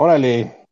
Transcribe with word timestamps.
Órale. 0.00 0.64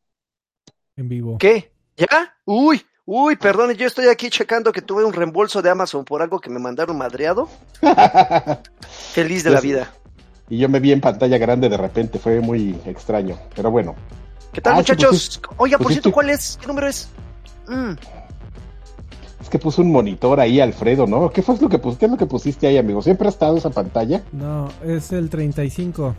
En 0.97 1.09
vivo. 1.09 1.37
¿Qué? 1.39 1.73
¿Ya? 1.97 2.37
Uy, 2.45 2.81
uy, 3.05 3.35
perdón, 3.35 3.73
yo 3.73 3.89
estoy 3.89 4.07
aquí 4.07 4.31
checando 4.31 4.71
que 4.71 4.83
tuve 4.83 5.05
un 5.05 5.13
reembolso 5.13 5.61
de 5.63 5.69
Amazon 5.69 6.05
por 6.05 6.23
algo 6.23 6.39
que 6.39 6.49
me 6.49 6.61
mandaron 6.61 6.97
madreado. 6.97 7.49
Feliz 9.13 9.43
de 9.43 9.51
la 9.51 9.61
vida. 9.61 9.93
Y 10.49 10.59
yo 10.59 10.69
me 10.69 10.79
vi 10.79 10.93
en 10.93 11.01
pantalla 11.01 11.39
grande 11.39 11.69
de 11.69 11.77
repente, 11.77 12.21
fue 12.21 12.41
muy 12.41 12.79
extraño, 12.87 13.37
pero 13.57 13.73
bueno. 13.73 13.97
¿Qué 14.53 14.61
tal, 14.61 14.75
Ah, 14.75 14.77
sí, 14.77 14.93
muchachos? 14.93 15.11
pusiste- 15.41 15.49
Oiga, 15.57 15.77
por 15.79 15.87
pusiste- 15.89 16.03
cierto, 16.03 16.13
¿cuál 16.13 16.31
es? 16.31 16.57
¿Qué 16.61 16.67
número 16.69 16.87
es? 16.87 17.09
Mm, 17.67 17.95
Es 19.41 19.49
que 19.51 19.59
puso 19.59 19.83
un 19.83 19.91
monitor 19.91 20.39
ahí, 20.39 20.61
Alfredo, 20.61 21.09
¿no? 21.09 21.31
¿Qué 21.31 21.43
fue 21.43 21.57
lo 21.59 21.69
que 21.69 21.79
pusiste? 21.79 21.99
¿Qué 21.99 22.07
es 22.07 22.13
lo 22.13 22.17
que 22.19 22.27
pusiste 22.27 22.67
ahí, 22.69 22.79
amigo? 22.79 23.03
¿Siempre 23.03 23.27
ha 23.27 23.31
estado 23.31 23.57
esa 23.57 23.71
pantalla? 23.71 24.23
No, 24.31 24.69
es 24.85 25.11
el 25.11 25.29
35. 25.31 26.15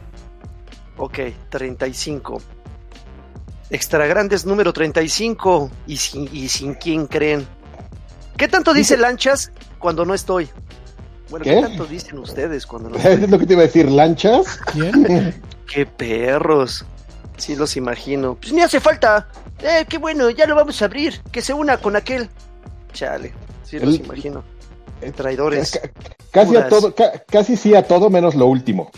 ok, 0.97 1.19
35. 1.49 2.41
Extra 3.70 4.05
grandes 4.07 4.45
número 4.45 4.71
35. 4.73 5.70
Y 5.88 5.98
sin, 5.98 6.30
y 6.34 6.48
sin 6.49 6.73
quién 6.75 7.08
creen. 7.08 7.48
¿Qué 8.38 8.48
tanto 8.48 8.73
dice 8.73 8.95
Dice- 8.95 9.02
lanchas 9.02 9.52
cuando 9.80 10.05
no 10.05 10.13
estoy? 10.13 10.49
Bueno, 11.30 11.44
¿qué, 11.44 11.55
¿Qué? 11.55 11.62
tanto 11.62 11.85
dicen 11.85 12.17
ustedes 12.20 12.66
cuando 12.66 12.89
no 12.89 12.95
es 12.98 13.05
estoy? 13.05 13.27
lo 13.27 13.39
que 13.39 13.45
te 13.45 13.53
iba 13.53 13.63
a 13.63 13.66
decir, 13.66 13.89
¿lanchas? 13.91 14.59
¿Quién? 14.72 15.41
¡Qué 15.72 15.85
perros! 15.85 16.85
Sí 17.38 17.55
los 17.55 17.75
imagino. 17.77 18.35
Pues 18.35 18.53
ni 18.53 18.61
hace 18.61 18.80
falta. 18.80 19.27
Eh, 19.59 19.86
qué 19.89 19.97
bueno, 19.97 20.30
ya 20.30 20.47
lo 20.47 20.56
vamos 20.56 20.81
a 20.81 20.86
abrir. 20.86 21.22
Que 21.31 21.41
se 21.41 21.53
una 21.53 21.78
con 21.78 21.95
aquel. 21.95 22.30
Chale, 22.94 23.34
sí 23.63 23.78
los 23.80 23.95
El- 23.95 24.06
imagino. 24.06 24.44
Eh, 25.02 25.11
Traidores. 25.11 25.72
Ca- 25.80 25.91
Casi 26.31 26.56
a 26.56 26.67
todo, 26.67 26.94
ca- 26.95 27.23
casi 27.30 27.56
sí 27.58 27.75
a 27.75 27.84
todo 27.84 28.09
menos 28.09 28.34
lo 28.36 28.45
último. 28.47 28.91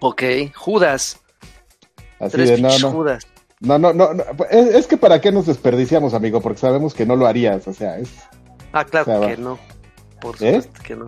Ok, 0.00 0.22
Judas. 0.54 1.18
Así 2.20 2.32
Tres 2.32 2.50
de 2.50 2.58
no. 2.60 2.90
Judas. 2.90 3.26
No, 3.60 3.78
no, 3.78 3.92
no, 3.92 4.12
no, 4.14 4.24
Es, 4.50 4.74
es 4.74 4.86
que 4.86 4.96
para 4.96 5.20
qué 5.20 5.32
nos 5.32 5.46
desperdiciamos, 5.46 6.12
amigo, 6.14 6.40
porque 6.40 6.58
sabemos 6.60 6.92
que 6.94 7.06
no 7.06 7.16
lo 7.16 7.26
harías, 7.26 7.66
o 7.68 7.72
sea, 7.72 7.98
es, 7.98 8.10
Ah, 8.72 8.84
claro 8.84 9.02
O 9.12 9.18
sea, 9.20 9.28
que 9.28 9.36
va. 9.36 9.42
no. 9.42 9.58
Por 10.20 10.34
¿Eh? 10.42 10.60
supuesto 10.62 10.82
que 10.82 10.96
no. 10.96 11.06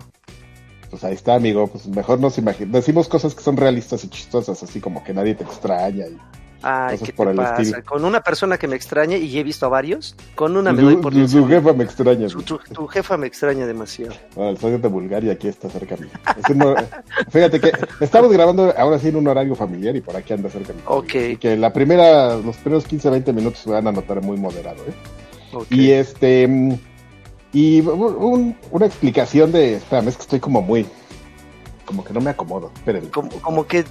pues 0.89 1.03
ahí 1.03 1.13
está, 1.13 1.35
amigo, 1.35 1.67
pues 1.67 1.87
mejor 1.87 2.19
nos 2.19 2.37
imaginamos, 2.37 2.73
decimos 2.73 3.07
cosas 3.09 3.35
que 3.35 3.41
son 3.43 3.57
realistas 3.57 4.03
y 4.03 4.09
chistosas, 4.09 4.63
así 4.63 4.79
como 4.79 5.03
que 5.03 5.13
nadie 5.13 5.35
te 5.35 5.43
extraña 5.43 6.05
y 6.07 6.17
Ay, 6.63 6.97
¿qué 6.97 7.11
te 7.13 7.25
pasa? 7.35 7.61
estilo. 7.61 7.83
Con 7.85 8.03
una 8.05 8.21
persona 8.21 8.57
que 8.57 8.67
me 8.67 8.75
extrañe, 8.75 9.17
y 9.17 9.37
he 9.37 9.43
visto 9.43 9.65
a 9.65 9.69
varios, 9.69 10.15
con 10.35 10.57
una 10.57 10.73
me 10.73 10.81
doy 10.81 10.95
por 10.97 11.13
su 11.13 11.27
servido. 11.27 11.47
jefa 11.47 11.73
me 11.73 11.83
extraña. 11.83 12.27
Tu, 12.27 12.41
tu 12.57 12.87
jefa 12.87 13.17
me 13.17 13.27
extraña 13.27 13.65
demasiado. 13.67 14.13
Ah, 14.35 14.49
el 14.49 14.81
de 14.81 14.87
Bulgaria 14.87 15.33
aquí 15.33 15.47
está 15.47 15.69
cerca 15.69 15.95
mío. 15.97 16.09
Hor- 16.65 16.87
fíjate 17.29 17.59
que 17.59 17.71
estamos 18.01 18.31
grabando 18.31 18.73
ahora 18.77 18.97
sí 18.99 19.09
en 19.09 19.17
un 19.17 19.27
horario 19.27 19.55
familiar 19.55 19.95
y 19.95 20.01
por 20.01 20.15
aquí 20.15 20.33
anda 20.33 20.49
cerca 20.49 20.73
mío. 20.73 20.83
Ok. 20.87 21.09
Así 21.15 21.37
que 21.37 21.55
la 21.57 21.71
primera, 21.71 22.35
los 22.35 22.57
primeros 22.57 22.85
15, 22.85 23.09
20 23.09 23.33
minutos 23.33 23.59
se 23.59 23.69
van 23.69 23.87
a 23.87 23.91
notar 23.91 24.21
muy 24.21 24.37
moderado, 24.37 24.83
¿eh? 24.87 24.93
Y 25.69 25.91
este. 25.91 26.49
Y 27.53 27.81
un- 27.81 28.55
una 28.71 28.85
explicación 28.85 29.51
de. 29.51 29.75
Espérame, 29.75 30.09
es 30.09 30.15
que 30.17 30.21
estoy 30.23 30.39
como 30.39 30.61
muy. 30.61 30.85
Como 31.85 32.03
que 32.03 32.13
no 32.13 32.19
me 32.19 32.31
acomodo. 32.31 32.71
Espérenme. 32.75 33.09
como, 33.09 33.29
como 33.41 33.65
que 33.65 33.85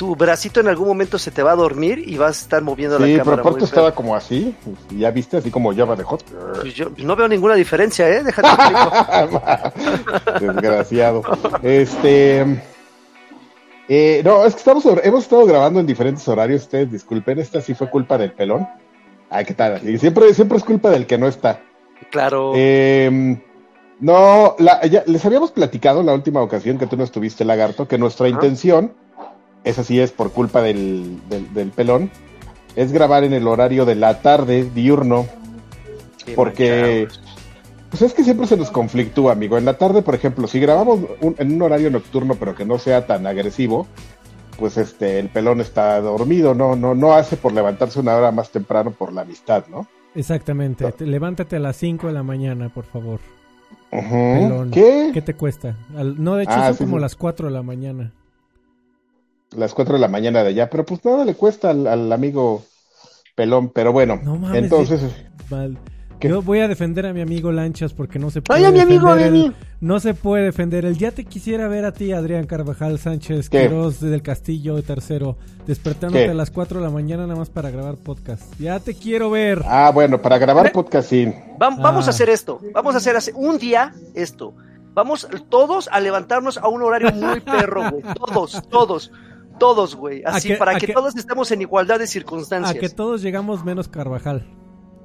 tu 0.00 0.16
bracito 0.16 0.60
en 0.60 0.68
algún 0.68 0.88
momento 0.88 1.18
se 1.18 1.30
te 1.30 1.42
va 1.42 1.52
a 1.52 1.56
dormir 1.56 2.02
y 2.06 2.16
vas 2.16 2.38
a 2.38 2.42
estar 2.44 2.62
moviendo 2.62 2.96
Sí, 2.96 3.02
la 3.02 3.08
pero 3.08 3.18
cámara. 3.24 3.40
aparte 3.42 3.58
muy 3.58 3.64
estaba 3.68 3.88
feo. 3.88 3.94
como 3.96 4.16
así. 4.16 4.54
Ya 4.96 5.10
viste, 5.10 5.36
así 5.36 5.50
como 5.50 5.74
Java 5.76 5.94
de 5.94 6.04
Hot. 6.04 6.24
Pues 6.62 6.72
yo 6.72 6.86
no 6.96 7.14
veo 7.16 7.28
ninguna 7.28 7.54
diferencia, 7.54 8.08
¿eh? 8.08 8.22
Déjate. 8.24 8.48
Desgraciado. 10.40 11.22
Este. 11.62 12.40
eh, 13.88 14.22
no, 14.24 14.44
es 14.46 14.54
que 14.54 14.58
estamos, 14.58 14.84
hemos 15.02 15.22
estado 15.24 15.44
grabando 15.44 15.80
en 15.80 15.86
diferentes 15.86 16.26
horarios. 16.28 16.62
Ustedes 16.62 16.90
disculpen, 16.90 17.38
esta 17.38 17.60
sí 17.60 17.74
fue 17.74 17.90
culpa 17.90 18.16
del 18.16 18.32
pelón. 18.32 18.66
Ay, 19.28 19.44
¿qué 19.44 19.52
tal? 19.54 19.86
Y 19.88 19.98
siempre, 19.98 20.32
siempre 20.34 20.58
es 20.58 20.64
culpa 20.64 20.90
del 20.90 21.06
que 21.06 21.18
no 21.18 21.28
está. 21.28 21.60
Claro. 22.10 22.52
Eh, 22.56 23.38
no, 24.00 24.56
la- 24.58 24.84
ya- 24.86 25.04
les 25.06 25.24
habíamos 25.26 25.50
platicado 25.52 26.02
la 26.02 26.14
última 26.14 26.40
ocasión 26.40 26.78
que 26.78 26.86
tú 26.86 26.96
no 26.96 27.04
estuviste, 27.04 27.44
Lagarto, 27.44 27.86
que 27.86 27.98
nuestra 27.98 28.28
intención, 28.28 28.94
esa 29.64 29.84
sí 29.84 30.00
es 30.00 30.10
por 30.12 30.32
culpa 30.32 30.62
del, 30.62 31.18
del, 31.28 31.52
del 31.54 31.70
pelón, 31.70 32.10
es 32.76 32.92
grabar 32.92 33.24
en 33.24 33.32
el 33.32 33.46
horario 33.48 33.84
de 33.84 33.94
la 33.96 34.20
tarde, 34.22 34.68
diurno, 34.74 35.26
Qué 36.24 36.32
porque 36.34 37.06
manchados. 37.08 37.20
pues 37.90 38.02
es 38.02 38.14
que 38.14 38.24
siempre 38.24 38.46
se 38.46 38.56
nos 38.56 38.70
conflictúa, 38.70 39.32
amigo. 39.32 39.58
En 39.58 39.64
la 39.64 39.76
tarde, 39.78 40.02
por 40.02 40.14
ejemplo, 40.14 40.46
si 40.46 40.60
grabamos 40.60 41.00
un- 41.20 41.34
en 41.38 41.52
un 41.54 41.62
horario 41.62 41.90
nocturno, 41.90 42.34
pero 42.36 42.54
que 42.54 42.64
no 42.64 42.78
sea 42.78 43.06
tan 43.06 43.26
agresivo, 43.26 43.86
pues 44.58 44.76
este, 44.76 45.18
el 45.18 45.28
pelón 45.30 45.60
está 45.60 46.00
dormido, 46.00 46.54
no, 46.54 46.76
no, 46.76 46.94
no 46.94 47.14
hace 47.14 47.36
por 47.36 47.52
levantarse 47.52 47.98
una 47.98 48.14
hora 48.16 48.30
más 48.30 48.50
temprano 48.50 48.90
por 48.90 49.12
la 49.12 49.22
amistad, 49.22 49.64
¿no? 49.68 49.86
Exactamente. 50.14 50.90
Te- 50.92 51.06
levántate 51.06 51.56
a 51.56 51.60
las 51.60 51.76
5 51.76 52.08
de 52.08 52.12
la 52.12 52.22
mañana, 52.22 52.68
por 52.68 52.84
favor. 52.84 53.20
Ujú. 53.92 54.10
Pelón. 54.10 54.70
¿Qué? 54.70 55.10
¿Qué 55.14 55.22
te 55.22 55.34
cuesta? 55.34 55.76
Al- 55.96 56.22
no, 56.22 56.36
de 56.36 56.44
hecho 56.44 56.52
Ah, 56.54 56.66
son 56.68 56.76
sí, 56.76 56.84
como 56.84 56.96
sí. 56.96 57.02
las 57.02 57.16
4 57.16 57.46
de 57.48 57.54
la 57.54 57.62
mañana. 57.62 58.12
Las 59.56 59.74
4 59.74 59.94
de 59.94 60.00
la 60.00 60.08
mañana 60.08 60.42
de 60.42 60.50
allá, 60.50 60.70
pero 60.70 60.84
pues 60.84 61.04
nada 61.04 61.24
le 61.24 61.34
cuesta 61.34 61.70
al, 61.70 61.86
al 61.86 62.12
amigo 62.12 62.62
pelón, 63.34 63.68
pero 63.70 63.92
bueno, 63.92 64.20
No 64.22 64.36
mames, 64.36 64.62
entonces. 64.64 65.02
Yo 66.20 66.42
voy 66.42 66.58
a 66.60 66.68
defender 66.68 67.06
a 67.06 67.14
mi 67.14 67.22
amigo 67.22 67.50
Lanchas 67.50 67.94
porque 67.94 68.18
no 68.18 68.30
se 68.30 68.42
puede 68.42 68.60
Ay, 68.60 68.66
a 68.66 68.70
mi 68.70 68.80
amigo, 68.80 69.06
mi 69.14 69.22
defender 69.22 69.52
no 69.80 70.00
se 70.00 70.12
puede 70.12 70.44
defender 70.44 70.84
el 70.84 70.98
ya 70.98 71.12
te 71.12 71.24
quisiera 71.24 71.66
ver 71.66 71.86
a 71.86 71.92
ti 71.92 72.12
Adrián 72.12 72.46
Carvajal 72.46 72.98
Sánchez 72.98 73.48
¿Qué? 73.48 73.62
Quiroz 73.62 74.00
del 74.00 74.20
Castillo 74.22 74.82
tercero 74.82 75.38
despertándote 75.66 76.24
¿Qué? 76.26 76.30
a 76.30 76.34
las 76.34 76.50
4 76.50 76.78
de 76.78 76.84
la 76.84 76.90
mañana 76.92 77.22
nada 77.26 77.38
más 77.38 77.48
para 77.48 77.70
grabar 77.70 77.94
podcast. 77.96 78.42
Ya 78.60 78.78
te 78.80 78.94
quiero 78.94 79.30
ver. 79.30 79.62
ah, 79.66 79.90
bueno, 79.94 80.20
para 80.20 80.36
grabar 80.36 80.70
podcast 80.72 81.08
sí, 81.08 81.24
Vam- 81.58 81.80
Vamos 81.80 82.04
Ah. 82.04 82.08
a 82.08 82.10
hacer 82.10 82.28
esto. 82.28 82.60
Vamos 82.74 82.94
a 82.94 82.98
hacer 82.98 83.16
hace- 83.16 83.32
un 83.34 83.56
día 83.58 83.94
esto. 84.14 84.52
Vamos 84.92 85.26
todos 85.48 85.88
a 85.90 86.00
levantarnos 86.00 86.58
a 86.58 86.68
un 86.68 86.82
horario 86.82 87.12
muy 87.12 87.40
perro, 87.40 87.90
güey. 87.92 88.02
Todos, 88.14 88.60
todos, 88.68 89.10
todos, 89.60 89.94
güey. 89.94 90.24
¿A 90.24 90.30
Así 90.30 90.48
que- 90.48 90.56
para 90.56 90.72
a 90.72 90.74
que, 90.80 90.88
que- 90.88 90.92
todos 90.92 91.14
estemos 91.14 91.48
en 91.52 91.60
igualdad 91.62 91.98
de 91.98 92.04
a 92.04 92.08
circunstancias. 92.08 92.76
que 92.80 92.88
todos 92.88 93.22
llegamos 93.22 93.64
menos 93.64 93.86
Carvajal. 93.86 94.44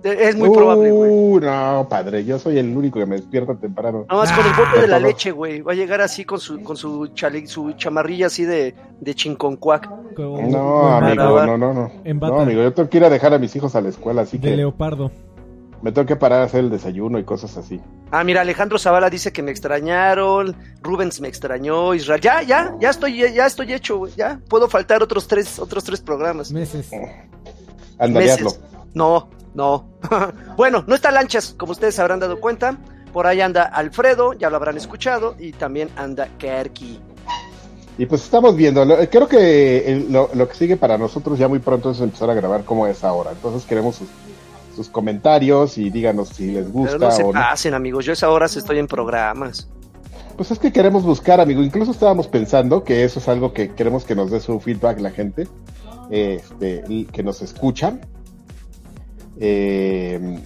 Eh, 0.03 0.17
Es 0.29 0.35
muy 0.35 0.51
probable, 0.51 0.91
güey. 0.91 1.09
Uh, 1.11 1.39
no, 1.39 1.87
padre, 1.89 2.23
yo 2.25 2.37
soy 2.37 2.59
el 2.59 2.77
único 2.77 2.99
que 2.99 3.07
me 3.07 3.15
despierta 3.15 3.55
temprano. 3.55 4.05
Nada 4.07 4.21
más 4.21 4.31
con 4.31 4.45
el 4.45 4.51
voto 4.53 4.81
de 4.81 4.87
la 4.87 4.97
todo. 4.97 5.07
leche, 5.07 5.31
güey. 5.31 5.61
Va 5.61 5.71
a 5.71 5.75
llegar 5.75 5.99
así 6.01 6.25
con 6.25 6.39
su, 6.39 6.61
con 6.61 6.77
su, 6.77 7.07
chale- 7.15 7.47
su 7.47 7.71
chamarrilla 7.73 8.27
así 8.27 8.45
de, 8.45 8.75
de 9.01 9.15
chinconcuac. 9.15 9.89
No, 10.17 10.87
amigo, 10.97 11.45
no, 11.45 11.57
no, 11.57 11.73
no. 11.73 11.91
En 12.03 12.19
No, 12.19 12.39
amigo, 12.39 12.61
yo 12.61 12.71
tengo 12.73 12.87
que 12.89 12.97
ir 12.97 13.03
a 13.05 13.09
dejar 13.09 13.33
a 13.33 13.39
mis 13.39 13.55
hijos 13.55 13.75
a 13.75 13.81
la 13.81 13.89
escuela, 13.89 14.21
así 14.21 14.37
de 14.37 14.49
que 14.51 14.55
leopardo. 14.57 15.11
Me 15.85 15.91
tengo 15.91 16.07
que 16.07 16.15
parar 16.15 16.41
a 16.41 16.45
hacer 16.45 16.61
el 16.61 16.71
desayuno 16.71 17.19
y 17.19 17.23
cosas 17.23 17.55
así. 17.57 17.79
Ah, 18.09 18.23
mira, 18.23 18.41
Alejandro 18.41 18.79
Zavala 18.79 19.07
dice 19.07 19.31
que 19.31 19.43
me 19.43 19.51
extrañaron, 19.51 20.55
Rubens 20.81 21.21
me 21.21 21.27
extrañó, 21.27 21.93
Israel. 21.93 22.19
Ya, 22.21 22.41
ya, 22.41 22.73
ya 22.79 22.89
estoy, 22.89 23.19
ya 23.19 23.45
estoy 23.45 23.71
hecho, 23.71 23.99
güey. 23.99 24.11
Ya 24.17 24.39
puedo 24.49 24.67
faltar 24.67 25.03
otros 25.03 25.27
tres, 25.27 25.59
otros 25.59 25.83
tres 25.83 26.01
programas. 26.01 26.51
Meses. 26.51 26.89
Meses. 27.99 28.31
hazlo. 28.33 28.51
No, 28.95 29.29
no. 29.53 29.87
bueno, 30.57 30.83
no 30.87 30.95
está 30.95 31.11
Lanchas, 31.11 31.53
como 31.55 31.73
ustedes 31.73 31.99
habrán 31.99 32.19
dado 32.19 32.39
cuenta. 32.39 32.75
Por 33.13 33.27
ahí 33.27 33.41
anda 33.41 33.61
Alfredo, 33.61 34.33
ya 34.33 34.49
lo 34.49 34.55
habrán 34.55 34.77
escuchado, 34.77 35.35
y 35.37 35.51
también 35.51 35.89
anda 35.97 36.29
Kerky. 36.39 36.99
Y 37.99 38.07
pues 38.07 38.23
estamos 38.23 38.55
viendo, 38.55 38.83
lo- 38.85 38.97
creo 39.07 39.27
que 39.27 40.03
lo, 40.09 40.31
lo 40.33 40.49
que 40.49 40.55
sigue 40.55 40.77
para 40.77 40.97
nosotros 40.97 41.37
ya 41.37 41.47
muy 41.47 41.59
pronto 41.59 41.91
es 41.91 42.01
empezar 42.01 42.29
a 42.31 42.33
grabar 42.33 42.63
como 42.65 42.87
es 42.87 43.03
ahora. 43.03 43.31
Entonces 43.33 43.65
queremos 43.67 44.01
sus, 44.75 44.89
comentarios 44.89 45.77
y 45.77 45.89
díganos 45.89 46.29
si 46.29 46.47
les 46.47 46.65
Pero 46.65 46.71
gusta 46.71 46.97
no 46.97 47.11
se 47.11 47.23
o 47.23 47.27
no. 47.27 47.33
pasen, 47.33 47.73
amigos. 47.73 48.05
Yo 48.05 48.11
a 48.11 48.13
esa 48.13 48.29
hora 48.29 48.45
estoy 48.45 48.79
en 48.79 48.87
programas. 48.87 49.69
Pues 50.35 50.51
es 50.51 50.59
que 50.59 50.71
queremos 50.71 51.03
buscar, 51.03 51.39
amigo. 51.39 51.63
Incluso 51.63 51.91
estábamos 51.91 52.27
pensando 52.27 52.83
que 52.83 53.03
eso 53.03 53.19
es 53.19 53.27
algo 53.27 53.53
que 53.53 53.73
queremos 53.73 54.03
que 54.03 54.15
nos 54.15 54.31
dé 54.31 54.39
su 54.39 54.59
feedback 54.59 54.99
la 54.99 55.11
gente, 55.11 55.47
este, 56.09 56.83
que 57.11 57.23
nos 57.23 57.41
escuchan. 57.41 58.01
Eh, 59.39 60.39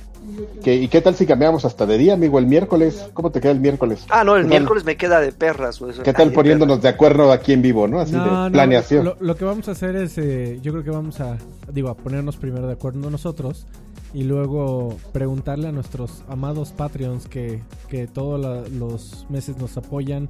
que- 0.64 0.76
¿Y 0.76 0.88
qué 0.88 1.02
tal 1.02 1.16
si 1.16 1.26
cambiamos 1.26 1.66
hasta 1.66 1.86
de 1.86 1.98
día, 1.98 2.14
amigo, 2.14 2.40
el 2.40 2.46
miércoles? 2.48 3.08
¿Cómo 3.14 3.31
te 3.31 3.42
queda 3.42 3.52
el 3.52 3.60
miércoles? 3.60 4.06
Ah, 4.10 4.24
no, 4.24 4.36
el 4.36 4.44
¿Qué 4.44 4.50
tal- 4.50 4.60
miércoles 4.60 4.84
me 4.86 4.98
queda 4.98 5.20
de 5.22 5.31
perras. 5.31 5.80
güey. 5.80 5.94
¿Qué 6.04 6.14
tal 6.14 6.30
Ay, 6.30 6.36
poniéndonos 6.36 6.81
de 6.81 6.90
acuerdo 6.90 7.31
aquí 7.31 7.54
en 7.54 7.62
vivo, 7.62 7.88
no? 7.88 8.00
Así 8.00 8.14
No, 8.14 8.24
de 8.26 8.31
no, 8.31 8.52
planeación. 8.52 9.06
Lo, 9.06 9.18
lo 9.20 9.36
que 9.36 9.46
vamos 9.46 9.68
a 9.68 9.72
hacer 9.72 9.96
es, 9.96 10.18
eh, 10.18 10.60
yo 10.62 10.72
creo 10.72 10.84
que 10.84 10.92
vamos 10.92 11.20
a, 11.20 11.38
digo, 11.72 11.90
a 11.90 11.96
ponernos 11.96 12.38
primero 12.38 12.68
de 12.68 12.74
acuerdo 12.74 13.10
nosotros 13.10 13.66
y 14.14 14.24
luego 14.24 14.96
preguntarle 15.12 15.68
a 15.68 15.72
nuestros 15.72 16.24
amados 16.28 16.72
Patreons 16.72 17.28
que, 17.28 17.62
que 17.88 18.08
todos 18.08 18.40
la- 18.40 18.68
los 18.68 19.26
meses 19.30 19.58
nos 19.58 19.78
apoyan, 19.78 20.30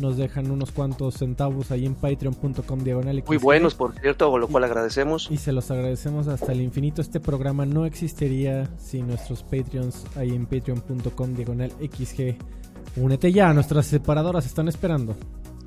nos 0.00 0.16
dejan 0.16 0.50
unos 0.50 0.70
cuantos 0.72 1.14
centavos 1.14 1.70
ahí 1.70 1.86
en 1.86 1.94
patreon.com 1.94 2.78
diagonal 2.80 3.22
Muy 3.26 3.36
buenos, 3.36 3.74
por 3.74 3.94
cierto, 3.98 4.36
lo 4.38 4.48
cual 4.48 4.64
agradecemos. 4.64 5.28
Y 5.30 5.36
se 5.36 5.52
los 5.52 5.70
agradecemos 5.70 6.26
hasta 6.28 6.52
el 6.52 6.60
infinito. 6.60 7.00
Este 7.02 7.20
programa 7.20 7.66
no 7.66 7.86
existiría 7.86 8.68
sin 8.78 9.06
nuestros 9.08 9.42
Patreons 9.42 10.04
ahí 10.16 10.30
en 10.30 10.46
patreon.com 10.46 11.34
diagonal 11.34 11.70
XG. 11.80 12.36
Únete 12.96 13.32
ya, 13.32 13.52
nuestras 13.52 13.86
separadoras 13.86 14.46
están 14.46 14.68
esperando. 14.68 15.14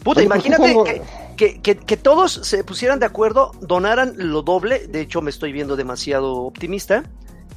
Puta, 0.03 0.19
Oye, 0.19 0.25
imagínate 0.25 0.75
que, 0.85 1.01
que- 1.37 1.61
que- 1.61 1.77
que 1.77 1.97
todos 1.97 2.33
se 2.33 2.63
pusieran 2.65 2.99
de 2.99 3.05
acuerdo, 3.05 3.51
donaran 3.61 4.13
lo 4.17 4.41
doble. 4.41 4.87
De 4.87 4.99
hecho, 4.99 5.21
me 5.21 5.29
estoy 5.29 5.53
viendo 5.53 5.77
demasiado 5.77 6.41
optimista. 6.41 7.03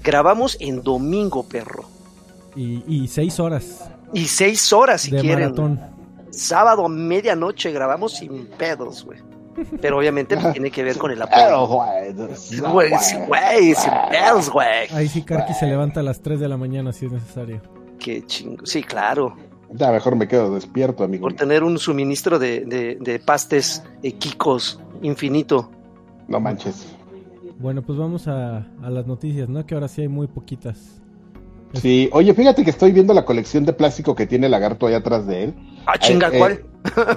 Grabamos 0.05 0.57
en 0.61 0.83
domingo, 0.83 1.43
perro. 1.49 1.85
Y, 2.55 2.85
y 2.87 3.09
seis 3.09 3.41
horas 3.41 3.91
Y 4.13 4.27
seis 4.27 4.73
horas 4.73 5.01
si 5.03 5.11
de 5.11 5.21
quieren. 5.21 5.41
maratón. 5.41 5.81
Sábado 6.37 6.85
a 6.85 6.89
medianoche 6.89 7.73
grabamos 7.73 8.13
sin 8.13 8.47
pedos, 8.47 9.05
güey. 9.05 9.19
Pero 9.81 9.99
obviamente 9.99 10.37
tiene 10.53 10.71
que 10.71 10.83
ver 10.83 10.99
con 10.99 11.11
el 11.11 11.23
apoyo. 11.23 11.43
Pero, 11.43 11.67
güey, 11.67 12.91
güey, 13.27 13.75
sin 13.75 13.91
pedos, 14.11 14.51
güey. 14.51 14.89
Ahí 14.93 15.09
sí 15.09 15.23
Karki 15.23 15.55
se 15.55 15.67
levanta 15.67 16.01
a 16.01 16.03
las 16.03 16.21
3 16.21 16.39
de 16.39 16.49
la 16.49 16.57
mañana 16.57 16.93
si 16.93 17.07
es 17.07 17.13
necesario. 17.13 17.63
Qué 17.99 18.25
chingo. 18.27 18.67
Sí, 18.67 18.83
claro. 18.83 19.35
Ya 19.73 19.91
mejor 19.91 20.15
me 20.15 20.29
quedo 20.29 20.55
despierto, 20.55 21.03
amigo. 21.05 21.23
Por 21.23 21.35
tener 21.35 21.65
un 21.65 21.79
suministro 21.79 22.39
de, 22.39 22.61
de, 22.67 22.99
de 23.01 23.19
pastes 23.19 23.83
eh, 24.03 24.13
Kikos 24.13 24.81
infinito. 25.03 25.71
No 26.29 26.39
manches. 26.39 26.95
Bueno, 27.59 27.83
pues 27.83 27.99
vamos 27.99 28.29
a, 28.29 28.59
a 28.83 28.91
las 28.91 29.07
noticias, 29.07 29.49
¿no? 29.49 29.65
Que 29.67 29.75
ahora 29.75 29.89
sí 29.89 30.03
hay 30.03 30.09
muy 30.09 30.27
poquitas. 30.27 31.01
Sí, 31.75 32.09
oye, 32.13 32.33
fíjate 32.33 32.65
que 32.65 32.71
estoy 32.71 32.93
viendo 32.93 33.13
la 33.13 33.25
colección 33.25 33.65
de 33.67 33.73
plástico 33.73 34.15
que 34.15 34.27
tiene 34.27 34.47
el 34.47 34.53
lagarto 34.53 34.87
ahí 34.87 34.95
atrás 34.95 35.27
de 35.27 35.45
él. 35.45 35.55
Ah, 35.87 35.99
chinga, 35.99 36.29
Eh, 36.29 36.31
eh, 36.35 36.39
¿cuál? 36.39 36.65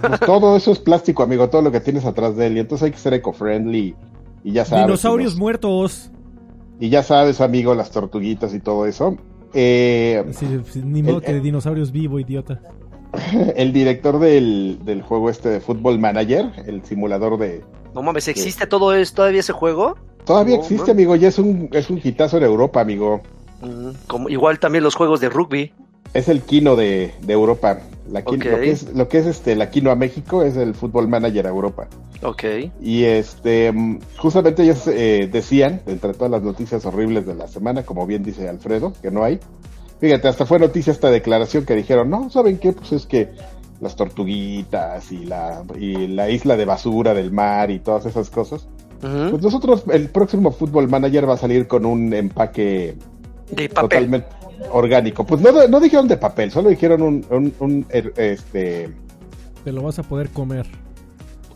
Pues 0.07 0.19
todo 0.21 0.57
eso 0.57 0.71
es 0.71 0.79
plástico, 0.79 1.23
amigo, 1.23 1.49
todo 1.49 1.61
lo 1.61 1.71
que 1.71 1.79
tienes 1.79 2.03
atrás 2.05 2.35
de 2.35 2.47
él. 2.47 2.57
Y 2.57 2.59
entonces 2.59 2.85
hay 2.85 2.91
que 2.91 2.97
ser 2.97 3.13
eco-friendly. 3.13 3.95
Y 4.43 4.51
ya 4.51 4.65
sabes. 4.65 4.85
Dinosaurios 4.85 5.35
muertos. 5.37 6.11
Y 6.79 6.89
ya 6.89 7.03
sabes, 7.03 7.39
amigo, 7.41 7.75
las 7.75 7.91
tortuguitas 7.91 8.53
y 8.53 8.59
todo 8.59 8.85
eso. 8.85 9.17
Eh, 9.53 10.25
Sí, 10.31 10.45
ni 10.83 11.03
modo 11.03 11.17
El- 11.17 11.23
que 11.23 11.33
de 11.33 11.39
dinosaurios 11.41 11.91
vivo, 11.91 12.19
idiota. 12.19 12.59
el 13.55 13.73
director 13.73 14.19
del, 14.19 14.79
del 14.83 15.01
juego 15.01 15.29
este 15.29 15.49
de 15.49 15.59
Football 15.61 15.99
Manager, 15.99 16.51
el 16.67 16.83
simulador 16.85 17.37
de... 17.39 17.63
No 17.95 18.03
mames, 18.03 18.27
¿existe 18.27 18.67
todo 18.67 18.93
eso, 18.93 19.15
todavía 19.15 19.39
ese 19.39 19.51
juego? 19.53 19.95
Todavía 20.25 20.57
No, 20.57 20.61
existe, 20.61 20.87
man. 20.87 20.91
amigo, 20.91 21.15
y 21.15 21.25
es 21.25 21.39
un, 21.39 21.69
es 21.71 21.89
un 21.89 21.99
hitazo 22.03 22.37
en 22.37 22.43
Europa, 22.43 22.81
amigo. 22.81 23.21
Mm, 23.61 23.89
como, 24.07 24.29
igual 24.29 24.59
también 24.59 24.83
los 24.83 24.95
juegos 24.95 25.19
de 25.19 25.29
rugby. 25.29 25.73
Es 26.13 26.27
el 26.27 26.41
Kino 26.41 26.75
de, 26.75 27.13
de 27.21 27.33
Europa. 27.33 27.79
La 28.09 28.21
lo, 28.21 28.39
que 28.39 28.71
es, 28.71 28.93
lo 28.95 29.07
que 29.07 29.19
es 29.19 29.27
este, 29.27 29.55
la 29.55 29.69
Kino 29.69 29.91
a 29.91 29.95
México 29.95 30.41
es 30.41 30.57
el 30.57 30.73
Football 30.73 31.07
Manager 31.07 31.45
a 31.45 31.49
Europa. 31.49 31.87
Ok. 32.23 32.43
Y 32.81 33.03
este, 33.03 33.71
mm, 33.71 33.99
justamente 34.17 34.63
ellos 34.63 34.87
eh, 34.87 35.29
decían, 35.31 35.81
entre 35.85 36.13
todas 36.13 36.31
las 36.31 36.41
noticias 36.41 36.85
horribles 36.85 37.25
de 37.27 37.35
la 37.35 37.47
semana, 37.47 37.83
como 37.83 38.07
bien 38.07 38.23
dice 38.23 38.49
Alfredo, 38.49 38.93
que 39.01 39.11
no 39.11 39.23
hay. 39.23 39.39
Fíjate, 39.99 40.27
hasta 40.27 40.45
fue 40.45 40.59
noticia 40.59 40.91
esta 40.91 41.11
declaración 41.11 41.65
que 41.65 41.75
dijeron, 41.75 42.09
no, 42.09 42.29
¿saben 42.29 42.57
qué? 42.57 42.71
Pues 42.71 42.91
es 42.93 43.05
que 43.05 43.29
las 43.81 43.95
tortuguitas 43.95 45.11
y 45.11 45.25
la, 45.25 45.63
y 45.77 46.07
la 46.07 46.29
isla 46.29 46.57
de 46.57 46.65
basura 46.65 47.13
del 47.13 47.31
mar 47.31 47.69
y 47.69 47.79
todas 47.79 48.05
esas 48.05 48.29
cosas. 48.29 48.67
Pues 49.01 49.41
nosotros, 49.41 49.83
el 49.91 50.09
próximo 50.09 50.51
Football 50.51 50.89
Manager 50.89 51.29
va 51.29 51.35
a 51.35 51.37
salir 51.37 51.67
con 51.67 51.85
un 51.85 52.13
empaque 52.13 52.97
De 53.51 53.69
papel. 53.69 53.89
totalmente 53.89 54.27
orgánico. 54.71 55.25
Pues 55.25 55.41
no, 55.41 55.67
no 55.67 55.79
dijeron 55.79 56.07
de 56.07 56.17
papel, 56.17 56.51
solo 56.51 56.69
dijeron 56.69 57.01
un, 57.01 57.25
un, 57.29 57.53
un, 57.59 57.87
er- 57.89 58.13
este, 58.17 58.89
Te 59.63 59.71
lo 59.71 59.81
vas 59.83 59.99
a 59.99 60.03
poder 60.03 60.29
comer. 60.29 60.67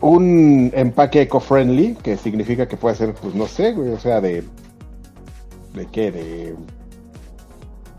un 0.00 0.70
empaque 0.74 1.22
eco-friendly, 1.22 1.94
que 2.02 2.16
significa 2.16 2.66
que 2.68 2.76
puede 2.76 2.94
ser, 2.96 3.14
pues 3.14 3.34
no 3.34 3.46
sé, 3.46 3.72
güey, 3.72 3.90
o 3.90 3.98
sea, 3.98 4.20
de... 4.20 4.42
¿De 5.74 5.86
qué? 5.86 6.10
De... 6.12 6.54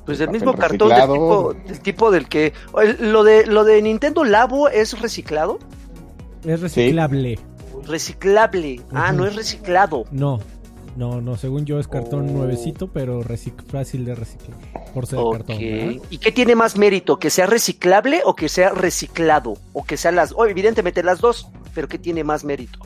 Pues 0.05 0.19
del 0.19 0.29
mismo 0.29 0.53
cartón 0.53 0.89
del 0.89 1.01
tipo, 1.01 1.53
del 1.67 1.79
tipo 1.79 2.11
del 2.11 2.27
que. 2.29 2.53
el- 2.81 3.11
Lo 3.11 3.23
de, 3.23 3.45
lo 3.47 3.63
de 3.63 3.81
Nintendo 3.81 4.23
Labo 4.23 4.69
es 4.69 4.99
reciclado. 5.01 5.57
Es 6.45 6.61
reciclable. 6.61 7.39
Reciclable. 7.87 8.81
Ah, 8.93 9.11
no 9.11 9.25
es 9.25 9.35
reciclado. 9.35 10.05
No, 10.11 10.39
no, 10.95 11.21
no. 11.21 11.35
Según 11.37 11.65
yo 11.65 11.79
es 11.79 11.87
cartón 11.87 12.29
Oh. 12.29 12.31
nuevecito, 12.33 12.87
pero 12.91 13.21
fácil 13.67 14.05
de 14.05 14.15
reciclar. 14.15 14.57
Por 14.93 15.05
ser 15.07 15.19
cartón. 15.31 15.57
¿verdad? 15.59 16.01
¿Y 16.09 16.17
qué 16.17 16.31
tiene 16.31 16.55
más 16.55 16.77
mérito? 16.77 17.19
¿Que 17.19 17.29
sea 17.29 17.45
reciclable 17.47 18.21
o 18.25 18.35
que 18.35 18.47
sea 18.49 18.69
reciclado? 18.71 19.55
O 19.73 19.83
que 19.83 19.97
sea 19.97 20.11
las. 20.11 20.33
oh, 20.35 20.45
evidentemente 20.45 21.03
las 21.03 21.19
dos. 21.19 21.49
Pero 21.73 21.87
¿qué 21.89 21.97
tiene 21.99 22.23
más 22.23 22.45
mérito? 22.45 22.79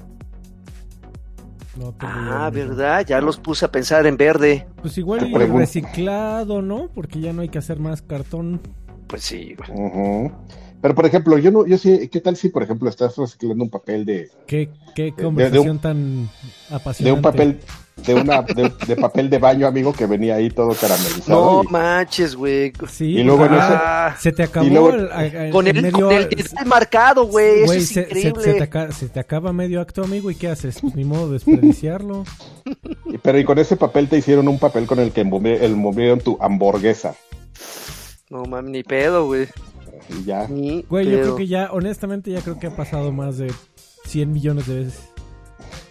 No 1.77 1.93
Ah. 1.99 2.49
¿verdad? 2.53 3.05
Ya 3.05 3.21
los 3.21 3.37
puse 3.37 3.65
a 3.65 3.71
pensar 3.71 4.05
en 4.05 4.17
verde. 4.17 4.67
Pues 4.81 4.97
igual 4.97 5.29
y 5.29 5.33
reciclado, 5.33 6.61
¿no? 6.61 6.89
Porque 6.93 7.19
ya 7.21 7.31
no 7.31 7.41
hay 7.41 7.49
que 7.49 7.57
hacer 7.59 7.79
más 7.79 8.01
cartón. 8.01 8.59
Pues 9.07 9.23
sí, 9.23 9.55
güey. 9.55 9.71
Ujú. 9.71 10.31
Pero 10.81 10.95
por 10.95 11.05
ejemplo, 11.05 11.37
yo 11.37 11.51
no, 11.51 11.65
yo 11.67 11.77
sí, 11.77 12.07
¿qué 12.09 12.21
tal 12.21 12.35
si 12.37 12.49
por 12.49 12.63
ejemplo 12.63 12.89
estás 12.89 13.15
reciclando 13.17 13.63
un 13.63 13.69
papel 13.69 14.05
de, 14.05 14.29
Qué, 14.47 14.69
qué 14.95 15.03
de 15.03 15.13
conversación 15.13 15.69
un- 15.71 15.79
tan 15.79 16.29
apasionante. 16.69 17.03
de 17.03 17.11
un 17.11 17.21
papel, 17.21 17.59
de 18.05 18.13
una, 18.15 18.41
de, 18.41 18.71
de 18.87 18.95
papel 18.95 19.29
de 19.29 19.37
baño, 19.37 19.67
amigo, 19.67 19.93
que 19.93 20.05
venía 20.05 20.35
ahí 20.35 20.49
todo 20.49 20.69
caramelizado? 20.73 21.63
No 21.63 21.63
y- 21.63 21.71
manches, 21.71 22.35
güey. 22.35 22.73
Sí, 22.89 23.17
Y 23.19 23.23
luego 23.23 23.45
en 23.45 23.53
Ah, 23.53 24.15
se 24.19 24.31
te 24.31 24.43
acabó 24.43 24.65
y 24.65 24.69
luego- 24.69 24.89
el, 24.93 25.11
a- 25.11 25.47
a- 25.47 25.49
con 25.51 25.67
el, 25.67 25.81
medio- 25.81 26.07
con 26.07 26.15
el 26.15 26.65
marcado, 26.65 27.25
güey. 27.25 27.63
Eso 27.63 27.73
es 27.73 27.87
se, 27.89 28.01
increíble. 28.01 28.43
se 28.43 28.53
te 28.55 28.63
aca- 28.63 28.91
se 28.91 29.09
te 29.09 29.19
acaba 29.19 29.53
medio 29.53 29.81
acto, 29.81 30.03
amigo, 30.03 30.29
¿y 30.31 30.35
qué 30.35 30.47
haces? 30.49 30.79
Pues 30.81 30.95
ni 30.95 31.03
modo 31.05 31.27
de 31.27 31.33
desperdiciarlo. 31.33 32.23
y- 33.05 33.17
pero 33.17 33.37
y 33.39 33.43
con 33.45 33.57
ese 33.59 33.75
papel 33.75 34.07
te 34.09 34.17
hicieron 34.17 34.47
un 34.47 34.59
papel 34.59 34.85
con 34.85 34.99
el 34.99 35.11
que 35.11 35.25
envolvi- 35.25 35.61
envolvieron 35.61 36.19
tu 36.19 36.37
hamburguesa. 36.41 37.15
No 38.29 38.43
mames, 38.45 38.71
ni 38.71 38.83
pedo, 38.83 39.25
güey. 39.25 39.47
Y 40.09 40.23
ya. 40.25 40.47
Ni 40.47 40.83
Güey, 40.89 41.09
yo 41.09 41.19
creo 41.21 41.35
que 41.35 41.47
ya, 41.47 41.69
honestamente, 41.71 42.31
ya 42.31 42.41
creo 42.41 42.59
que 42.59 42.67
ha 42.67 42.75
pasado 42.75 43.11
más 43.11 43.37
de 43.37 43.51
100 44.05 44.31
millones 44.31 44.67
de 44.67 44.75
veces. 44.85 44.99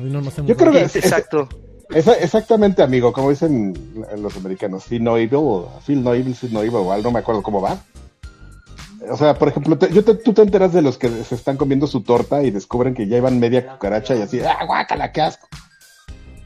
Y 0.00 0.04
no 0.04 0.20
nos 0.20 0.36
hemos 0.38 0.48
Yo 0.48 0.56
creo 0.56 0.72
que 0.72 0.82
es- 0.82 0.96
Exacto. 0.96 1.48
Esa- 1.90 2.14
exactamente, 2.18 2.82
amigo, 2.82 3.12
como 3.12 3.30
dicen 3.30 3.74
los 4.18 4.36
americanos, 4.36 4.84
feel 4.84 5.02
no 5.02 5.16
evil, 5.16 5.34
o 5.36 5.80
feel 5.84 6.02
no 6.02 6.12
evil, 6.14 6.34
feel 6.34 6.52
no 6.52 6.60
evil, 6.60 6.74
o 6.76 6.92
algo, 6.92 7.04
no 7.08 7.12
me 7.12 7.20
acuerdo 7.20 7.42
cómo 7.42 7.60
va. 7.62 7.78
O 9.10 9.16
sea, 9.16 9.34
por 9.38 9.48
ejemplo, 9.48 9.78
te- 9.78 9.92
yo 9.92 10.04
te- 10.04 10.14
tú 10.16 10.32
te 10.34 10.42
enteras 10.42 10.72
de 10.72 10.82
los 10.82 10.98
que 10.98 11.08
se 11.08 11.34
están 11.34 11.56
comiendo 11.56 11.86
su 11.86 12.02
torta 12.02 12.42
y 12.42 12.50
descubren 12.50 12.94
que 12.94 13.06
ya 13.06 13.16
iban 13.16 13.38
media 13.38 13.72
cucaracha 13.72 14.14
y 14.16 14.22
así, 14.22 14.40
¡ah, 14.40 14.64
guácala, 14.66 15.12
qué 15.12 15.22
asco! 15.22 15.46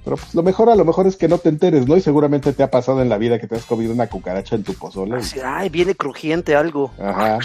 Pero 0.04 0.16
pues 0.16 0.34
lo 0.34 0.42
mejor 0.42 0.68
a 0.68 0.74
lo 0.76 0.84
mejor 0.84 1.06
es 1.06 1.16
que 1.16 1.28
no 1.28 1.38
te 1.38 1.48
enteres, 1.48 1.86
¿no? 1.88 1.96
Y 1.96 2.00
seguramente 2.02 2.52
te 2.52 2.62
ha 2.62 2.70
pasado 2.70 3.02
en 3.02 3.08
la 3.08 3.18
vida 3.18 3.38
que 3.38 3.46
te 3.46 3.54
has 3.56 3.64
comido 3.64 3.92
una 3.92 4.08
cucaracha 4.08 4.54
en 4.56 4.64
tu 4.64 4.74
pozole. 4.74 5.16
Así, 5.16 5.38
ay, 5.44 5.68
viene 5.70 5.94
crujiente 5.94 6.54
algo. 6.56 6.90
Ajá, 7.00 7.38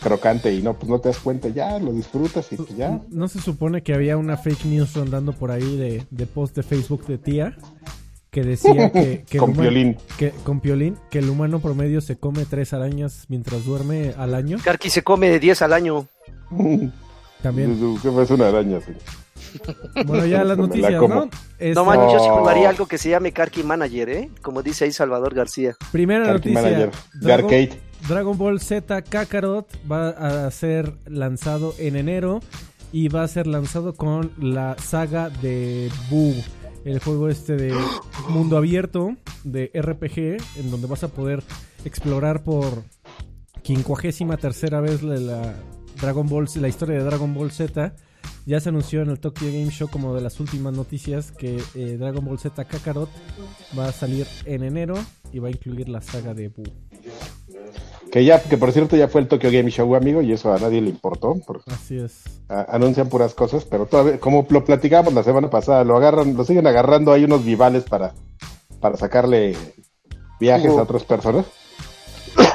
crocante 0.00 0.52
y 0.54 0.62
no, 0.62 0.74
pues 0.74 0.88
no 0.90 0.98
te 1.00 1.08
das 1.10 1.18
cuenta, 1.18 1.48
ya 1.48 1.78
lo 1.78 1.92
disfrutas 1.92 2.50
y 2.52 2.56
pues 2.56 2.76
ya. 2.76 3.00
¿No 3.10 3.28
se 3.28 3.40
supone 3.40 3.82
que 3.82 3.94
había 3.94 4.16
una 4.16 4.36
fake 4.36 4.64
news 4.66 4.94
rondando 4.94 5.32
por 5.32 5.50
ahí 5.50 5.76
de, 5.76 6.04
de 6.10 6.26
post 6.26 6.56
de 6.56 6.62
Facebook 6.62 7.06
de 7.06 7.18
tía? 7.18 7.56
Que 8.30 8.42
decía 8.44 8.90
que, 8.92 9.24
Con 9.38 9.50
humano- 9.50 9.62
violín. 9.62 9.96
que- 10.16 10.30
con 10.44 10.60
piolín, 10.60 10.96
que 11.10 11.18
el 11.18 11.28
humano 11.28 11.58
promedio 11.60 12.00
se 12.00 12.16
come 12.16 12.44
tres 12.44 12.72
arañas 12.72 13.24
mientras 13.28 13.64
duerme 13.64 14.14
al 14.16 14.34
año. 14.34 14.58
Karki 14.62 14.88
se 14.90 15.02
come 15.02 15.28
de 15.28 15.40
10 15.40 15.62
al 15.62 15.72
año. 15.72 16.06
También. 17.42 17.98
¿Qué 18.02 18.10
fue? 18.10 18.22
Es 18.22 18.30
una 18.30 18.48
araña, 18.48 18.78
sí. 18.80 18.92
Bueno, 20.06 20.26
ya 20.26 20.44
las 20.44 20.56
la 20.58 20.66
noticias. 20.66 20.92
¿no? 20.92 21.28
Es- 21.58 21.74
No 21.74 21.84
manches, 21.84 22.12
yo 22.12 22.18
sí 22.20 22.28
jugaría 22.30 22.68
algo 22.68 22.86
que 22.86 22.98
se 22.98 23.10
llame 23.10 23.32
Karki 23.32 23.62
Manager, 23.64 24.08
¿eh? 24.10 24.30
Como 24.42 24.62
dice 24.62 24.84
ahí 24.84 24.92
Salvador 24.92 25.34
García. 25.34 25.74
Primera 25.90 26.24
Karki 26.26 26.50
noticia. 26.52 26.62
Manager, 26.78 26.90
de 27.20 27.32
arcade. 27.32 27.80
Dragon 28.08 28.36
Ball 28.36 28.60
Z 28.60 29.02
Kakarot 29.02 29.66
va 29.90 30.08
a 30.46 30.50
ser 30.50 30.94
lanzado 31.06 31.74
en 31.78 31.96
enero 31.96 32.40
y 32.92 33.08
va 33.08 33.22
a 33.22 33.28
ser 33.28 33.46
lanzado 33.46 33.94
con 33.94 34.32
la 34.38 34.76
saga 34.78 35.30
de 35.30 35.90
Boo. 36.10 36.34
El 36.84 36.98
juego 36.98 37.28
este 37.28 37.56
de 37.56 37.74
mundo 38.28 38.56
abierto 38.56 39.16
de 39.44 39.70
RPG 39.74 40.42
en 40.58 40.70
donde 40.70 40.86
vas 40.86 41.04
a 41.04 41.08
poder 41.08 41.42
explorar 41.84 42.42
por 42.42 42.84
quincuagésima 43.62 44.36
tercera 44.38 44.80
vez 44.80 45.02
la, 45.02 45.54
Dragon 46.00 46.26
Ball, 46.26 46.48
la 46.56 46.68
historia 46.68 46.98
de 46.98 47.04
Dragon 47.04 47.32
Ball 47.34 47.50
Z. 47.50 47.94
Ya 48.46 48.58
se 48.58 48.70
anunció 48.70 49.02
en 49.02 49.10
el 49.10 49.20
Tokyo 49.20 49.46
Game 49.48 49.70
Show 49.70 49.88
como 49.88 50.14
de 50.14 50.22
las 50.22 50.40
últimas 50.40 50.72
noticias 50.72 51.30
que 51.30 51.62
eh, 51.74 51.96
Dragon 51.98 52.24
Ball 52.24 52.38
Z 52.38 52.64
Kakarot 52.64 53.10
va 53.78 53.88
a 53.88 53.92
salir 53.92 54.26
en 54.46 54.62
enero 54.62 54.94
y 55.32 55.38
va 55.38 55.48
a 55.48 55.50
incluir 55.50 55.88
la 55.88 56.00
saga 56.00 56.32
de 56.32 56.48
Boo. 56.48 56.64
Que 58.10 58.24
ya, 58.24 58.42
que 58.42 58.56
por 58.56 58.72
cierto 58.72 58.96
ya 58.96 59.06
fue 59.08 59.20
el 59.20 59.28
Tokyo 59.28 59.50
Game 59.52 59.70
Show, 59.70 59.94
amigo, 59.94 60.20
y 60.20 60.32
eso 60.32 60.52
a 60.52 60.58
nadie 60.58 60.80
le 60.80 60.90
importó. 60.90 61.36
Así 61.66 61.96
es. 61.98 62.24
a- 62.48 62.66
anuncian 62.74 63.08
puras 63.08 63.34
cosas, 63.34 63.64
pero 63.64 63.86
todavía, 63.86 64.18
como 64.18 64.44
lo 64.50 64.64
platicamos 64.64 65.14
la 65.14 65.22
semana 65.22 65.48
pasada, 65.50 65.84
lo 65.84 65.96
agarran, 65.96 66.36
lo 66.36 66.44
siguen 66.44 66.66
agarrando 66.66 67.12
hay 67.12 67.22
unos 67.24 67.44
vivales 67.44 67.84
para, 67.84 68.12
para 68.80 68.96
sacarle 68.96 69.54
viajes 70.40 70.70
a 70.72 70.82
otras 70.82 71.04
personas. 71.04 71.46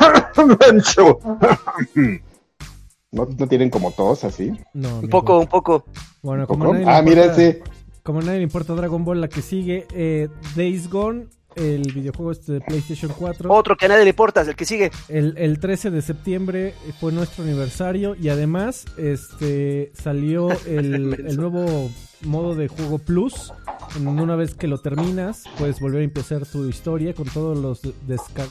¿No, 3.12 3.26
no 3.38 3.48
tienen 3.48 3.70
como 3.70 3.92
todos 3.92 4.24
así? 4.26 4.52
No, 4.74 5.00
Un 5.00 5.10
poco, 5.10 5.40
un 5.40 5.48
poco. 5.48 5.86
Bueno, 6.22 6.42
¿Un 6.44 6.48
como 6.48 6.66
poco? 6.66 6.76
a 6.76 6.80
nadie 6.80 6.86
le 6.86 6.92
Ah, 6.92 7.02
mira 7.02 7.22
importa- 7.26 7.42
ese. 7.44 7.64
Como 8.04 8.20
a 8.20 8.24
nadie 8.24 8.38
le 8.40 8.44
importa 8.44 8.74
Dragon 8.74 9.04
Ball, 9.06 9.22
la 9.22 9.30
que 9.30 9.42
sigue, 9.42 9.88
eh, 9.94 10.28
Days 10.56 10.90
Gone 10.90 11.28
el 11.56 11.92
videojuego 11.94 12.32
este 12.32 12.54
de 12.54 12.62
PlayStation 12.62 13.12
4. 13.18 13.52
Otro 13.52 13.76
que 13.76 13.86
a 13.86 13.90
nadie 13.90 14.04
le 14.04 14.10
importa, 14.10 14.42
el 14.42 14.56
que 14.56 14.66
sigue. 14.66 14.92
El, 15.10 15.38
el 15.38 15.60
13 15.60 15.92
de 15.92 16.02
septiembre 16.02 16.74
fue 17.00 17.12
nuestro 17.12 17.44
aniversario 17.44 18.16
y 18.16 18.30
además 18.30 18.86
este 18.98 19.92
salió 19.94 20.50
el, 20.68 21.26
el 21.28 21.38
nuevo 21.38 21.90
modo 22.24 22.56
de 22.56 22.68
juego 22.68 22.98
Plus. 23.00 23.54
En 23.96 24.08
Una 24.08 24.36
vez 24.36 24.56
que 24.56 24.68
lo 24.68 24.80
terminas, 24.80 25.44
puedes 25.58 25.80
volver 25.80 26.02
a 26.02 26.04
empezar 26.04 26.46
tu 26.46 26.68
historia 26.68 27.14
con 27.14 27.28
todos 27.28 27.58
los, 27.58 27.82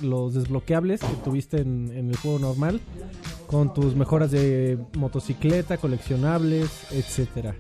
los 0.03 0.35
desbloqueables 0.35 1.01
que 1.01 1.15
tuviste 1.23 1.61
en, 1.61 1.93
en 1.95 2.09
el 2.09 2.17
juego 2.17 2.39
normal, 2.39 2.81
con 3.47 3.75
tus 3.75 3.95
mejoras 3.95 4.31
de 4.31 4.79
motocicleta, 4.95 5.77
coleccionables, 5.77 6.71
etcétera. 6.93 7.57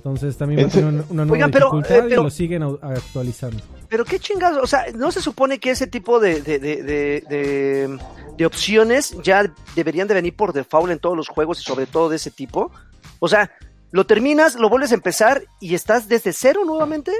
Entonces 0.00 0.34
también 0.38 0.62
va 0.64 0.68
a 0.68 0.70
tener 0.70 0.86
una, 0.86 1.04
una 1.10 1.24
nueva 1.26 1.32
Oigan, 1.32 1.50
pero, 1.50 1.66
dificultad 1.66 1.96
eh, 1.98 2.02
pero- 2.08 2.20
y 2.22 2.24
lo 2.24 2.30
siguen 2.30 2.62
actualizando. 2.62 3.62
Pero 3.90 4.04
qué 4.06 4.18
chingados, 4.18 4.62
o 4.62 4.66
sea, 4.66 4.86
¿no 4.94 5.12
se 5.12 5.20
supone 5.20 5.58
que 5.60 5.70
ese 5.72 5.86
tipo 5.86 6.20
de, 6.20 6.40
de, 6.40 6.58
de, 6.58 8.46
opciones 8.46 9.14
ya 9.22 9.52
deberían 9.74 10.08
de 10.08 10.14
venir 10.14 10.34
por 10.34 10.52
default 10.54 10.90
en 10.90 10.98
todos 11.00 11.16
los 11.16 11.28
juegos 11.28 11.60
y 11.60 11.64
sobre 11.64 11.86
todo 11.86 12.08
de 12.08 12.16
ese 12.16 12.30
tipo? 12.30 12.70
O 13.18 13.28
sea, 13.28 13.50
lo 13.90 14.06
terminas, 14.06 14.54
lo 14.54 14.70
vuelves 14.70 14.92
a 14.92 14.94
empezar 14.94 15.42
y 15.60 15.74
estás 15.74 16.08
desde 16.08 16.32
cero 16.32 16.62
nuevamente? 16.64 17.12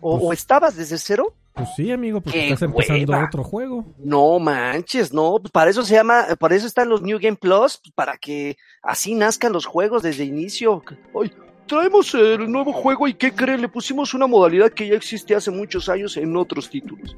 ¿O, 0.00 0.18
Pues- 0.18 0.28
o 0.28 0.32
estabas 0.32 0.76
desde 0.76 0.98
cero? 0.98 1.34
Pues 1.54 1.70
sí, 1.74 1.90
amigo, 1.90 2.20
porque 2.20 2.38
¡Qué 2.38 2.44
estás 2.48 2.62
empezando 2.68 3.12
hueva! 3.14 3.24
otro 3.26 3.42
juego. 3.42 3.86
No 3.98 4.38
manches, 4.38 5.10
no, 5.14 5.36
pues 5.40 5.50
para 5.50 5.70
eso 5.70 5.82
se 5.82 5.94
llama, 5.94 6.26
para 6.38 6.54
eso 6.54 6.66
están 6.66 6.90
los 6.90 7.00
New 7.00 7.18
Game 7.18 7.38
Plus, 7.38 7.78
pues 7.82 7.94
para 7.94 8.18
que 8.18 8.58
así 8.82 9.14
nazcan 9.14 9.52
los 9.54 9.64
juegos 9.64 10.02
desde 10.02 10.24
inicio. 10.24 10.82
Ay, 11.18 11.32
traemos 11.66 12.14
el 12.14 12.50
nuevo 12.50 12.72
juego 12.72 13.08
y 13.08 13.14
¿qué 13.14 13.32
creen? 13.32 13.60
Le 13.62 13.68
pusimos 13.68 14.14
una 14.14 14.26
modalidad 14.26 14.70
que 14.72 14.88
ya 14.88 14.94
existe 14.94 15.34
hace 15.34 15.50
muchos 15.50 15.88
años 15.88 16.16
en 16.16 16.36
otros 16.36 16.68
títulos. 16.70 17.16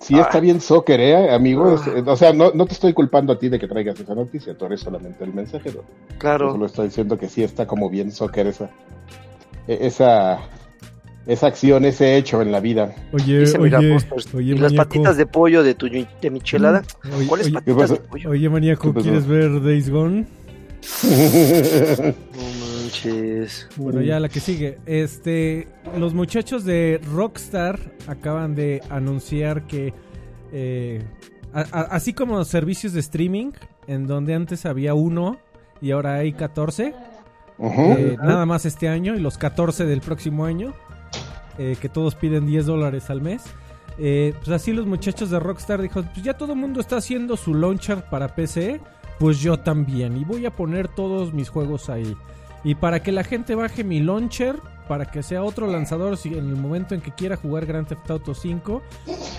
Sí, 0.00 0.18
está 0.18 0.38
Ah. 0.38 0.40
bien 0.40 0.60
soccer, 0.60 0.98
¿eh, 1.00 1.30
amigo? 1.32 1.76
Ah. 1.78 1.90
Es- 1.96 2.06
O 2.06 2.16
sea, 2.16 2.32
no, 2.32 2.50
no 2.52 2.66
te 2.66 2.74
estoy 2.74 2.92
culpando 2.92 3.32
a 3.32 3.38
ti 3.38 3.48
de 3.48 3.58
que 3.58 3.68
traigas 3.68 3.98
esa 4.00 4.14
noticia, 4.14 4.56
tú 4.56 4.66
eres 4.66 4.80
solamente 4.80 5.22
el 5.24 5.32
mensajero. 5.32 5.84
Yo 6.10 6.18
Claro. 6.18 6.52
solo 6.52 6.66
estoy 6.66 6.86
diciendo 6.88 7.16
que 7.16 7.28
sí 7.28 7.42
está 7.42 7.66
como 7.66 7.88
bien 7.88 8.10
soccer 8.10 8.46
esa, 8.48 8.70
e- 9.68 9.78
esa, 9.86 10.40
esa 11.26 11.46
acción, 11.46 11.84
ese 11.84 12.16
hecho 12.16 12.42
en 12.42 12.50
la 12.52 12.60
vida. 12.60 12.94
Oye, 13.12 13.40
Dice 13.40 13.56
oye, 13.58 13.76
oye, 13.76 13.86
y 13.86 14.50
las 14.58 14.72
maníaco. 14.72 14.76
patitas 14.88 15.16
de 15.16 15.26
pollo 15.26 15.62
de 15.62 15.74
tu 15.74 15.88
de 15.88 16.30
michelada. 16.30 16.82
Oye, 17.16 17.26
¿Cuáles 17.28 17.46
oye, 17.46 17.54
patitas 17.54 17.90
de 17.90 17.96
pollo? 17.96 18.30
Oye, 18.30 18.48
maníaco. 18.50 18.92
¿quieres 18.94 19.26
ver 19.26 19.62
Days 19.62 19.88
Gone? 19.90 20.26
Manches. 23.04 23.68
Bueno, 23.76 24.00
ya 24.02 24.20
la 24.20 24.28
que 24.28 24.40
sigue. 24.40 24.78
Este, 24.86 25.68
los 25.98 26.14
muchachos 26.14 26.64
de 26.64 27.00
Rockstar 27.12 27.78
acaban 28.06 28.54
de 28.54 28.82
anunciar 28.90 29.66
que, 29.66 29.92
eh, 30.52 31.02
a- 31.52 31.60
a- 31.72 31.82
así 31.90 32.12
como 32.12 32.44
servicios 32.44 32.92
de 32.92 33.00
streaming, 33.00 33.52
en 33.86 34.06
donde 34.06 34.34
antes 34.34 34.64
había 34.66 34.94
uno 34.94 35.38
y 35.80 35.90
ahora 35.90 36.14
hay 36.14 36.32
14, 36.32 36.94
Ujú. 37.58 37.82
eh, 37.92 38.16
nada 38.22 38.46
más 38.46 38.64
este 38.64 38.88
año 38.88 39.14
y 39.16 39.20
los 39.20 39.38
14 39.38 39.84
del 39.86 40.00
próximo 40.00 40.44
año, 40.44 40.72
eh, 41.58 41.76
que 41.80 41.88
todos 41.88 42.14
piden 42.14 42.46
10 42.46 42.66
dólares 42.66 43.10
al 43.10 43.20
mes. 43.20 43.42
Eh, 43.98 44.34
pues 44.38 44.48
así 44.50 44.72
los 44.72 44.86
muchachos 44.86 45.30
de 45.30 45.38
Rockstar 45.38 45.80
dijo, 45.80 46.02
pues 46.02 46.22
ya 46.24 46.34
todo 46.36 46.52
el 46.54 46.58
mundo 46.58 46.80
está 46.80 46.96
haciendo 46.96 47.36
su 47.36 47.54
launcher 47.54 48.04
para 48.10 48.34
PC, 48.34 48.80
pues 49.20 49.38
yo 49.40 49.58
también 49.58 50.16
y 50.16 50.24
voy 50.24 50.46
a 50.46 50.50
poner 50.50 50.88
todos 50.88 51.32
mis 51.32 51.48
juegos 51.48 51.88
ahí. 51.88 52.16
Y 52.64 52.74
para 52.76 53.02
que 53.02 53.12
la 53.12 53.22
gente 53.24 53.54
baje 53.54 53.84
mi 53.84 54.00
launcher, 54.00 54.56
para 54.88 55.04
que 55.06 55.22
sea 55.22 55.42
otro 55.44 55.66
lanzador 55.66 56.16
si 56.16 56.30
en 56.30 56.48
el 56.48 56.56
momento 56.56 56.94
en 56.94 57.00
que 57.02 57.10
quiera 57.12 57.36
jugar 57.36 57.66
Grand 57.66 57.86
Theft 57.86 58.10
Auto 58.10 58.34
5, 58.34 58.82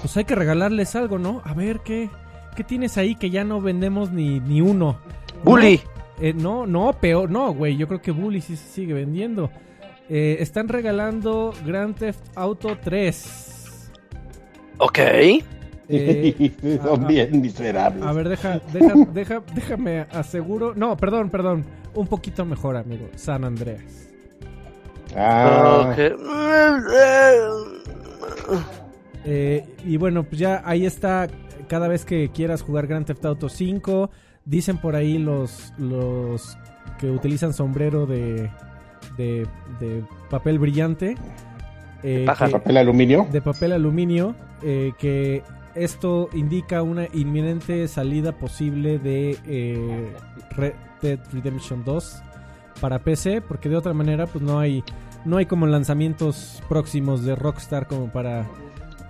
pues 0.02 0.16
hay 0.18 0.26
que 0.26 0.36
regalarles 0.36 0.96
algo, 0.96 1.18
¿no? 1.18 1.42
A 1.44 1.54
ver 1.54 1.80
qué 1.82 2.10
qué 2.56 2.64
tienes 2.64 2.98
ahí 2.98 3.16
que 3.16 3.30
ya 3.32 3.44
no 3.44 3.60
vendemos 3.62 4.12
ni 4.12 4.40
ni 4.40 4.62
uno. 4.62 5.00
Bully. 5.44 5.82
Eh, 6.22 6.34
no, 6.34 6.66
no, 6.66 6.94
peor, 6.94 7.30
no, 7.30 7.54
güey. 7.54 7.76
Yo 7.76 7.88
creo 7.88 8.02
que 8.02 8.12
Bully 8.12 8.40
sí 8.42 8.56
se 8.56 8.68
sigue 8.70 8.94
vendiendo. 8.94 9.50
Eh, 10.08 10.38
están 10.40 10.68
regalando 10.70 11.54
Grand 11.66 11.96
Theft 11.96 12.20
Auto 12.36 12.78
3. 12.82 13.92
Ok. 14.78 15.00
Eh, 15.88 16.52
Son 16.84 17.04
a- 17.04 17.08
bien 17.08 17.42
miserables. 17.42 18.04
a 18.04 18.12
ver, 18.14 18.30
deja, 18.30 18.60
deja, 18.72 18.94
deja, 19.14 19.44
déjame 19.54 20.00
aseguro. 20.12 20.74
No, 20.76 20.96
perdón, 20.98 21.30
perdón. 21.30 21.66
Un 21.96 22.08
poquito 22.08 22.46
mejor, 22.46 22.76
amigo. 22.78 23.08
San 23.16 23.44
Andreas. 23.46 24.10
Ah, 25.16 25.88
Ok. 25.92 25.98
Eh, 29.28 29.66
y 29.84 29.98
bueno, 29.98 30.24
pues 30.24 30.40
ya 30.40 30.62
ahí 30.66 30.86
está. 30.86 31.28
Cada 31.68 31.88
vez 31.88 32.06
que 32.06 32.30
quieras 32.30 32.62
jugar 32.62 32.86
Grand 32.86 33.06
Theft 33.08 33.26
Auto 33.26 33.50
5, 33.50 34.12
dicen 34.46 34.78
por 34.78 34.96
ahí 34.96 35.18
los, 35.18 35.74
los 35.80 36.58
que 37.00 37.10
utilizan 37.10 37.54
sombrero 37.54 38.06
de, 38.06 38.52
de, 39.18 39.48
de 39.80 40.04
papel 40.30 40.60
brillante. 40.60 41.16
eh, 42.04 42.24
paja. 42.28 42.46
que- 42.46 42.52
papel 42.52 42.78
aluminio. 42.78 43.28
de 43.32 43.42
papel 43.42 43.72
aluminio 43.72 44.36
eh, 44.62 44.92
que 45.00 45.42
esto 45.74 46.30
indica 46.34 46.84
una 46.84 47.08
inminente 47.14 47.88
salida 47.88 48.32
posible 48.34 49.00
de 49.00 49.40
eh, 49.48 50.14
Dead 51.02 51.20
Redemption 51.32 51.84
2 51.84 52.22
para 52.82 53.00
PC 53.00 53.42
porque 53.42 53.70
de 53.70 53.78
otra 53.78 53.94
manera 53.94 54.28
pues 54.28 54.44
no 54.44 54.60
hay 54.60 54.84
no 55.26 55.38
hay 55.38 55.46
como 55.46 55.66
lanzamientos 55.66 56.62
próximos 56.70 57.24
de 57.24 57.36
Rockstar 57.36 57.88
como 57.88 58.12
para 58.12 58.46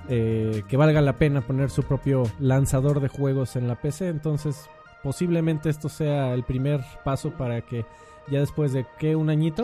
eh, 0.07 0.63
que 0.67 0.77
valga 0.77 1.01
la 1.01 1.13
pena 1.17 1.41
poner 1.41 1.69
su 1.69 1.83
propio 1.83 2.23
lanzador 2.39 2.99
de 2.99 3.07
juegos 3.07 3.55
en 3.55 3.67
la 3.67 3.75
PC 3.75 4.07
entonces 4.09 4.69
posiblemente 5.03 5.69
esto 5.69 5.89
sea 5.89 6.33
el 6.33 6.43
primer 6.43 6.81
paso 7.03 7.31
para 7.31 7.61
que 7.61 7.85
ya 8.31 8.39
después 8.39 8.71
de 8.73 8.85
que 8.99 9.15
un 9.15 9.29
añito 9.29 9.63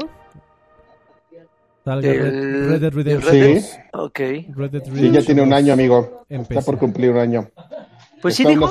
salga 1.84 2.12
Red, 2.12 2.26
El- 2.26 2.70
Red 2.70 2.82
Dead 2.82 2.94
Redemption 2.94 3.34
Red 3.34 3.42
Dead. 3.54 3.62
2. 3.94 4.04
Ok. 4.04 4.20
Red 4.20 4.70
Dead 4.72 4.84
Sí, 4.84 4.90
ya 4.90 4.96
Redemption 4.96 5.26
tiene 5.26 5.42
un 5.42 5.50
2 5.50 5.58
año, 5.58 5.74
amigo. 5.74 6.26
Está 6.30 6.62
por 6.62 6.78
cumplir 6.78 7.12
un 7.12 7.18
año. 7.18 7.50
Pues 8.22 8.36
sí 8.36 8.46
dijo, 8.46 8.70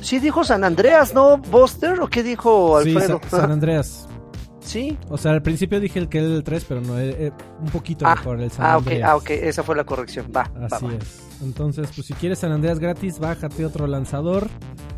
sí 0.00 0.18
dijo 0.18 0.44
San 0.44 0.64
Andreas, 0.64 1.14
¿no? 1.14 1.38
Buster, 1.38 2.00
¿o 2.00 2.08
qué 2.08 2.22
dijo 2.22 2.80
Sí, 2.82 2.90
Alfredo? 2.96 3.20
Sa- 3.28 3.40
San 3.42 3.50
Andreas. 3.52 4.08
sí. 4.60 4.96
O 5.08 5.16
sea, 5.18 5.32
al 5.32 5.42
principio 5.42 5.80
dije 5.80 5.98
el 5.98 6.08
que 6.08 6.18
era 6.18 6.26
el 6.28 6.42
3, 6.44 6.64
pero 6.68 6.80
no, 6.80 6.98
eh, 6.98 7.26
eh, 7.26 7.32
un 7.60 7.68
poquito 7.70 8.06
Ah, 8.06 8.14
mejor 8.14 8.40
el 8.40 8.50
San 8.50 8.64
Ah, 8.66 8.76
ok, 8.78 8.82
Andreas. 8.86 9.08
ah, 9.10 9.16
ok, 9.16 9.30
esa 9.30 9.62
fue 9.62 9.76
la 9.76 9.84
corrección. 9.84 10.26
Va, 10.34 10.50
va, 10.60 10.66
Así 10.66 10.86
va. 10.86 10.94
es. 10.94 11.22
Entonces, 11.42 11.88
pues 11.94 12.06
si 12.06 12.14
quieres 12.14 12.38
San 12.38 12.52
Andreas 12.52 12.78
gratis, 12.78 13.18
bájate 13.18 13.64
otro 13.66 13.86
lanzador. 13.86 14.48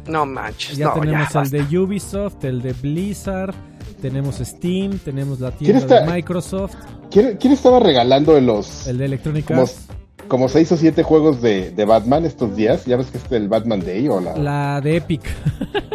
No 0.06 0.24
manches, 0.24 0.76
Ya 0.76 0.86
no, 0.86 0.92
tenemos 0.94 1.12
ya, 1.32 1.40
el 1.40 1.44
basta. 1.50 1.56
de 1.56 1.78
Ubisoft, 1.78 2.44
el 2.44 2.62
de 2.62 2.72
Blizzard, 2.74 3.54
tenemos 4.00 4.36
Steam, 4.36 4.98
tenemos 5.00 5.40
la 5.40 5.50
tienda 5.50 5.78
está- 5.80 6.00
de 6.04 6.12
Microsoft, 6.12 6.74
¿Quién, 7.10 7.36
quién 7.38 7.52
estaba 7.54 7.80
regalando 7.80 8.36
en 8.36 8.46
los 8.46 8.86
el 8.86 8.98
de 8.98 9.04
Electronic 9.06 9.46
como, 9.46 9.62
Arts, 9.62 9.86
como 10.28 10.48
seis 10.48 10.70
o 10.72 10.76
siete 10.76 11.02
juegos 11.02 11.40
de, 11.42 11.70
de 11.70 11.84
Batman 11.84 12.24
estos 12.24 12.54
días? 12.56 12.84
¿Ya 12.84 12.96
ves 12.96 13.10
que 13.10 13.18
es 13.18 13.32
el 13.32 13.48
Batman 13.48 13.80
Day 13.80 14.08
o 14.08 14.20
la... 14.20 14.36
la 14.36 14.80
de 14.80 14.96
Epic. 14.96 15.22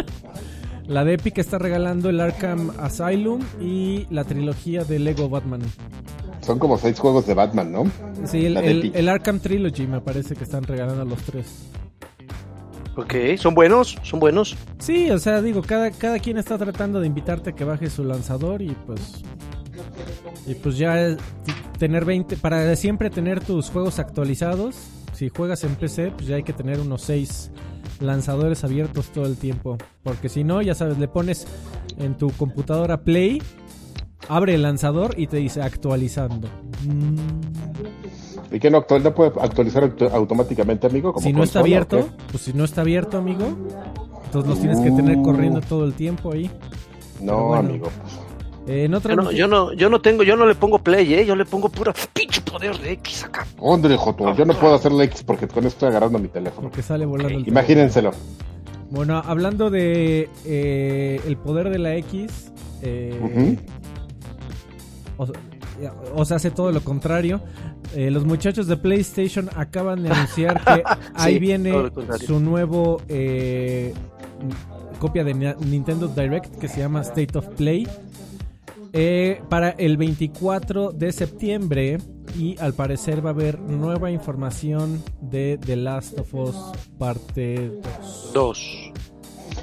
la 0.88 1.06
de 1.06 1.14
Epic 1.14 1.38
está 1.38 1.58
regalando 1.60 2.10
el 2.10 2.20
Arkham 2.20 2.72
Asylum 2.80 3.42
y 3.62 4.06
la 4.10 4.24
trilogía 4.24 4.84
de 4.84 5.00
Lego 5.00 5.30
Batman. 5.30 5.62
Son 6.42 6.60
como 6.60 6.78
seis 6.78 7.00
juegos 7.00 7.26
de 7.26 7.34
Batman, 7.36 7.72
¿no? 7.72 7.86
Sí, 8.26 8.46
el, 8.46 8.58
el- 8.94 9.10
Arkham 9.10 9.40
Trilogy 9.40 9.88
me 9.88 10.02
parece 10.02 10.36
que 10.36 10.44
están 10.44 10.64
regalando 10.64 11.04
a 11.04 11.06
los 11.06 11.22
tres. 11.24 11.70
Ok, 12.96 13.14
son 13.38 13.56
buenos, 13.56 13.98
son 14.04 14.20
buenos. 14.20 14.56
Sí, 14.78 15.10
o 15.10 15.18
sea, 15.18 15.42
digo, 15.42 15.62
cada, 15.62 15.90
cada 15.92 16.20
quien 16.20 16.38
está 16.38 16.58
tratando 16.58 17.00
de 17.00 17.08
invitarte 17.08 17.52
a 17.52 17.54
que 17.54 17.64
baje 17.64 17.90
su 17.90 18.04
lanzador 18.04 18.62
y 18.62 18.76
pues. 18.86 19.24
Y 20.46 20.54
pues 20.56 20.78
ya 20.78 21.16
tener 21.88 22.06
20. 22.06 22.38
Para 22.38 22.74
siempre 22.78 23.10
tener 23.10 23.42
tus 23.44 23.70
juegos 23.70 24.00
actualizados. 24.00 24.76
Si 25.12 25.28
juegas 25.28 25.66
en 25.66 25.76
PC, 25.76 26.12
pues 26.12 26.28
ya 26.28 26.38
hay 26.38 26.44
que 26.44 26.54
tener 26.54 26.80
unos 26.80 27.02
6 27.02 27.52
lanzadores 28.00 28.64
abiertos 28.64 29.08
todo 29.10 29.26
el 29.26 29.36
tiempo. 29.36 29.78
Porque 30.02 30.30
si 30.30 30.46
no, 30.46 30.62
ya 30.62 30.76
sabes, 30.76 30.98
le 30.98 31.10
pones 31.10 31.46
en 31.98 32.16
tu 32.16 32.30
computadora 32.32 33.02
Play. 33.02 33.42
Abre 34.30 34.56
el 34.56 34.62
lanzador 34.62 35.16
y 35.20 35.28
te 35.28 35.38
dice 35.38 35.62
actualizando. 35.62 36.48
¿Y 38.50 38.60
que 38.60 38.72
no, 38.72 38.78
actual, 38.78 39.04
no 39.04 39.14
puede 39.14 39.34
actualizar 39.42 39.84
auto- 39.84 40.10
automáticamente, 40.10 40.88
amigo? 40.88 41.12
Como 41.12 41.26
si 41.26 41.34
no 41.34 41.44
está 41.44 41.60
abierto, 41.60 42.08
pues 42.32 42.44
si 42.44 42.54
no 42.54 42.64
está 42.64 42.80
abierto, 42.82 43.18
amigo. 43.18 43.44
Entonces 44.26 44.50
los 44.50 44.60
tienes 44.62 44.80
que 44.80 44.92
tener 44.92 45.18
Uh. 45.18 45.24
corriendo 45.24 45.60
todo 45.60 45.84
el 45.84 45.94
tiempo 45.96 46.32
ahí. 46.32 46.50
No, 47.22 47.48
bueno. 47.48 47.70
amigo. 47.70 47.90
pues, 48.02 48.23
en 48.68 48.94
otra 48.94 49.14
Yo 49.16 49.22
no, 49.22 49.32
yo 49.32 49.48
no, 49.48 49.74
yo 49.74 49.90
no 49.90 50.02
tengo, 50.02 50.24
yo 50.24 50.36
no 50.36 50.46
le 50.46 50.56
pongo 50.56 50.80
play, 50.80 51.14
eh, 51.14 51.26
yo 51.26 51.36
le 51.36 51.46
pongo 51.46 51.70
pura 51.70 51.94
pinche 52.14 52.42
poder 52.42 52.78
de 52.80 52.92
X 52.94 53.24
acá. 53.26 53.46
Hombre, 53.60 53.96
Joto, 53.98 54.34
yo 54.36 54.46
no 54.46 54.54
puedo 54.54 54.74
hacerle 54.76 55.04
X 55.06 55.24
porque 55.24 55.48
con 55.48 55.66
esto 55.66 55.68
estoy 55.86 55.90
agarrando 55.90 56.20
mi 56.20 56.28
teléfono. 56.30 56.70
Porque 56.70 56.82
sale 56.82 57.06
volando 57.06 57.38
el 57.40 57.48
Imagínenselo. 57.48 58.12
Bueno, 58.90 59.18
hablando 59.26 59.70
de 59.70 60.30
eh, 60.46 61.20
el 61.26 61.36
poder 61.38 61.70
de 61.70 61.80
la 61.80 61.96
X, 61.96 62.52
eh, 62.84 63.58
o 65.18 65.26
sea, 65.26 65.36
o 66.16 66.26
sea, 66.26 66.38
hace 66.38 66.52
todo 66.52 66.72
lo 66.72 66.82
contrario. 66.84 67.42
Eh, 67.96 68.10
los 68.12 68.26
muchachos 68.26 68.68
de 68.68 68.78
PlayStation 68.78 69.50
acaban 69.56 70.02
de 70.04 70.10
anunciar 70.10 70.64
que 70.64 70.84
ahí 71.16 71.34
Sí, 71.34 71.40
viene 71.40 71.92
su 72.26 72.40
nuevo 72.40 73.02
eh, 73.08 73.94
copia 75.00 75.24
de 75.24 75.34
Ni- 75.34 75.54
Nintendo 75.70 76.08
Direct 76.08 76.56
que 76.58 76.68
se 76.68 76.80
llama 76.80 77.02
State 77.02 77.38
of 77.38 77.48
Play 77.50 77.88
eh, 78.94 79.42
para 79.50 79.70
el 79.72 79.98
24 79.98 80.92
de 80.92 81.12
septiembre 81.12 81.98
y 82.38 82.58
al 82.60 82.74
parecer 82.74 83.26
va 83.26 83.32
a 83.32 83.34
haber 83.34 83.60
nueva 83.60 84.12
información 84.12 85.04
de 85.22 85.60
The 85.66 85.76
Last 85.76 86.20
of 86.20 86.34
Us 86.34 86.56
parte 86.98 87.72
2. 88.02 88.32
Dos. 88.34 88.92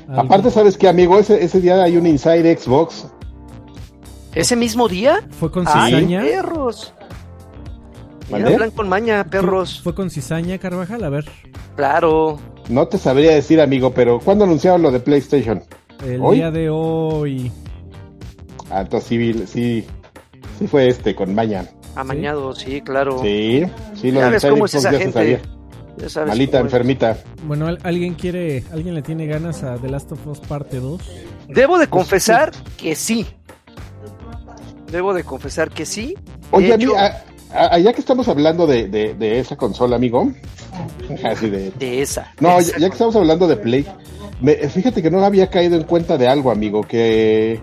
Algo- 0.09 0.21
Aparte, 0.23 0.51
¿sabes 0.51 0.77
qué, 0.77 0.89
amigo? 0.89 1.19
Ese, 1.19 1.43
ese 1.45 1.61
día 1.61 1.83
hay 1.83 1.97
un 1.97 2.07
Inside 2.07 2.57
Xbox. 2.59 3.07
¿Ese 4.35 4.55
mismo 4.57 4.89
día? 4.89 5.27
fue 5.31 5.51
con 5.51 5.65
¡Ay, 5.69 5.93
cizaña. 5.95 6.21
perros! 6.23 6.93
¿Mande? 8.31 8.45
Mira, 8.47 8.55
hablan 8.57 8.71
con 8.71 8.89
maña, 8.89 9.25
perros. 9.25 9.81
Fue 9.81 9.93
con 9.95 10.09
cizaña, 10.11 10.59
Carvajal, 10.59 11.03
a 11.03 11.09
ver. 11.09 11.29
Claro. 11.75 12.39
No 12.69 12.87
te 12.87 12.97
sabría 12.99 13.33
decir, 13.33 13.61
amigo, 13.61 13.93
pero 13.93 14.21
¿cuándo 14.21 14.45
anunciaron 14.45 14.83
lo 14.83 14.93
de 14.93 15.01
PlayStation? 15.01 15.63
El 16.07 16.21
¿Hoy? 16.23 16.37
día 16.37 16.51
de 16.53 16.71
hoy. 16.71 17.51
Ah, 18.71 18.83
entonces 18.83 19.09
sí, 19.09 19.35
sí, 19.47 19.85
sí 20.59 20.67
fue 20.67 20.89
este, 20.89 21.15
con 21.15 21.35
Maña. 21.35 21.67
Amañado, 21.97 22.55
sí, 22.55 22.81
claro. 22.83 23.19
Sí, 23.21 23.65
sí, 23.95 24.11
lo 24.13 24.25
Inside 24.33 24.51
cómo 24.51 24.67
es 24.67 24.75
esa 24.75 24.93
ya 24.93 24.99
se 24.99 25.05
gente. 25.05 25.19
sabía. 25.19 25.41
Ya 25.97 26.09
sabes 26.09 26.29
Malita, 26.29 26.61
enfermita. 26.61 27.19
Bueno, 27.45 27.67
¿al- 27.67 27.79
¿alguien 27.83 28.15
quiere, 28.15 28.63
alguien 28.73 28.95
le 28.95 29.03
tiene 29.03 29.27
ganas 29.27 29.63
a 29.65 29.77
The 29.77 29.89
Last 29.89 30.13
of 30.13 30.25
Us 30.27 30.39
parte 30.41 30.79
2? 30.79 31.01
Debo 31.49 31.79
de 31.79 31.89
confesar 31.89 32.53
que 32.79 32.95
sí. 32.95 33.27
Debo 34.91 35.13
de 35.15 35.25
confesar 35.25 35.71
que 35.71 35.85
sí. 35.87 36.15
De 36.15 36.17
Oye, 36.53 36.67
hecho, 36.67 36.75
amigo, 36.75 36.97
a- 36.97 37.75
a- 37.75 37.79
ya 37.79 37.93
que 37.93 38.01
estamos 38.01 38.29
hablando 38.29 38.67
de, 38.67 38.89
de, 38.89 39.15
de 39.15 39.41
esa 39.41 39.57
consola, 39.57 39.97
amigo, 39.97 40.33
así 41.25 41.51
de... 41.51 41.71
de 41.73 42.03
esa. 42.03 42.33
No, 42.41 42.51
de 42.51 42.55
ya, 42.55 42.61
esa 42.71 42.79
ya 42.79 42.87
que 42.89 42.93
estamos 42.93 43.17
hablando 43.17 43.47
de 43.47 43.57
Play, 43.57 43.87
me- 44.41 44.55
fíjate 44.57 45.03
que 45.03 45.11
no 45.11 45.23
había 45.25 45.49
caído 45.51 45.77
en 45.77 45.85
cuenta 45.85 46.17
de 46.17 46.29
algo, 46.29 46.51
amigo, 46.51 46.83
que 46.83 47.61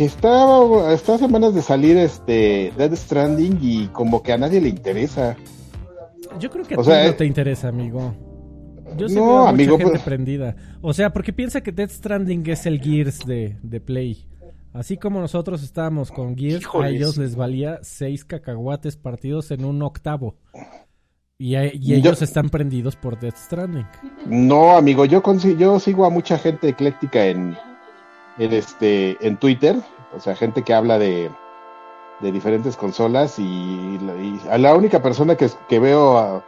que 0.00 0.06
está, 0.06 0.94
está 0.94 1.16
a 1.16 1.18
semanas 1.18 1.54
de 1.54 1.60
salir 1.60 1.98
este 1.98 2.72
Dead 2.78 2.96
Stranding 2.96 3.58
y 3.60 3.86
como 3.88 4.22
que 4.22 4.32
a 4.32 4.38
nadie 4.38 4.58
le 4.58 4.70
interesa. 4.70 5.36
Yo 6.38 6.48
creo 6.48 6.64
que 6.64 6.72
a 6.74 6.78
O 6.78 6.80
ti 6.82 6.88
sea, 6.88 7.04
no 7.04 7.10
eh, 7.10 7.12
te 7.12 7.26
interesa, 7.26 7.68
amigo. 7.68 8.14
Yo 8.96 9.10
sí 9.10 9.14
No, 9.14 9.20
veo 9.26 9.36
a 9.36 9.40
mucha 9.40 9.50
amigo, 9.50 9.76
gente 9.76 9.90
pues- 9.92 10.02
prendida. 10.02 10.56
O 10.80 10.94
sea, 10.94 11.12
porque 11.12 11.34
piensa 11.34 11.60
que 11.60 11.70
Death 11.70 11.90
Stranding 11.90 12.48
es 12.48 12.64
el 12.64 12.80
Gears 12.80 13.26
de, 13.26 13.58
de 13.62 13.80
Play. 13.82 14.26
Así 14.72 14.96
como 14.96 15.20
nosotros 15.20 15.62
estábamos 15.62 16.10
con 16.10 16.34
Gears, 16.34 16.64
a 16.80 16.88
ellos 16.88 17.18
les 17.18 17.36
valía 17.36 17.78
seis 17.82 18.24
cacahuates 18.24 18.96
partidos 18.96 19.50
en 19.50 19.66
un 19.66 19.82
octavo. 19.82 20.36
Y, 21.36 21.56
a- 21.56 21.66
y 21.74 21.78
Yo- 21.78 21.96
ellos 21.96 22.22
están 22.22 22.48
prendidos 22.48 22.96
por 22.96 23.20
Death 23.20 23.36
Stranding. 23.36 23.84
No, 24.24 24.78
amigo, 24.78 25.04
yo 25.04 25.22
consi- 25.22 25.58
yo 25.58 25.78
sigo 25.78 26.06
a 26.06 26.10
mucha 26.10 26.38
gente 26.38 26.70
ecléctica 26.70 27.26
en, 27.26 27.54
en 28.38 28.52
este 28.52 29.16
en 29.26 29.36
Twitter, 29.36 29.76
o 30.14 30.20
sea, 30.20 30.34
gente 30.34 30.62
que 30.62 30.74
habla 30.74 30.98
de, 30.98 31.30
de 32.20 32.32
diferentes 32.32 32.76
consolas 32.76 33.38
y, 33.38 33.98
a 34.50 34.58
la 34.58 34.74
única 34.74 35.02
persona 35.02 35.36
que, 35.36 35.50
que 35.68 35.78
veo 35.78 36.18
ah, 36.18 36.44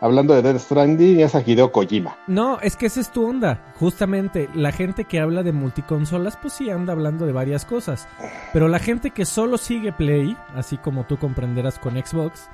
hablando 0.00 0.34
de 0.34 0.42
Dead 0.42 0.58
Stranding 0.58 1.20
es 1.20 1.34
a 1.34 1.42
Hideo 1.44 1.72
Kojima. 1.72 2.16
No, 2.26 2.60
es 2.60 2.76
que 2.76 2.86
esa 2.86 3.00
es 3.00 3.10
tu 3.10 3.28
onda. 3.28 3.72
Justamente, 3.78 4.48
la 4.54 4.72
gente 4.72 5.04
que 5.04 5.20
habla 5.20 5.42
de 5.42 5.52
multiconsolas, 5.52 6.36
pues 6.36 6.54
sí 6.54 6.70
anda 6.70 6.92
hablando 6.92 7.26
de 7.26 7.32
varias 7.32 7.64
cosas. 7.64 8.08
Pero 8.52 8.68
la 8.68 8.78
gente 8.78 9.10
que 9.10 9.24
solo 9.24 9.58
sigue 9.58 9.92
Play, 9.92 10.36
así 10.54 10.78
como 10.78 11.04
tú 11.04 11.18
comprenderás 11.18 11.78
con 11.78 11.94
Xbox, 11.94 12.48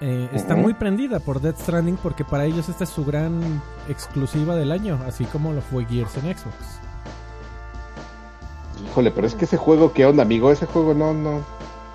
eh, 0.00 0.28
está 0.32 0.56
muy 0.56 0.74
prendida 0.74 1.20
por 1.20 1.40
Death 1.40 1.58
Stranding 1.58 1.96
porque 1.96 2.24
para 2.24 2.44
ellos 2.44 2.68
esta 2.68 2.84
es 2.84 2.90
su 2.90 3.04
gran 3.04 3.62
exclusiva 3.88 4.56
del 4.56 4.72
año, 4.72 4.98
así 5.06 5.24
como 5.26 5.52
lo 5.52 5.60
fue 5.60 5.84
Gears 5.84 6.16
en 6.16 6.36
Xbox. 6.36 6.80
Híjole, 8.90 9.10
pero 9.10 9.26
es 9.26 9.34
que 9.34 9.44
ese 9.44 9.56
juego, 9.56 9.92
¿qué 9.92 10.04
onda, 10.06 10.22
amigo? 10.22 10.50
Ese 10.50 10.66
juego 10.66 10.94
no, 10.94 11.12
no, 11.14 11.44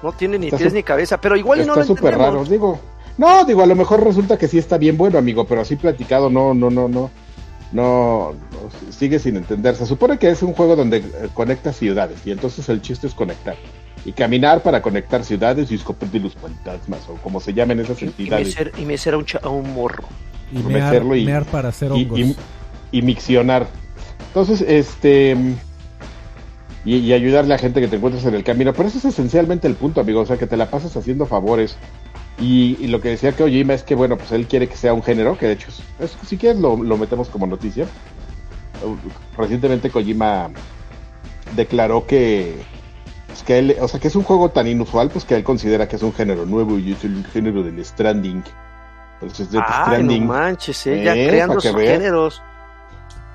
No 0.04 0.12
tiene 0.13 0.38
ni 0.39 0.47
Está 0.47 0.58
pies 0.58 0.69
su- 0.69 0.76
ni 0.76 0.84
cabeza, 0.84 1.19
pero 1.19 1.36
igual 1.36 1.60
no 1.60 1.73
está 1.73 1.80
lo 1.82 1.86
súper 1.86 2.17
raro. 2.17 2.43
Digo, 2.45 2.80
no, 3.17 3.43
digo, 3.45 3.62
a 3.63 3.65
lo 3.65 3.76
mejor 3.76 4.04
resulta 4.04 4.38
que 4.38 4.47
sí 4.47 4.58
está 4.58 4.78
bien 4.78 4.97
bueno, 4.97 5.17
amigo, 5.17 5.45
pero 5.45 5.62
así 5.62 5.76
platicado, 5.76 6.30
no, 6.30 6.54
no, 6.54 6.69
no, 6.69 6.88
no, 6.88 7.10
no, 7.71 8.34
no, 8.34 8.34
sigue 8.91 9.19
sin 9.19 9.36
entender. 9.38 9.76
Se 9.76 9.86
supone 9.86 10.17
que 10.17 10.30
es 10.30 10.41
un 10.43 10.54
juego 10.54 10.76
donde 10.76 10.97
eh, 10.97 11.30
conecta 11.34 11.73
ciudades 11.73 12.19
y 12.26 12.32
entonces 12.32 12.67
el 12.69 12.82
chiste 12.82 13.08
es 13.08 13.13
conectar 13.13 13.56
y 14.06 14.12
caminar 14.13 14.62
para 14.63 14.82
conectar 14.82 15.23
ciudades 15.26 15.69
y 15.71 15.76
escopete 15.76 16.19
los 16.19 16.34
fantasmas 16.36 17.02
o 17.10 17.15
como 17.15 17.41
se 17.41 17.54
llamen 17.54 17.80
esas 17.80 18.02
Y, 18.02 18.06
y 18.06 18.08
entidades 18.08 18.56
y 18.78 18.86
mecer 18.86 19.13
a 19.15 19.17
un, 19.17 19.26
a 19.43 19.50
un 19.50 19.73
morro. 19.73 20.04
Y 20.52 20.60
mear, 20.60 21.04
y- 21.04 21.26
mear 21.26 21.43
para 21.45 21.69
hacer 21.69 21.91
y, 21.93 22.04
hongos. 22.06 22.19
y, 22.19 22.36
y 22.91 23.02
miccionar. 23.02 23.67
Entonces, 24.28 24.62
este. 24.62 25.36
Y, 26.88 27.00
y 27.00 27.12
ayudarle 27.12 27.54
a 27.54 27.58
gente 27.58 27.82
que 27.82 27.88
te 27.89 27.97
encuentres 27.97 28.23
en 28.26 28.34
el 28.36 28.43
camino. 28.45 28.71
Pero 28.73 28.88
eso 28.88 28.97
es 28.97 29.06
esencialmente 29.06 29.67
el 29.67 29.76
punto, 29.76 30.00
amigo. 30.00 30.21
O 30.21 30.26
sea, 30.26 30.38
que 30.38 30.47
te 30.47 30.56
la 30.56 30.69
pasas 30.71 30.95
haciendo 30.95 31.26
favores. 31.26 31.76
Y, 32.39 32.78
y 32.80 32.88
lo 32.88 33.02
que 33.02 33.10
decía 33.10 33.34
Kojima 33.34 33.73
es 33.73 33.84
que, 33.84 33.93
bueno, 33.95 34.15
pues 34.17 34.32
él 34.32 34.47
quiere 34.47 34.67
que 34.69 34.78
sea 34.78 34.93
un 34.93 35.04
género, 35.04 35.38
que 35.38 35.47
de 35.47 35.54
hecho, 35.54 35.67
es, 36.00 36.15
si 36.26 36.38
quieres 36.38 36.60
lo, 36.62 36.78
lo 36.82 36.97
metemos 36.97 37.28
como 37.30 37.45
noticia. 37.47 37.88
Recientemente 39.38 39.89
Kojima 39.89 40.50
declaró 41.56 42.06
que, 42.06 42.56
pues, 43.28 43.43
que 43.43 43.58
él, 43.60 43.76
o 43.82 43.88
sea, 43.88 44.00
que 44.00 44.08
es 44.08 44.15
un 44.15 44.23
juego 44.23 44.50
tan 44.52 44.67
inusual, 44.67 45.10
pues 45.10 45.26
que 45.26 45.36
él 45.36 45.43
considera 45.43 45.88
que 45.88 45.95
es 45.95 46.04
un 46.04 46.13
género 46.13 46.45
nuevo 46.45 46.78
y 46.78 46.93
es 46.93 47.04
el 47.04 47.26
género 47.26 47.63
del 47.63 47.84
Stranding. 47.84 48.43
Entonces, 49.19 49.52
Death 49.52 49.63
Ay, 49.67 49.73
no 49.80 49.86
Stranding. 49.86 50.28
manches, 50.28 50.88
eh, 50.88 51.04
ya 51.04 51.15
Eh, 51.15 51.28
creando 51.28 51.56
que 51.58 51.69
sus 51.69 51.78
veas. 51.78 52.41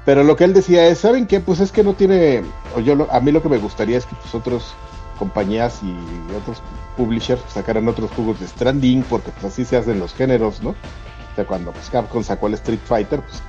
Pero 0.05 0.25
lo 0.25 0.35
que 0.37 0.45
él 0.45 0.53
decía 0.53 0.87
es, 0.89 0.99
¿saben 0.99 1.27
qué? 1.27 1.39
Pues 1.41 1.61
es 1.61 1.71
que 1.71 1.85
no 1.85 1.95
tiene, 1.95 2.43
o 2.77 2.81
yo 2.81 2.95
lo- 2.97 3.13
a 3.13 3.21
mí 3.21 3.31
lo 3.31 3.41
que 3.43 3.49
me 3.49 3.59
gustaría 3.59 3.99
es 3.99 4.07
que 4.07 4.17
pues 4.17 4.35
otras 4.35 4.75
compañías 5.19 5.81
y 5.83 5.95
otros 6.35 6.61
publishers 6.97 7.41
pues, 7.43 7.53
sacaran 7.55 7.87
otros 7.87 8.11
juegos 8.11 8.41
de 8.41 8.49
Stranding, 8.49 9.03
porque 9.05 9.31
pues 9.31 9.53
así 9.53 9.65
se 9.65 9.77
hacen 9.77 10.01
los 10.01 10.13
géneros, 10.15 10.61
¿no? 10.63 10.71
O 10.71 11.35
sea, 11.37 11.45
cuando 11.47 11.71
pues 11.73 11.89
Capcom 11.89 12.23
sacó 12.25 12.49
el 12.49 12.55
Street 12.55 12.81
Fighter, 12.85 13.21
pues 13.21 13.41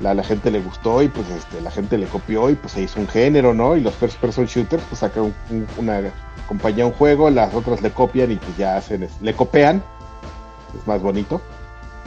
la, 0.00 0.14
la 0.14 0.24
gente 0.24 0.50
le 0.50 0.60
gustó 0.60 1.00
y 1.02 1.08
pues 1.08 1.28
este, 1.30 1.60
la 1.60 1.70
gente 1.70 1.96
le 1.96 2.06
copió 2.06 2.50
y 2.50 2.54
pues 2.56 2.72
se 2.72 2.82
hizo 2.82 2.98
un 2.98 3.06
género, 3.08 3.54
¿no? 3.54 3.76
Y 3.76 3.80
los 3.80 3.94
first 3.94 4.18
person 4.18 4.46
shooters, 4.46 4.82
pues 4.88 4.98
saca 4.98 5.22
un- 5.22 5.34
un- 5.50 5.66
una 5.78 6.00
compañía 6.48 6.86
un 6.86 6.92
juego, 6.92 7.30
las 7.30 7.54
otras 7.54 7.82
le 7.82 7.90
copian 7.92 8.32
y 8.32 8.36
pues 8.36 8.56
ya 8.56 8.76
hacen, 8.76 9.08
le 9.20 9.34
copian, 9.34 9.82
es 10.78 10.86
más 10.88 11.00
bonito 11.00 11.40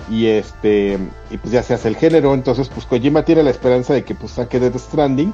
y 0.10 0.28
este 0.28 0.98
y 1.30 1.38
pues 1.38 1.52
ya 1.54 1.64
se 1.64 1.74
hace 1.74 1.88
el 1.88 1.96
género 1.96 2.34
entonces 2.34 2.70
pues 2.70 2.86
Kojima 2.86 3.24
tiene 3.24 3.44
la 3.44 3.52
esperanza 3.52 3.94
de 3.94 4.04
que 4.04 4.16
pues 4.16 4.34
saque 4.34 4.60
Death 4.60 4.78
Stranding 4.78 5.34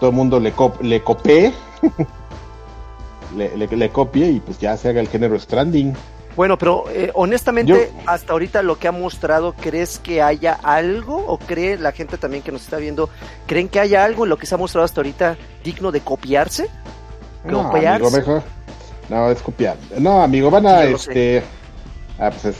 todo 0.00 0.10
el 0.10 0.16
mundo 0.16 0.40
le 0.40 0.52
cop 0.52 0.80
le 0.82 1.02
copie 1.02 1.52
le, 3.36 3.56
le, 3.56 3.66
le 3.66 3.90
copie 3.90 4.30
y 4.30 4.40
pues 4.40 4.58
ya 4.58 4.76
se 4.76 4.88
haga 4.88 5.00
el 5.00 5.08
género 5.08 5.38
Stranding 5.38 5.94
Bueno, 6.36 6.56
pero 6.58 6.84
eh, 6.90 7.10
honestamente, 7.14 7.72
Yo- 7.72 8.02
hasta 8.06 8.32
ahorita 8.32 8.62
lo 8.62 8.78
que 8.78 8.88
ha 8.88 8.92
mostrado, 8.92 9.54
¿crees 9.54 9.98
que 9.98 10.20
haya 10.22 10.52
algo? 10.62 11.16
¿O 11.26 11.38
cree 11.38 11.78
la 11.78 11.92
gente 11.92 12.18
también 12.18 12.42
que 12.42 12.52
nos 12.52 12.62
está 12.62 12.76
viendo, 12.76 13.08
creen 13.46 13.68
que 13.70 13.80
haya 13.80 14.04
algo 14.04 14.24
en 14.24 14.30
lo 14.30 14.36
que 14.36 14.44
se 14.46 14.54
ha 14.54 14.58
mostrado 14.58 14.84
hasta 14.84 15.00
ahorita 15.00 15.36
digno 15.64 15.90
de 15.92 16.00
copiarse? 16.00 16.68
no 17.44 17.64
¿Copiarse? 17.70 18.04
amigo 18.06 18.10
mejor 18.10 18.42
no 19.08 19.30
es 19.30 19.40
copiar 19.40 19.76
no 19.98 20.20
amigo 20.20 20.50
van 20.50 20.66
a 20.66 20.82
este 20.82 21.44
ah 22.18 22.30
pues 22.30 22.44
es 22.46 22.56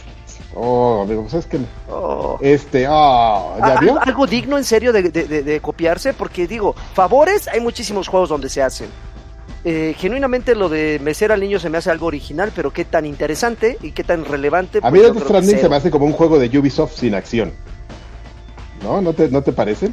oh 0.57 1.03
amigo 1.03 1.23
pues 1.23 1.35
es 1.35 1.47
que 1.47 1.59
Oh. 1.89 2.39
este 2.41 2.87
oh 2.89 3.57
ya 3.59 3.65
¿Algo, 3.67 3.81
vio 3.81 4.01
algo 4.03 4.27
digno 4.27 4.57
en 4.59 4.65
serio 4.65 4.93
de, 4.93 5.03
de- 5.11 5.25
de- 5.25 5.43
de 5.43 5.61
copiarse, 5.61 6.13
porque 6.15 6.47
digo, 6.47 6.75
favores, 6.95 7.47
hay 7.49 7.61
muchísimos 7.61 8.09
juegos 8.09 8.29
donde 8.29 8.49
se 8.49 8.63
hacen. 8.63 8.89
Eh, 9.65 9.95
genuinamente 9.99 10.55
lo 10.55 10.69
de 10.69 11.01
mecer 11.03 11.33
al 11.33 11.41
niño 11.41 11.59
se 11.59 11.69
me 11.71 11.79
hace 11.79 11.91
algo 11.91 12.07
original, 12.07 12.53
pero 12.55 12.73
qué 12.73 12.85
tan 12.85 13.05
interesante 13.05 13.77
y 13.83 13.91
qué 13.93 14.05
tan 14.05 14.25
relevante. 14.25 14.79
a 14.83 14.91
mí 14.91 14.99
pues 15.01 15.13
Death 15.13 15.25
Stranding 15.25 15.59
se 15.59 15.69
me 15.69 15.77
hace 15.77 15.91
como 15.91 16.07
un 16.07 16.13
juego 16.13 16.39
de 16.39 16.57
Ubisoft 16.59 16.95
sin 16.97 17.15
acción 17.15 17.53
no 18.83 19.01
no 19.01 19.13
te 19.13 19.29
no 19.29 19.43
te 19.43 19.53
parece 19.53 19.91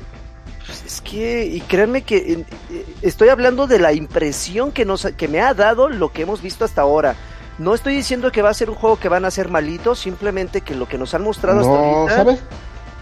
Pues 0.66 0.84
es 0.86 1.02
que, 1.02 1.46
y 1.46 1.60
créanme 1.62 2.04
que 2.04 2.18
eh, 2.18 2.46
eh, 2.72 2.86
estoy 3.02 3.30
hablando 3.30 3.66
de 3.68 3.80
la 3.80 3.94
impresión 3.94 4.72
que, 4.72 4.86
nos, 4.86 5.06
que 5.18 5.28
me 5.28 5.42
ha 5.42 5.54
dado 5.54 5.90
lo 5.90 6.12
que 6.12 6.22
hemos 6.24 6.42
visto 6.42 6.64
hasta 6.66 6.82
ahora. 6.82 7.16
No 7.60 7.74
estoy 7.76 7.96
diciendo 7.96 8.32
que 8.32 8.42
va 8.42 8.50
a 8.50 8.54
ser 8.54 8.70
un 8.70 8.76
juego 8.76 8.98
que 8.98 9.10
van 9.10 9.26
a 9.26 9.32
ser 9.32 9.50
malitos, 9.50 10.00
simplemente 10.00 10.62
que 10.62 10.76
lo 10.76 10.88
que 10.88 10.98
nos 10.98 11.14
han 11.14 11.24
mostrado 11.24 11.60
hasta 11.60 11.72
No, 11.72 11.78
ahorita. 11.78 12.16
¿sabes? 12.16 12.40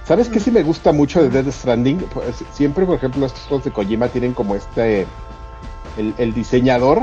¿Sabes 0.06 0.28
qué 0.30 0.40
Mm. 0.40 0.44
sí 0.44 0.52
me 0.52 0.64
gusta 0.64 0.92
mucho 0.92 1.22
de 1.24 1.30
Death 1.30 1.54
Stranding? 1.54 2.00
Pues, 2.14 2.44
siempre, 2.54 2.86
por 2.86 2.96
ejemplo, 2.98 3.26
estos 3.26 3.42
juegos 3.44 3.64
de 3.66 3.72
Kojima 3.72 4.08
tienen 4.10 4.34
como 4.34 4.56
este. 4.56 5.06
El, 5.98 6.14
el 6.18 6.34
diseñador 6.34 7.02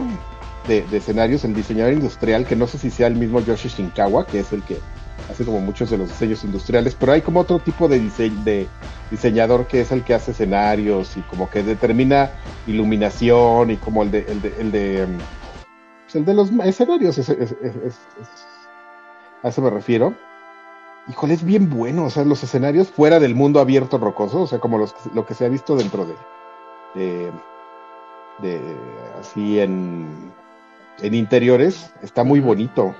de, 0.66 0.82
de 0.82 0.96
escenarios, 0.98 1.44
el 1.44 1.54
diseñador 1.54 1.92
industrial, 1.92 2.46
que 2.46 2.56
no 2.56 2.66
sé 2.66 2.78
si 2.78 2.90
sea 2.90 3.06
el 3.06 3.14
mismo 3.16 3.40
Yoshi 3.40 3.68
Shinkawa, 3.68 4.26
que 4.26 4.40
es 4.40 4.52
el 4.52 4.62
que 4.62 4.78
hace 5.30 5.44
como 5.44 5.60
muchos 5.60 5.90
de 5.90 5.98
los 5.98 6.08
diseños 6.08 6.42
industriales, 6.44 6.96
pero 6.98 7.12
hay 7.12 7.20
como 7.22 7.40
otro 7.40 7.58
tipo 7.58 7.86
de, 7.86 8.00
dise- 8.00 8.30
de 8.44 8.66
diseñador 9.10 9.66
que 9.66 9.82
es 9.82 9.92
el 9.92 10.04
que 10.04 10.14
hace 10.14 10.30
escenarios 10.30 11.16
y 11.18 11.20
como 11.22 11.50
que 11.50 11.62
determina 11.62 12.30
iluminación 12.66 13.70
y 13.70 13.76
como 13.76 14.02
el 14.02 14.10
de, 14.10 14.26
el 14.28 14.40
de, 14.42 14.54
el 14.58 14.72
de, 14.72 15.06
mm, 15.06 15.18
Pues 16.08 16.16
el 16.16 16.24
de 16.24 16.34
los 16.34 16.50
escenarios, 16.64 17.18
es, 17.18 17.28
es- 17.28 17.52
es- 17.62 17.76
es- 17.84 17.98
a 19.42 19.48
eso 19.48 19.62
me 19.62 19.70
refiero. 19.70 20.14
Híjole, 21.08 21.34
es 21.34 21.44
bien 21.44 21.70
bueno, 21.70 22.04
o 22.06 22.10
sea, 22.10 22.24
los 22.24 22.42
escenarios 22.42 22.88
fuera 22.88 23.18
del 23.18 23.34
mundo 23.34 23.60
abierto 23.60 23.98
rocoso, 23.98 24.42
o 24.42 24.46
sea, 24.46 24.58
como 24.58 24.78
los, 24.78 24.94
lo 25.14 25.24
que 25.26 25.34
se 25.34 25.46
ha 25.46 25.48
visto 25.48 25.76
dentro 25.76 26.06
de, 26.06 26.14
de, 26.94 27.32
de 28.42 28.60
así 29.20 29.58
en, 29.60 30.32
en 31.00 31.14
interiores, 31.14 31.92
está 32.02 32.24
muy 32.24 32.40
bonito. 32.40 32.94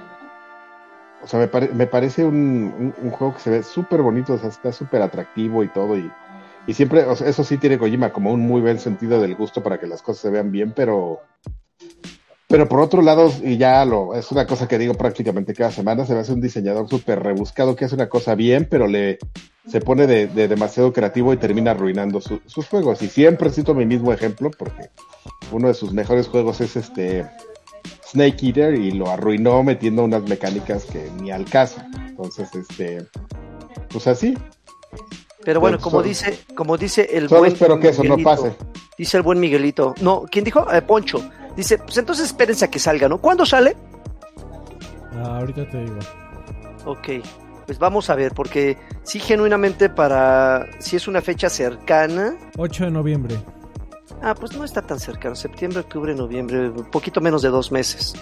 O 1.23 1.27
sea, 1.27 1.41
me, 1.41 1.49
pare- 1.49 1.71
me 1.75 1.87
parece 1.87 2.25
un, 2.25 2.35
un- 2.37 2.95
un 3.03 3.11
juego 3.11 3.35
que 3.35 3.41
se 3.41 3.51
ve 3.51 3.63
súper 3.63 4.03
bonito, 4.03 4.35
o 4.35 4.39
sea, 4.39 4.49
está 4.49 4.73
súper 4.73 5.03
atractivo 5.03 5.65
y 5.65 5.69
todo, 5.69 5.97
y, 5.97 6.11
y 6.67 6.75
siempre, 6.75 7.05
o 7.05 7.17
sea, 7.17 7.29
eso 7.29 7.43
sí 7.45 7.59
tiene 7.59 7.79
Kojima 7.79 8.13
como 8.13 8.33
un 8.33 8.41
muy 8.41 8.61
buen 8.61 8.79
sentido 8.79 9.21
del 9.21 9.35
gusto 9.35 9.63
para 9.63 9.79
que 9.79 9.87
las 9.89 10.01
cosas 10.03 10.23
se 10.23 10.31
vean 10.31 10.53
bien, 10.53 10.73
pero 10.75 11.21
pero 12.49 12.67
por 12.69 12.81
otro 12.81 13.03
lado, 13.03 13.31
y 13.45 13.57
ya 13.59 13.85
lo, 13.85 14.15
es 14.15 14.33
una 14.33 14.47
cosa 14.47 14.67
que 14.67 14.79
digo 14.79 14.95
prácticamente 14.95 15.55
cada 15.55 15.71
semana, 15.71 16.05
se 16.07 16.15
me 16.15 16.21
hace 16.21 16.33
un 16.33 16.41
diseñador 16.41 16.89
súper 16.89 17.23
rebuscado 17.23 17.77
que 17.77 17.85
hace 17.85 17.95
una 17.95 18.09
cosa 18.09 18.35
bien, 18.35 18.67
pero 18.71 18.87
le 18.87 19.19
se 19.69 19.81
pone 19.83 20.07
de, 20.07 20.27
de 20.29 20.49
demasiado 20.49 20.93
creativo 20.95 21.33
y 21.35 21.37
termina 21.37 21.73
arruinando 21.73 22.23
su- 22.23 22.41
sus 22.47 22.67
juegos. 22.69 23.03
Y 23.03 23.09
siempre 23.09 23.51
cito 23.51 23.75
mi 23.75 23.85
mismo 23.85 24.13
ejemplo, 24.15 24.51
porque 24.59 24.89
uno 25.53 25.69
de 25.69 25.75
sus 25.75 25.93
mejores 25.93 26.27
juegos 26.27 26.63
es 26.63 26.75
este 26.77 27.27
Snake 28.11 28.47
Eater 28.47 28.75
y 28.77 28.93
lo 28.93 29.11
arruinó 29.11 29.63
metiendo 29.63 30.03
unas 30.05 30.23
mecánicas 30.23 30.87
que 30.87 31.11
ni 31.21 31.31
al 31.31 31.45
caso. 31.45 31.83
Entonces, 32.09 32.49
este, 32.55 33.07
pues 33.91 34.07
así. 34.07 34.39
Pero 35.45 35.61
bueno, 35.61 35.77
Pues, 35.77 35.85
como 35.85 36.03
dice, 36.03 36.39
como 36.55 36.79
dice 36.79 37.07
el 37.13 37.29
Solo 37.29 37.41
buen 37.43 37.53
espero 37.53 37.79
que 37.79 37.89
eso 37.89 38.05
no 38.05 38.17
pase. 38.19 38.53
Dice 38.97 39.19
el 39.19 39.23
buen 39.23 39.39
Miguelito. 39.39 39.95
No, 40.01 40.25
¿quién 40.31 40.45
dijo? 40.47 40.67
Eh, 40.73 40.81
Poncho. 40.81 41.21
Dice, 41.59 41.77
pues 41.77 41.99
entonces 41.99 42.27
espérense 42.27 42.65
a 42.65 42.71
que 42.71 42.79
salga, 42.79 43.09
¿no? 43.09 43.19
¿Cuándo 43.19 43.45
sale? 43.45 43.77
Ah, 45.17 45.39
ahorita 45.39 45.69
te 45.69 45.81
digo. 45.81 45.99
Ok, 46.85 47.09
pues 47.67 47.81
vamos 47.81 48.09
a 48.11 48.15
ver, 48.15 48.33
porque 48.33 48.79
sí, 49.03 49.19
genuinamente 49.19 49.89
para, 49.89 50.67
si 50.79 50.95
es 50.95 51.09
una 51.09 51.21
fecha 51.21 51.51
cercana, 51.51 52.37
8 52.57 52.85
de 52.85 52.91
noviembre. 52.93 53.37
ah, 54.23 54.37
pues 54.39 54.57
no 54.57 54.63
está 54.65 54.83
tan 54.83 55.01
cercano, 55.01 55.35
septiembre, 55.35 55.81
octubre, 55.81 56.15
noviembre, 56.15 56.71
un 56.71 56.89
poquito 56.93 57.21
menos 57.21 57.43
de 57.43 57.49
dos 57.49 57.73
meses. 57.73 58.15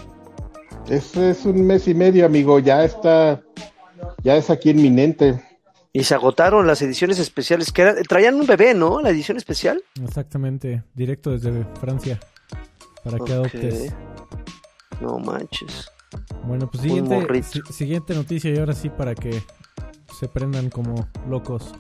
Es, 0.89 1.15
es 1.15 1.45
un 1.45 1.67
mes 1.67 1.87
y 1.89 1.95
medio, 1.95 2.25
amigo, 2.25 2.59
ya 2.59 2.87
está, 2.87 3.43
ya 4.25 4.37
es 4.37 4.49
aquí 4.49 4.71
inminente. 4.71 5.43
Y 5.93 6.05
se 6.05 6.15
agotaron 6.15 6.67
las 6.67 6.81
ediciones 6.81 7.19
especiales, 7.19 7.71
que 7.71 7.83
eran, 7.83 8.03
traían 8.05 8.37
un 8.37 8.47
bebé, 8.47 8.73
¿no? 8.73 9.03
La 9.03 9.11
edición 9.11 9.37
especial. 9.37 9.83
Exactamente, 10.03 10.85
directo 10.95 11.33
desde 11.33 11.67
Francia. 11.79 12.19
Para 13.11 13.25
que 13.25 13.33
adoptes. 13.33 13.95
No 15.01 15.19
manches. 15.19 15.89
Bueno, 16.45 16.69
pues 16.71 16.83
siguiente, 16.83 17.43
siguiente 17.73 18.15
noticia 18.15 18.51
y 18.53 18.59
ahora 18.59 18.73
sí 18.75 18.89
para 18.89 19.15
que 19.15 19.43
se 20.19 20.29
prendan 20.29 20.71
como 20.71 21.09
locos. 21.29 21.73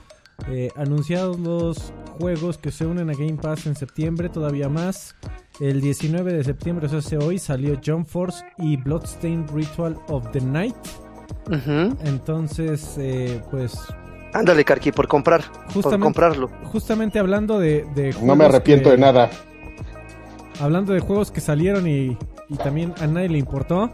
Eh, 0.49 0.69
anunciados 0.77 1.39
los 1.41 1.93
juegos 2.21 2.59
que 2.59 2.71
se 2.71 2.85
unen 2.85 3.09
a 3.09 3.15
Game 3.15 3.37
Pass 3.37 3.67
en 3.67 3.75
septiembre, 3.77 4.29
todavía 4.29 4.69
más. 4.69 5.15
El 5.61 5.81
19 5.81 6.33
de 6.35 6.45
septiembre, 6.45 6.87
o 6.87 6.89
sea, 6.91 6.99
hace 6.99 7.17
hoy, 7.17 7.39
salió 7.39 7.81
Jump 7.85 8.07
Force 8.07 8.45
y 8.59 8.77
Bloodstained 8.77 9.51
Ritual 9.55 9.97
of 10.09 10.31
the 10.33 10.41
Night. 10.43 10.77
Entonces, 12.05 12.97
eh, 12.99 13.41
pues, 13.51 13.79
Ándale, 14.35 14.65
Karki, 14.65 14.93
por 14.93 15.09
comprar, 15.09 15.43
por 15.73 15.99
comprarlo. 15.99 16.51
justamente 16.65 17.19
hablando 17.19 17.59
de, 17.59 17.87
de 17.95 18.15
No 18.23 18.37
me 18.37 18.45
arrepiento 18.45 18.91
que- 18.91 18.97
de 18.97 18.99
nada. 19.01 19.31
Hablando 20.61 20.92
de 20.92 21.01
juegos 21.01 21.31
que 21.31 21.40
salieron 21.40 21.87
y, 21.88 22.16
también 22.62 22.95
a 23.01 23.07
nadie 23.07 23.29
le 23.29 23.38
importó. 23.38 23.90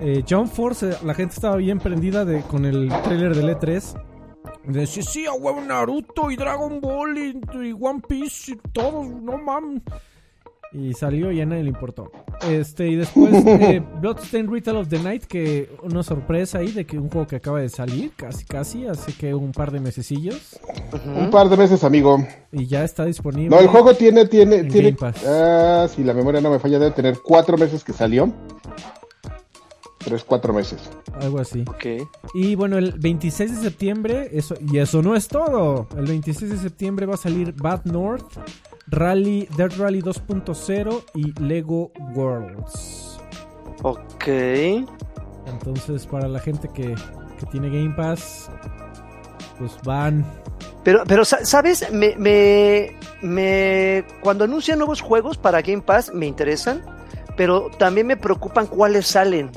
Eh, 0.00 0.24
Jump 0.28 0.52
Force, 0.52 0.90
eh, 0.90 0.96
la 1.04 1.14
gente 1.14 1.34
estaba 1.34 1.56
bien 1.56 1.78
prendida 1.78 2.24
de, 2.24 2.42
con 2.42 2.64
el 2.64 2.88
trailer 3.02 3.34
del 3.34 3.48
E3. 3.56 4.02
De 4.64 4.86
sí, 4.86 5.26
a 5.26 5.32
huevo 5.32 5.60
Naruto 5.60 6.30
y 6.30 6.36
Dragon 6.36 6.80
Ball 6.80 7.18
y, 7.18 7.40
y 7.68 7.72
One 7.72 8.02
Piece 8.06 8.52
y 8.52 8.56
todos, 8.72 9.08
no 9.08 9.38
mames. 9.38 9.82
Y 10.72 10.92
salió 10.92 11.32
y 11.32 11.40
a 11.40 11.46
nadie 11.46 11.62
le 11.62 11.70
importó. 11.70 12.10
Este, 12.48 12.88
y 12.88 12.96
después 12.96 13.32
eh, 13.46 13.82
Bloodstained 14.00 14.50
Ritual 14.50 14.76
of 14.76 14.88
the 14.88 14.98
Night, 14.98 15.24
que 15.24 15.70
una 15.82 16.02
sorpresa 16.02 16.58
ahí 16.58 16.72
de 16.72 16.84
que 16.84 16.98
un 16.98 17.08
juego 17.08 17.26
que 17.26 17.36
acaba 17.36 17.60
de 17.60 17.68
salir, 17.68 18.12
casi 18.16 18.44
casi, 18.44 18.86
hace 18.86 19.12
que 19.12 19.34
un 19.34 19.52
par 19.52 19.70
de 19.70 19.80
mesecillos. 19.80 20.58
Un 21.06 21.30
par 21.30 21.48
de 21.48 21.56
veces, 21.56 21.84
amigo. 21.84 22.18
Y 22.52 22.66
ya 22.66 22.84
está 22.84 23.04
disponible. 23.04 23.48
No, 23.48 23.60
el 23.60 23.68
juego 23.68 23.94
tiene, 23.94 24.26
tiene, 24.26 24.56
En 24.56 24.68
tiene. 24.68 24.96
Ah, 25.26 25.86
si 25.88 26.04
la 26.04 26.14
memoria 26.14 26.40
no 26.40 26.50
me 26.50 26.58
falla, 26.58 26.78
debe 26.78 26.92
tener 26.92 27.18
cuatro 27.22 27.56
meses 27.56 27.82
que 27.82 27.92
salió. 27.92 28.32
Tres, 30.08 30.24
cuatro 30.24 30.52
meses. 30.52 30.90
Algo 31.20 31.38
así. 31.40 31.64
Ok. 31.68 32.08
Y 32.34 32.54
bueno, 32.54 32.78
el 32.78 32.92
26 32.98 33.56
de 33.56 33.62
septiembre, 33.62 34.28
eso, 34.32 34.54
y 34.60 34.78
eso 34.78 35.02
no 35.02 35.14
es 35.14 35.28
todo. 35.28 35.86
El 35.96 36.06
26 36.06 36.50
de 36.50 36.56
septiembre 36.58 37.04
va 37.06 37.14
a 37.14 37.18
salir 37.18 37.52
Bad 37.54 37.84
North, 37.84 38.24
Rally, 38.86 39.46
Dirt 39.56 39.74
Rally 39.76 40.00
2.0 40.00 41.02
y 41.14 41.32
Lego 41.42 41.92
Worlds. 42.14 43.18
Ok. 43.82 44.26
Entonces, 45.46 46.06
para 46.06 46.28
la 46.28 46.40
gente 46.40 46.68
que, 46.74 46.94
que 47.38 47.46
tiene 47.50 47.68
Game 47.68 47.94
Pass, 47.96 48.50
pues 49.58 49.72
van. 49.84 50.24
Pero, 50.84 51.02
pero 51.06 51.24
sa- 51.24 51.44
¿sabes? 51.44 51.90
Me, 51.92 52.16
me, 52.16 52.92
me- 53.22 54.04
cuando 54.20 54.44
anuncian 54.44 54.78
nuevos 54.78 55.00
juegos 55.00 55.36
para 55.36 55.60
Game 55.62 55.82
Pass 55.82 56.12
me 56.14 56.26
interesan, 56.26 56.82
pero 57.36 57.70
también 57.78 58.06
me 58.06 58.16
preocupan 58.16 58.66
cuáles 58.66 59.06
salen. 59.06 59.50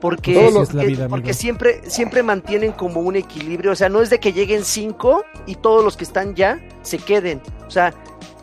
Porque, 0.00 0.50
la 0.72 0.82
vida, 0.84 1.08
porque 1.08 1.34
siempre, 1.34 1.82
siempre 1.88 2.22
mantienen 2.22 2.72
como 2.72 3.00
un 3.00 3.16
equilibrio. 3.16 3.72
O 3.72 3.76
sea, 3.76 3.88
no 3.88 4.00
es 4.00 4.08
de 4.10 4.18
que 4.18 4.32
lleguen 4.32 4.64
cinco 4.64 5.24
y 5.46 5.56
todos 5.56 5.84
los 5.84 5.96
que 5.96 6.04
están 6.04 6.34
ya 6.34 6.58
se 6.82 6.98
queden. 6.98 7.42
O 7.66 7.70
sea, 7.70 7.92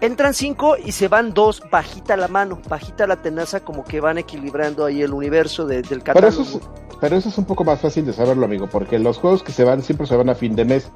entran 0.01 0.33
cinco 0.35 0.75
y 0.77 0.91
se 0.91 1.07
van 1.07 1.33
dos, 1.33 1.63
bajita 1.71 2.15
la 2.15 2.27
mano, 2.27 2.59
bajita 2.69 3.07
la 3.07 3.15
tenaza, 3.15 3.59
como 3.61 3.83
que 3.83 3.99
van 3.99 4.17
equilibrando 4.19 4.85
ahí 4.85 5.01
el 5.01 5.13
universo 5.13 5.65
de- 5.65 5.81
del 5.81 6.01
Pero 6.01 6.03
catálogo. 6.13 6.41
eso, 6.43 6.57
es, 6.59 6.63
pero 7.01 7.15
eso 7.15 7.29
es 7.29 7.37
un 7.39 7.45
poco 7.45 7.63
más 7.63 7.81
fácil 7.81 8.05
de 8.05 8.13
saberlo, 8.13 8.45
amigo, 8.45 8.67
porque 8.71 8.99
los 8.99 9.17
juegos 9.17 9.41
que 9.41 9.51
se 9.51 9.63
van 9.63 9.81
siempre 9.81 10.05
se 10.05 10.15
van 10.15 10.29
a 10.29 10.35
fin 10.35 10.55
de 10.55 10.65
mes. 10.65 10.91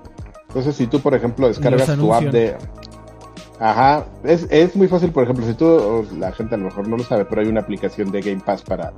Entonces, 0.50 0.76
si 0.76 0.86
tú, 0.88 1.00
por 1.00 1.16
ejemplo, 1.16 1.48
descargas 1.48 1.96
tu 1.98 2.14
app 2.14 2.24
de. 2.26 2.56
Ajá, 3.62 4.08
es, 4.24 4.48
es 4.50 4.76
muy 4.76 4.88
fácil, 4.88 5.12
por 5.12 5.24
ejemplo, 5.24 5.46
si 5.46 5.54
tú, 5.54 6.04
la 6.18 6.32
gente 6.32 6.56
a 6.56 6.58
lo 6.58 6.66
mejor 6.66 6.88
no 6.88 6.98
lo 6.98 7.04
sabe, 7.04 7.26
pero 7.26 7.42
hay 7.42 7.48
una 7.48 7.62
aplicación 7.62 8.12
de 8.12 8.22
Game 8.22 8.42
Pass 8.44 8.64
para 8.64 8.92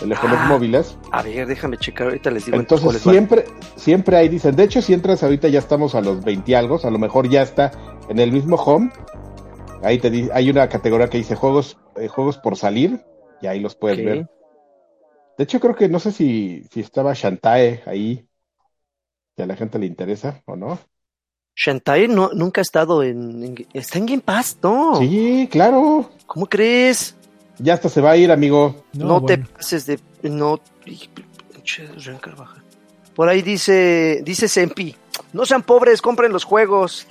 teléfonos 0.00 0.40
Ah, 0.40 0.48
móviles. 0.48 0.96
A 1.12 1.22
ver, 1.22 1.46
déjame 1.46 1.76
checar, 1.76 2.06
ahorita 2.06 2.30
les 2.30 2.46
digo 2.46 2.58
Entonces 2.58 3.04
van. 3.04 3.14
siempre, 3.14 3.44
siempre 3.76 4.16
hay, 4.16 4.28
dicen, 4.30 4.56
de 4.56 4.64
hecho 4.64 4.80
si 4.80 4.94
entras 4.94 5.22
ahorita 5.22 5.48
ya 5.48 5.58
estamos 5.58 5.94
a 5.94 6.00
los 6.00 6.24
20 6.24 6.56
algo, 6.56 6.80
a 6.82 6.90
lo 6.90 6.98
mejor 6.98 7.28
ya 7.28 7.42
está 7.42 7.72
en 8.08 8.18
el 8.18 8.32
mismo 8.32 8.56
home, 8.56 8.90
ahí 9.82 9.98
te 9.98 10.10
di- 10.10 10.30
hay 10.32 10.48
una 10.48 10.68
categoría 10.68 11.08
que 11.10 11.18
dice 11.18 11.34
juegos, 11.36 11.76
eh, 11.96 12.08
juegos 12.08 12.38
por 12.38 12.56
salir, 12.56 13.00
y 13.42 13.46
ahí 13.48 13.60
los 13.60 13.74
puedes 13.74 14.02
ver. 14.02 14.26
De 15.38 15.44
hecho 15.44 15.60
creo 15.60 15.74
que 15.74 15.88
no 15.88 15.98
sé 15.98 16.12
si, 16.12 16.64
si 16.70 16.80
estaba 16.80 17.12
Shantae 17.14 17.82
ahí, 17.86 18.26
si 19.36 19.42
a 19.42 19.46
la 19.46 19.56
gente 19.56 19.78
le 19.78 19.86
interesa 19.86 20.42
o 20.46 20.56
no. 20.56 20.78
Shantae 21.56 22.06
no, 22.06 22.30
nunca 22.34 22.60
ha 22.60 22.62
estado 22.62 23.02
en, 23.02 23.42
en- 23.42 23.66
Está 23.72 23.98
en 23.98 24.06
Game 24.06 24.22
Pass, 24.22 24.58
¿no? 24.62 24.96
Sí, 24.98 25.48
claro, 25.50 26.10
¿Cómo 26.26 26.46
crees? 26.46 27.14
ya 27.58 27.72
hasta 27.74 27.88
se 27.88 28.02
va 28.02 28.10
a 28.10 28.16
ir, 28.18 28.30
amigo. 28.30 28.84
No, 28.92 29.06
No, 29.20 29.22
te 29.24 29.38
pases 29.38 29.86
de. 29.86 29.98
No. 30.22 30.60
Por 33.14 33.28
ahí 33.28 33.40
dice. 33.42 34.20
Dice 34.24 34.48
Sempi. 34.48 34.94
No 35.32 35.46
sean 35.46 35.62
pobres, 35.62 36.02
compren 36.02 36.32
los 36.32 36.44
juegos. 36.44 37.06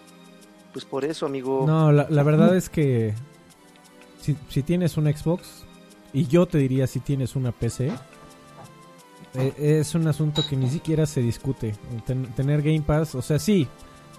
pues 0.72 0.84
por 0.84 1.04
eso, 1.04 1.26
amigo. 1.26 1.64
No, 1.66 1.92
la, 1.92 2.06
la 2.10 2.22
verdad 2.24 2.56
es 2.56 2.68
que 2.68 3.14
si, 4.20 4.36
si 4.48 4.62
tienes 4.64 4.96
un 4.96 5.06
Xbox, 5.06 5.64
y 6.12 6.26
yo 6.26 6.46
te 6.46 6.58
diría 6.58 6.86
si 6.88 6.98
tienes 7.00 7.36
una 7.36 7.52
PC, 7.52 7.92
eh, 9.38 9.78
es 9.80 9.94
un 9.94 10.06
asunto 10.06 10.42
que 10.48 10.56
ni 10.56 10.68
siquiera 10.68 11.06
se 11.06 11.20
discute. 11.22 11.74
Ten- 12.06 12.26
tener 12.34 12.62
Game 12.62 12.82
Pass, 12.82 13.14
o 13.14 13.22
sea, 13.22 13.38
sí, 13.38 13.66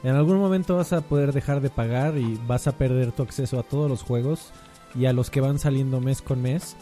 en 0.03 0.15
algún 0.15 0.37
momento 0.37 0.77
vas 0.77 0.93
a 0.93 1.01
poder 1.01 1.33
dejar 1.33 1.61
de 1.61 1.69
pagar 1.69 2.17
y 2.17 2.39
vas 2.47 2.67
a 2.67 2.71
perder 2.77 3.11
tu 3.11 3.23
acceso 3.23 3.59
a 3.59 3.63
todos 3.63 3.89
los 3.89 4.01
juegos 4.01 4.51
y 4.95 5.05
a 5.05 5.13
los 5.13 5.29
que 5.29 5.41
van 5.41 5.59
saliendo 5.59 5.99
mes 6.01 6.21
con 6.21 6.41
mes. 6.41 6.75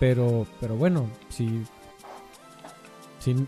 Pero, 0.00 0.46
pero 0.60 0.76
bueno, 0.76 1.06
si, 1.30 1.62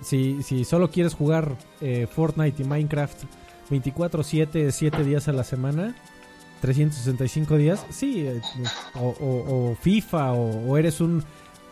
si, 0.02 0.42
si, 0.42 0.64
solo 0.64 0.90
quieres 0.90 1.14
jugar 1.14 1.56
eh, 1.80 2.06
Fortnite 2.10 2.62
y 2.62 2.66
Minecraft 2.66 3.24
24/7, 3.70 4.70
7 4.70 5.04
días 5.04 5.28
a 5.28 5.32
la 5.32 5.44
semana, 5.44 5.94
365 6.62 7.56
días, 7.56 7.84
sí, 7.90 8.20
eh, 8.26 8.40
o, 8.94 9.08
o- 9.20 9.70
o 9.72 9.74
FIFA, 9.74 10.32
o 10.32 10.76
eres 10.78 11.00
un, 11.00 11.22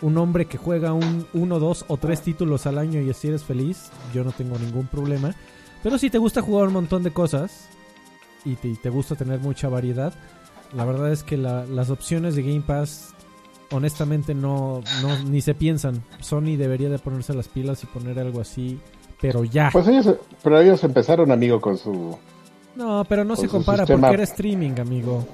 un 0.02 0.18
hombre 0.18 0.46
que 0.46 0.58
juega 0.58 0.92
un, 0.92 1.26
uno, 1.32 1.58
dos 1.58 1.84
o 1.88 1.96
tres 1.96 2.20
títulos 2.22 2.66
al 2.66 2.78
año 2.78 3.00
y 3.00 3.10
así 3.10 3.28
eres 3.28 3.44
feliz, 3.44 3.90
yo 4.12 4.24
no 4.24 4.32
tengo 4.32 4.58
ningún 4.58 4.86
problema. 4.86 5.34
Pero 5.82 5.98
si 5.98 6.10
te 6.10 6.18
gusta 6.18 6.42
jugar 6.42 6.66
un 6.68 6.74
montón 6.74 7.02
de 7.02 7.10
cosas 7.12 7.68
y 8.44 8.56
te, 8.56 8.68
y 8.68 8.74
te 8.76 8.90
gusta 8.90 9.14
tener 9.16 9.40
mucha 9.40 9.68
variedad, 9.68 10.12
la 10.74 10.84
verdad 10.84 11.12
es 11.12 11.22
que 11.22 11.36
la- 11.36 11.64
las 11.66 11.90
opciones 11.90 12.34
de 12.34 12.42
Game 12.42 12.62
Pass 12.62 13.14
honestamente 13.70 14.34
no, 14.34 14.82
no 15.02 15.18
ni 15.24 15.40
se 15.40 15.54
piensan. 15.54 16.02
Sony 16.20 16.56
debería 16.56 16.88
de 16.90 16.98
ponerse 16.98 17.32
las 17.34 17.48
pilas 17.48 17.82
y 17.82 17.86
poner 17.86 18.18
algo 18.18 18.40
así, 18.40 18.78
pero 19.20 19.44
ya. 19.44 19.70
Pues 19.72 19.86
ellos, 19.88 20.14
pero 20.42 20.60
ellos 20.60 20.82
empezaron, 20.84 21.30
amigo, 21.32 21.60
con 21.60 21.78
su... 21.78 22.16
No, 22.76 23.04
pero 23.08 23.24
no 23.24 23.36
se 23.36 23.46
compara 23.48 23.84
sistema. 23.84 24.08
porque 24.08 24.14
era 24.14 24.24
streaming, 24.24 24.80
amigo. 24.80 25.26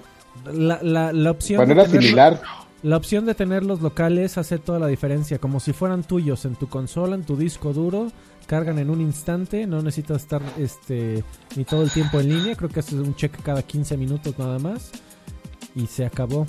La, 0.44 0.78
la, 0.82 1.12
la 1.12 1.30
opción 1.30 1.56
Bueno, 1.58 1.72
era 1.72 1.86
similar. 1.90 2.40
La 2.82 2.96
opción 2.96 3.26
de 3.26 3.34
tenerlos 3.34 3.82
locales 3.82 4.38
hace 4.38 4.58
toda 4.58 4.78
la 4.78 4.86
diferencia, 4.86 5.38
como 5.38 5.60
si 5.60 5.74
fueran 5.74 6.02
tuyos 6.02 6.46
en 6.46 6.54
tu 6.54 6.68
consola, 6.68 7.14
en 7.14 7.24
tu 7.24 7.36
disco 7.36 7.74
duro, 7.74 8.10
cargan 8.46 8.78
en 8.78 8.88
un 8.88 9.02
instante, 9.02 9.66
no 9.66 9.82
necesitas 9.82 10.22
estar 10.22 10.40
este 10.58 11.22
ni 11.56 11.64
todo 11.64 11.82
el 11.82 11.90
tiempo 11.90 12.20
en 12.20 12.30
línea, 12.30 12.56
creo 12.56 12.70
que 12.70 12.80
haces 12.80 12.94
un 12.94 13.14
check 13.14 13.42
cada 13.42 13.62
15 13.62 13.98
minutos 13.98 14.38
nada 14.38 14.58
más 14.58 14.92
y 15.74 15.86
se 15.86 16.06
acabó. 16.06 16.46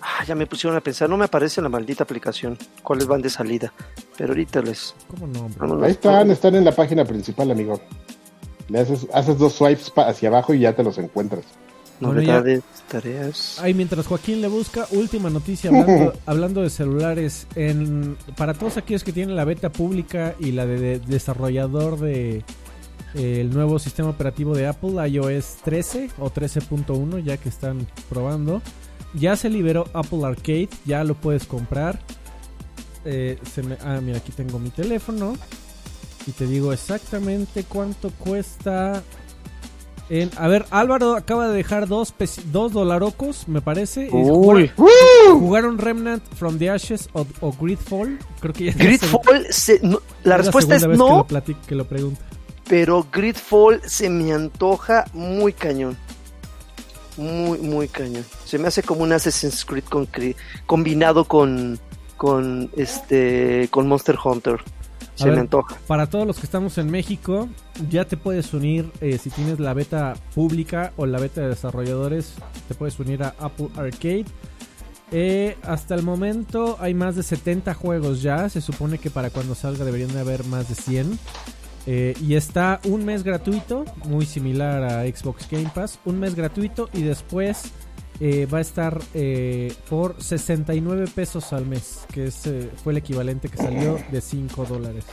Ah, 0.00 0.24
ya 0.24 0.34
me 0.34 0.46
pusieron 0.46 0.76
a 0.76 0.80
pensar, 0.80 1.08
no 1.08 1.16
me 1.16 1.26
aparece 1.26 1.62
la 1.62 1.68
maldita 1.68 2.02
aplicación. 2.02 2.58
¿Cuáles 2.82 3.06
van 3.06 3.22
de 3.22 3.30
salida? 3.30 3.72
Pero 4.16 4.30
ahorita 4.30 4.62
les. 4.62 4.96
¿Cómo 5.08 5.26
no? 5.28 5.84
Ahí 5.84 5.92
están, 5.92 6.30
están 6.30 6.56
en 6.56 6.64
la 6.64 6.72
página 6.72 7.04
principal, 7.04 7.50
amigo. 7.52 7.80
Le 8.68 8.80
haces, 8.80 9.06
haces 9.12 9.38
dos 9.38 9.54
swipes 9.54 9.92
hacia 9.96 10.28
abajo 10.28 10.54
y 10.54 10.60
ya 10.60 10.74
te 10.74 10.82
los 10.82 10.98
encuentras. 10.98 11.44
Bueno, 12.00 12.20
Novedades, 12.20 12.62
tareas. 12.88 13.58
Ahí 13.60 13.74
mientras 13.74 14.06
Joaquín 14.06 14.40
le 14.40 14.48
busca, 14.48 14.86
última 14.92 15.30
noticia 15.30 15.70
hablando, 15.70 16.12
hablando 16.26 16.62
de 16.62 16.70
celulares. 16.70 17.46
En, 17.56 18.16
para 18.36 18.54
todos 18.54 18.76
aquellos 18.76 19.02
que 19.04 19.12
tienen 19.12 19.34
la 19.36 19.44
beta 19.44 19.70
pública 19.72 20.34
y 20.38 20.52
la 20.52 20.64
de, 20.66 20.78
de- 20.78 20.98
desarrollador 21.00 21.98
de 21.98 22.44
eh, 23.14 23.40
el 23.40 23.50
nuevo 23.50 23.78
sistema 23.78 24.10
operativo 24.10 24.54
de 24.54 24.66
Apple, 24.68 25.08
iOS 25.08 25.56
13 25.64 26.10
o 26.18 26.30
13.1, 26.30 27.22
ya 27.24 27.36
que 27.36 27.48
están 27.48 27.86
probando, 28.08 28.62
ya 29.14 29.34
se 29.36 29.48
liberó 29.50 29.86
Apple 29.94 30.24
Arcade, 30.24 30.68
ya 30.84 31.02
lo 31.04 31.14
puedes 31.14 31.46
comprar. 31.46 31.98
Eh, 33.04 33.38
se 33.54 33.62
me- 33.62 33.78
ah, 33.84 34.00
mira, 34.02 34.18
aquí 34.18 34.32
tengo 34.32 34.58
mi 34.58 34.70
teléfono 34.70 35.34
y 36.26 36.32
te 36.32 36.46
digo 36.46 36.72
exactamente 36.72 37.64
cuánto 37.64 38.10
cuesta. 38.10 39.02
En, 40.10 40.30
a 40.38 40.48
ver, 40.48 40.64
Álvaro 40.70 41.16
acaba 41.16 41.48
de 41.48 41.54
dejar 41.56 41.86
dos, 41.86 42.14
dos 42.46 42.72
dolarocos, 42.72 43.46
me 43.46 43.60
parece. 43.60 44.08
Uy, 44.10 44.24
jugaron, 44.74 45.38
jugaron 45.38 45.78
Remnant 45.78 46.22
from 46.34 46.58
the 46.58 46.70
Ashes 46.70 47.10
o, 47.12 47.26
o 47.40 47.52
Gridfall. 47.52 48.18
Creo 48.40 48.54
que 48.54 48.64
ya 48.64 48.72
Gridfall, 48.72 49.46
se- 49.50 49.80
no- 49.82 50.00
la 50.24 50.36
es 50.36 50.42
respuesta 50.46 50.76
es 50.76 50.86
vez 50.86 50.98
Que 50.98 51.04
no, 51.04 51.16
lo, 51.18 51.26
platico, 51.26 51.60
que 51.66 51.74
lo 51.74 51.84
pregunto. 51.86 52.20
pero 52.66 53.06
Gridfall 53.12 53.82
se 53.84 54.08
me 54.08 54.32
antoja 54.32 55.04
muy 55.12 55.52
cañón. 55.52 55.96
Muy, 57.18 57.58
muy 57.58 57.88
cañón. 57.88 58.24
Se 58.44 58.58
me 58.58 58.68
hace 58.68 58.82
como 58.82 59.02
un 59.02 59.12
Assassin's 59.12 59.64
Creed 59.64 59.84
con, 59.84 60.08
combinado 60.66 61.24
con, 61.24 61.78
con, 62.16 62.70
este, 62.76 63.68
con 63.70 63.88
Monster 63.88 64.16
Hunter. 64.24 64.60
Se 65.18 65.24
ver. 65.24 65.34
me 65.34 65.40
antoja. 65.40 65.76
Para 65.86 66.06
todos 66.08 66.26
los 66.26 66.38
que 66.38 66.46
estamos 66.46 66.78
en 66.78 66.90
México, 66.90 67.48
ya 67.90 68.04
te 68.04 68.16
puedes 68.16 68.54
unir 68.54 68.90
eh, 69.00 69.18
si 69.18 69.30
tienes 69.30 69.58
la 69.58 69.74
beta 69.74 70.14
pública 70.34 70.92
o 70.96 71.06
la 71.06 71.18
beta 71.18 71.40
de 71.40 71.48
desarrolladores. 71.48 72.34
Te 72.68 72.74
puedes 72.74 72.98
unir 72.98 73.22
a 73.22 73.34
Apple 73.38 73.68
Arcade. 73.76 74.26
Eh, 75.10 75.56
hasta 75.62 75.94
el 75.94 76.02
momento 76.02 76.76
hay 76.80 76.94
más 76.94 77.16
de 77.16 77.22
70 77.22 77.74
juegos 77.74 78.22
ya. 78.22 78.48
Se 78.48 78.60
supone 78.60 78.98
que 78.98 79.10
para 79.10 79.30
cuando 79.30 79.54
salga 79.54 79.84
deberían 79.84 80.12
de 80.12 80.20
haber 80.20 80.44
más 80.44 80.68
de 80.68 80.74
100. 80.74 81.18
Eh, 81.86 82.14
y 82.20 82.34
está 82.34 82.80
un 82.84 83.04
mes 83.06 83.22
gratuito, 83.22 83.86
muy 84.04 84.26
similar 84.26 84.82
a 84.84 85.02
Xbox 85.04 85.48
Game 85.50 85.70
Pass. 85.74 85.98
Un 86.04 86.20
mes 86.20 86.34
gratuito 86.34 86.90
y 86.92 87.02
después 87.02 87.72
eh, 88.20 88.46
va 88.46 88.58
a 88.58 88.60
estar 88.60 89.00
eh, 89.14 89.72
por 89.88 90.20
69 90.20 91.06
pesos 91.14 91.52
al 91.52 91.66
mes, 91.66 92.00
que 92.12 92.26
es, 92.26 92.46
eh, 92.46 92.70
fue 92.82 92.92
el 92.92 92.98
equivalente 92.98 93.48
que 93.48 93.56
salió 93.56 93.98
de 94.10 94.20
5 94.20 94.64
dólares. 94.64 95.04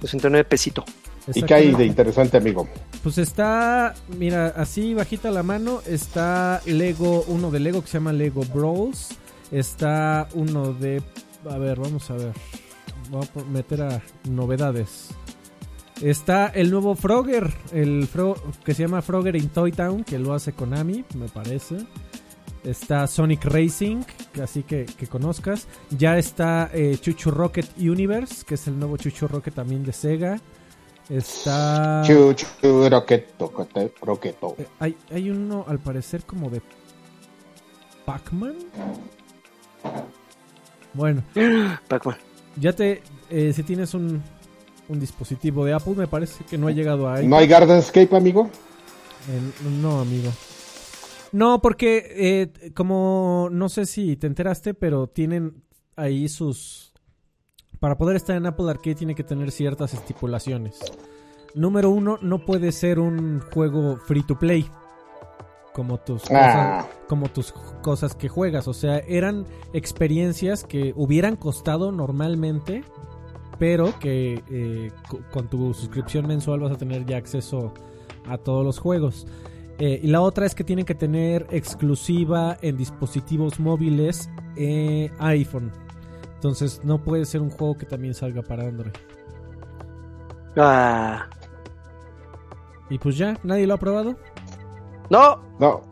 69 0.00 0.44
pesito. 0.44 0.84
¿Y 1.32 1.42
qué 1.42 1.54
hay 1.54 1.72
de 1.72 1.84
interesante, 1.86 2.38
amigo? 2.38 2.66
Pues 3.02 3.18
está, 3.18 3.94
mira, 4.18 4.48
así 4.56 4.94
bajita 4.94 5.30
la 5.30 5.42
mano, 5.42 5.80
está 5.86 6.60
Lego, 6.66 7.24
uno 7.28 7.50
de 7.50 7.60
Lego 7.60 7.82
que 7.82 7.88
se 7.88 7.98
llama 7.98 8.12
Lego 8.12 8.42
Brawls. 8.52 9.10
Está 9.52 10.28
uno 10.34 10.72
de, 10.72 11.02
a 11.48 11.58
ver, 11.58 11.78
vamos 11.78 12.10
a 12.10 12.14
ver. 12.14 12.32
Voy 13.10 13.24
a 13.24 13.44
meter 13.44 13.82
a 13.82 14.02
novedades. 14.28 15.10
Está 16.00 16.46
el 16.46 16.70
nuevo 16.70 16.94
Frogger, 16.94 17.52
el 17.72 18.06
Fro 18.06 18.34
que 18.64 18.74
se 18.74 18.84
llama 18.84 19.02
Frogger 19.02 19.36
in 19.36 19.50
Toy 19.50 19.70
Town, 19.70 20.02
que 20.02 20.18
lo 20.18 20.32
hace 20.32 20.52
Konami, 20.52 21.04
me 21.14 21.28
parece. 21.28 21.76
Está 22.64 23.06
Sonic 23.06 23.44
Racing, 23.46 24.02
que 24.32 24.42
así 24.42 24.62
que, 24.62 24.84
que 24.84 25.06
conozcas. 25.06 25.66
Ya 25.90 26.18
está 26.18 26.70
eh, 26.74 26.98
Chuchu 27.00 27.30
Rocket 27.30 27.66
Universe, 27.78 28.44
que 28.46 28.54
es 28.56 28.66
el 28.66 28.78
nuevo 28.78 28.96
Chuchu 28.98 29.26
Rocket 29.28 29.54
también 29.54 29.82
de 29.84 29.92
Sega. 29.92 30.38
Está... 31.08 32.02
Chu, 32.06 32.34
chu, 32.34 32.88
roqueto, 32.88 33.50
cote- 33.50 33.92
roqueto. 34.02 34.54
Eh, 34.58 34.66
hay, 34.78 34.96
hay 35.10 35.30
uno 35.30 35.64
al 35.66 35.78
parecer 35.78 36.22
como 36.24 36.50
de 36.50 36.60
Pac-Man. 38.04 38.54
Bueno, 40.92 41.22
Pac-Man. 41.88 42.16
ya 42.56 42.72
te... 42.72 43.02
eh, 43.30 43.52
si 43.54 43.62
tienes 43.62 43.94
un, 43.94 44.22
un 44.88 45.00
dispositivo 45.00 45.64
de 45.64 45.72
Apple, 45.72 45.94
me 45.96 46.06
parece 46.06 46.44
que 46.44 46.58
no 46.58 46.68
ha 46.68 46.72
llegado 46.72 47.08
a... 47.08 47.20
¿No 47.22 47.36
hay 47.38 47.46
Gardenscape, 47.46 48.14
amigo? 48.16 48.50
En- 49.28 49.80
no, 49.82 50.00
amigo. 50.00 50.30
No, 51.32 51.60
porque 51.62 52.06
eh, 52.62 52.72
como 52.74 53.48
no 53.52 53.68
sé 53.68 53.86
si 53.86 54.16
te 54.16 54.26
enteraste, 54.26 54.74
pero 54.74 55.06
tienen 55.06 55.62
ahí 55.96 56.28
sus... 56.28 56.92
Para 57.78 57.96
poder 57.96 58.16
estar 58.16 58.36
en 58.36 58.46
Apple 58.46 58.68
Arcade 58.70 58.94
tiene 58.96 59.14
que 59.14 59.24
tener 59.24 59.50
ciertas 59.52 59.94
estipulaciones. 59.94 60.78
Número 61.54 61.90
uno, 61.90 62.18
no 62.20 62.44
puede 62.44 62.72
ser 62.72 62.98
un 62.98 63.40
juego 63.52 63.96
free 63.96 64.22
to 64.22 64.38
play. 64.38 64.68
Como 65.72 65.98
tus 65.98 66.22
cosas, 66.22 66.56
Ah, 66.56 66.88
como 67.08 67.28
tus 67.28 67.52
cosas 67.82 68.14
que 68.14 68.28
juegas. 68.28 68.66
O 68.68 68.74
sea, 68.74 68.98
eran 68.98 69.46
experiencias 69.72 70.64
que 70.64 70.92
hubieran 70.96 71.36
costado 71.36 71.90
normalmente, 71.92 72.82
pero 73.58 73.98
que 73.98 74.42
eh, 74.50 74.90
co- 75.08 75.20
con 75.32 75.48
tu 75.48 75.72
suscripción 75.72 76.26
mensual 76.26 76.60
vas 76.60 76.72
a 76.72 76.76
tener 76.76 77.06
ya 77.06 77.16
acceso 77.16 77.72
a 78.28 78.36
todos 78.36 78.64
los 78.64 78.78
juegos. 78.78 79.26
Eh, 79.80 79.98
y 80.02 80.08
la 80.08 80.20
otra 80.20 80.44
es 80.44 80.54
que 80.54 80.62
tienen 80.62 80.84
que 80.84 80.94
tener 80.94 81.46
exclusiva 81.50 82.58
en 82.60 82.76
dispositivos 82.76 83.58
móviles 83.58 84.28
eh, 84.56 85.10
iPhone. 85.18 85.72
Entonces 86.34 86.82
no 86.84 87.02
puede 87.02 87.24
ser 87.24 87.40
un 87.40 87.48
juego 87.48 87.78
que 87.78 87.86
también 87.86 88.12
salga 88.12 88.42
para 88.42 88.64
Android. 88.64 88.92
Ah. 90.56 91.30
Y 92.90 92.98
pues 92.98 93.16
ya, 93.16 93.38
nadie 93.42 93.66
lo 93.66 93.74
ha 93.74 93.78
probado. 93.78 94.16
No, 95.08 95.40
no. 95.58 95.82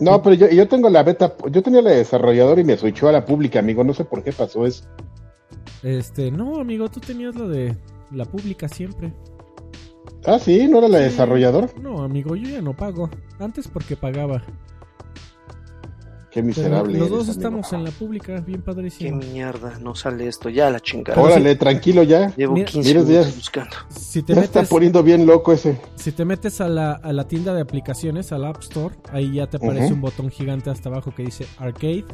No, 0.00 0.22
pero 0.22 0.34
yo, 0.34 0.48
yo 0.48 0.66
tengo 0.66 0.88
la 0.88 1.02
beta, 1.02 1.34
yo 1.50 1.62
tenía 1.62 1.82
la 1.82 1.90
de 1.90 1.96
desarrollador 1.98 2.58
y 2.58 2.64
me 2.64 2.76
switchó 2.76 3.08
a 3.08 3.12
la 3.12 3.24
pública, 3.24 3.60
amigo. 3.60 3.84
No 3.84 3.94
sé 3.94 4.04
por 4.04 4.24
qué 4.24 4.32
pasó 4.32 4.66
eso. 4.66 4.84
Este, 5.84 6.32
no, 6.32 6.58
amigo, 6.58 6.88
tú 6.88 6.98
tenías 6.98 7.36
la 7.36 7.46
de 7.46 7.76
la 8.10 8.24
pública 8.24 8.66
siempre. 8.68 9.12
Ah, 10.26 10.38
sí, 10.38 10.68
¿no 10.68 10.78
era 10.78 10.88
la 10.88 10.98
de 10.98 11.04
Sí. 11.06 11.10
desarrollador? 11.12 11.78
No, 11.80 12.02
amigo, 12.02 12.36
yo 12.36 12.48
ya 12.48 12.60
no 12.60 12.74
pago. 12.76 13.08
Antes 13.38 13.68
porque 13.68 13.96
pagaba. 13.96 14.42
Qué 16.30 16.42
Pero 16.42 16.46
miserable. 16.46 16.92
los 16.92 17.08
eres, 17.08 17.10
dos 17.10 17.20
amigo. 17.28 17.32
estamos 17.32 17.72
en 17.72 17.82
la 17.84 17.90
pública, 17.90 18.34
bien 18.40 18.60
qué 18.60 18.64
padrísimo. 18.64 19.16
mierda, 19.16 19.78
no 19.80 19.96
sale 19.96 20.28
esto. 20.28 20.48
Ya 20.48 20.70
la 20.70 20.78
chingada. 20.78 21.20
Órale, 21.20 21.56
tranquilo 21.56 22.04
ya. 22.04 22.32
Llevo 22.36 22.54
Mira- 22.54 22.66
15 22.70 22.88
mira, 22.88 23.00
minutos 23.02 23.26
ya- 23.30 23.34
buscando. 23.36 23.76
Si 23.88 24.22
te 24.22 24.34
Ya 24.34 24.42
está 24.42 24.60
metes, 24.60 24.70
poniendo 24.70 25.02
bien 25.02 25.26
loco 25.26 25.52
ese. 25.52 25.80
si 25.96 26.12
te 26.12 26.24
metes 26.24 26.60
a 26.60 26.68
la, 26.68 26.92
a 26.92 27.12
la 27.12 27.26
tienda 27.26 27.52
de 27.52 27.62
aplicaciones, 27.62 28.30
al 28.30 28.44
App 28.44 28.60
Store, 28.62 28.94
ahí 29.12 29.32
ya 29.34 29.48
te 29.48 29.56
aparece 29.56 29.92
un 29.92 30.00
botón 30.02 30.30
gigante 30.30 30.70
hasta 30.70 30.88
abajo 30.88 31.12
que 31.12 31.24
dice 31.24 31.46
Arcade. 31.58 32.04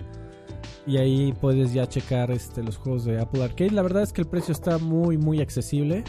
Y 0.86 0.96
ahí 0.96 1.34
puedes 1.38 1.74
ya 1.74 1.86
checar 1.86 2.30
este, 2.30 2.62
los 2.62 2.78
juegos 2.78 3.04
de 3.04 3.20
Apple 3.20 3.44
Arcade. 3.44 3.70
La 3.72 3.82
verdad 3.82 4.02
es 4.02 4.14
que 4.14 4.22
el 4.22 4.28
precio 4.28 4.52
está 4.52 4.78
muy, 4.78 5.18
muy 5.18 5.42
accesible. 5.42 6.04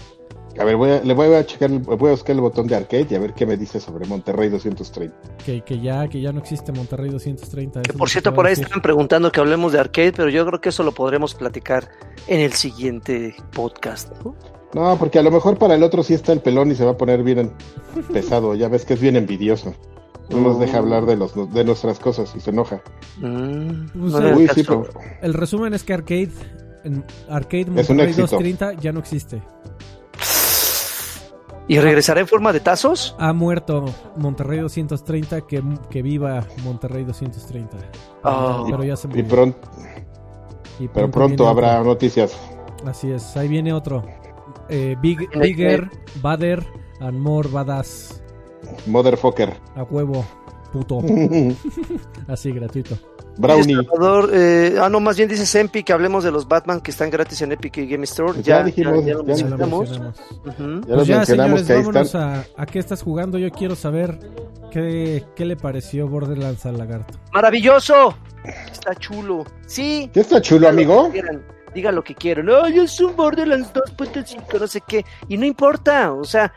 A 0.60 0.63
ver, 0.63 0.76
voy 0.76 0.89
a, 0.91 1.02
le 1.04 1.13
voy 1.13 1.34
a 1.34 1.46
checar, 1.46 1.70
el- 1.72 1.80
voy 1.80 2.08
a 2.10 2.12
buscar 2.12 2.36
el 2.36 2.41
botón 2.41 2.67
de 2.67 2.76
arcade 2.76 3.08
y 3.12 3.15
a 3.15 3.20
ver 3.20 3.34
qué 3.34 3.46
me 3.46 3.58
dice 3.58 3.80
sobre 3.80 4.06
Monterrey 4.08 4.50
230. 4.50 5.15
Que, 5.46 5.62
que 5.62 5.80
ya, 5.80 6.08
que 6.08 6.20
ya 6.22 6.32
no 6.32 6.39
existe 6.39 6.72
Monterrey 6.72 7.10
230. 7.12 7.82
eso 7.82 7.89
es 7.89 7.93
lo 7.93 8.00
Por 8.00 8.08
que 8.08 8.12
cierto, 8.13 8.34
por 8.34 8.48
ahí 8.48 8.54
están 8.54 8.82
preguntando 8.82 9.32
que 9.32 9.39
hablemos 9.39 9.74
de 9.74 9.80
arcade, 9.80 10.13
pero 10.13 10.30
yo 10.30 10.46
creo 10.46 10.60
que 10.60 10.70
eso 10.70 10.84
lo 10.84 10.93
podremos 10.93 11.36
platicar 11.36 11.89
en 12.28 12.39
el 12.39 12.54
siguiente 12.54 13.36
podcast. 13.54 14.12
¿no? 14.24 14.36
No, 14.74 14.98
porque 14.98 15.20
a 15.20 15.24
lo 15.24 15.32
mejor 15.32 15.58
para 15.58 15.76
el 15.76 15.84
otro 15.84 16.04
sí 16.04 16.13
está 16.13 16.34
el 16.34 16.41
pelón 16.41 16.72
y 16.72 16.76
se 16.76 16.84
va 16.86 16.91
a 16.91 16.98
poner 16.98 17.24
bien 17.24 17.52
pesado. 18.13 18.56
Ya 18.56 18.67
ves 18.67 18.84
que 18.86 18.96
es 18.96 19.00
bien 19.02 19.15
envidioso. 19.15 19.74
No 20.30 20.41
nos 20.41 20.60
deja 20.60 20.80
hablar 20.80 21.06
de 21.06 21.15
los 21.15 21.34
de 21.54 21.63
nuestras 21.63 22.00
cosas 22.00 22.34
y 22.36 22.41
se 22.41 22.50
enoja. 22.50 22.82
Mm, 23.22 23.86
Pues, 23.98 24.13
Uy, 24.36 24.48
sí, 24.54 24.63
pero 24.63 24.84
El 25.22 25.34
resumen 25.34 25.74
es 25.74 25.84
que 25.86 25.93
Arcade, 25.93 26.32
en 26.84 27.06
Arcade 27.30 27.67
Monterrey 27.67 28.08
éxito. 28.10 28.24
230 28.24 28.74
ya 28.74 28.91
no 28.91 29.00
existe. 29.00 29.41
¿Y 31.69 31.80
regresará 31.80 32.21
en 32.21 32.27
forma 32.27 32.53
de 32.53 32.60
tazos? 32.62 33.15
Ha 33.19 33.34
muerto 33.34 33.86
Monterrey 34.15 34.60
230, 34.60 35.41
que, 35.41 35.62
que 35.89 36.01
viva 36.01 36.45
Monterrey 36.63 37.03
230. 37.03 37.77
Ah. 38.23 38.63
pero 38.69 38.84
ya 38.84 38.95
se 38.95 39.08
Y 39.08 39.23
murió. 39.23 39.27
pronto, 39.27 39.69
Y 40.80 40.88
pero 40.88 41.08
viene 41.08 41.12
pronto 41.12 41.47
habrá 41.47 41.80
otro. 41.80 41.91
noticias. 41.91 42.38
Así 42.86 43.12
es, 43.12 43.36
ahí 43.36 43.47
viene 43.49 43.73
otro. 43.73 44.03
Eh, 44.69 44.95
big, 45.01 45.30
bigger, 45.39 45.89
badder, 46.21 46.65
and 47.01 47.19
more 47.19 47.49
badass. 47.49 48.21
Motherfucker. 48.86 49.53
A 49.75 49.84
huevo, 49.84 50.25
puto. 50.67 50.99
Así, 52.27 52.51
gratuito. 52.51 52.97
Brownie. 53.38 53.75
Salvador, 53.75 54.32
eh, 54.34 54.77
ah, 54.82 54.89
no, 54.89 54.99
más 54.99 55.15
bien 55.15 55.30
dice 55.30 55.45
Sempi 55.45 55.84
que 55.84 55.93
hablemos 55.93 56.23
de 56.23 56.32
los 56.32 56.47
Batman 56.47 56.82
que 56.82 56.89
están 56.89 57.12
gratis 57.12 57.41
en 57.43 57.51
Epic 57.51 57.75
Game 57.88 58.03
Store. 58.06 58.34
Pues 58.34 58.45
Ya, 58.45 58.58
ya 58.60 58.63
dijimos, 58.63 59.06
ya, 59.06 59.12
ya 59.12 59.13
lo 59.13 59.25
ya 59.25 59.36
Ya 59.36 59.47
lo 59.49 59.58
mencionamos. 59.58 59.89
mencionamos. 59.89 60.19
Ujú. 60.45 60.82
Ya 60.88 60.95
Pues 60.95 61.08
mencionamos 61.10 61.25
señores, 61.62 61.67
que 61.67 61.73
ahí 61.73 61.80
vámonos 61.80 62.06
están. 62.08 62.23
a, 62.34 62.45
a 62.58 62.65
qué 62.65 62.80
estás 62.80 63.03
jugando. 63.03 63.38
Yo 63.38 63.51
quiero 63.51 63.75
saber 63.75 64.17
qué, 64.71 65.23
qué 65.36 65.45
le 65.45 65.56
pareció 65.56 66.08
Borderlands 66.08 66.65
al 66.65 66.80
lagarto. 66.80 67.13
¡Maravilloso! 67.32 68.17
Está 68.71 68.95
chulo. 68.95 69.45
Sí. 69.67 70.10
¿Ya 70.13 70.21
está 70.21 70.41
chulo, 70.41 70.67
amigo? 70.67 71.12
Diga 71.75 71.91
lo 71.91 72.03
que 72.03 72.15
quieran. 72.15 72.47
Ay, 72.63 72.80
es 72.80 72.99
un 73.01 73.15
Borderlands 73.15 73.71
2.5, 73.71 74.60
no 74.60 74.65
sé 74.67 74.82
qué. 74.88 75.06
Y 75.27 75.38
no 75.38 75.45
importa, 75.45 76.12
o 76.12 76.23
sea, 76.23 76.51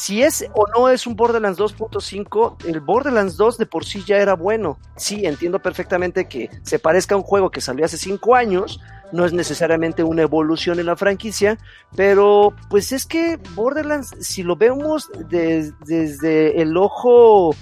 si 0.00 0.22
es 0.22 0.46
o 0.54 0.66
no 0.74 0.88
es 0.88 1.06
un 1.06 1.14
Borderlands 1.14 1.58
2.5, 1.58 2.64
el 2.66 2.80
Borderlands 2.80 3.36
2 3.36 3.58
de 3.58 3.66
por 3.66 3.84
sí 3.84 4.02
ya 4.06 4.16
era 4.16 4.34
bueno. 4.34 4.78
Sí, 4.96 5.26
entiendo 5.26 5.58
perfectamente 5.58 6.26
que 6.26 6.48
se 6.62 6.78
parezca 6.78 7.14
a 7.14 7.18
un 7.18 7.22
juego 7.24 7.50
que 7.50 7.60
salió 7.60 7.84
hace 7.84 7.98
5 7.98 8.34
años, 8.34 8.80
no 9.12 9.26
es 9.26 9.34
necesariamente 9.34 10.02
una 10.02 10.22
evolución 10.22 10.78
en 10.80 10.86
la 10.86 10.96
franquicia, 10.96 11.58
pero 11.94 12.54
pues 12.70 12.92
es 12.92 13.04
que 13.04 13.38
Borderlands, 13.54 14.14
si 14.20 14.42
lo 14.42 14.56
vemos 14.56 15.10
des- 15.28 15.74
desde 15.80 16.62
el 16.62 16.76
ojo 16.78 17.54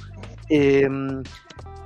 em, 0.48 1.22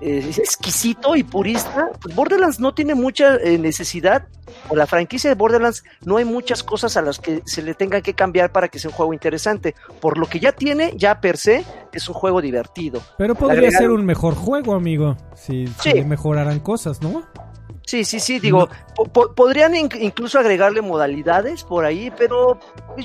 eh, 0.02 0.30
exquisito 0.36 1.14
y 1.16 1.22
purista, 1.22 1.90
pues 2.00 2.14
Borderlands 2.14 2.58
no 2.60 2.74
tiene 2.74 2.94
mucha 2.94 3.36
eh, 3.36 3.56
necesidad, 3.58 4.26
o 4.68 4.76
la 4.76 4.86
franquicia 4.86 5.30
de 5.30 5.36
Borderlands 5.36 5.84
no 6.04 6.16
hay 6.16 6.24
muchas 6.24 6.62
cosas 6.62 6.96
a 6.96 7.02
las 7.02 7.18
que 7.18 7.40
se 7.46 7.62
le 7.62 7.74
tenga 7.74 8.00
que 8.00 8.14
cambiar 8.14 8.50
para 8.52 8.68
que 8.68 8.78
sea 8.78 8.90
un 8.90 8.96
juego 8.96 9.12
interesante. 9.12 9.74
Por 10.00 10.18
lo 10.18 10.26
que 10.26 10.40
ya 10.40 10.52
tiene, 10.52 10.92
ya 10.96 11.20
per 11.20 11.36
se, 11.38 11.64
es 11.92 12.08
un 12.08 12.14
juego 12.14 12.40
divertido. 12.40 13.00
Pero 13.16 13.34
podría 13.34 13.70
ser 13.70 13.90
un 13.90 14.04
mejor 14.04 14.34
juego, 14.34 14.74
amigo. 14.74 15.16
Si, 15.36 15.66
Sí. 15.80 16.04
mejoraran 16.04 16.60
cosas, 16.60 17.00
¿no? 17.00 17.22
Sí, 17.84 18.04
sí, 18.04 18.20
sí, 18.20 18.38
digo, 18.38 18.68
po- 18.94 19.04
po- 19.06 19.34
podrían 19.34 19.74
in- 19.74 19.88
incluso 20.00 20.38
agregarle 20.38 20.80
modalidades 20.82 21.64
por 21.64 21.84
ahí, 21.84 22.12
pero 22.16 22.58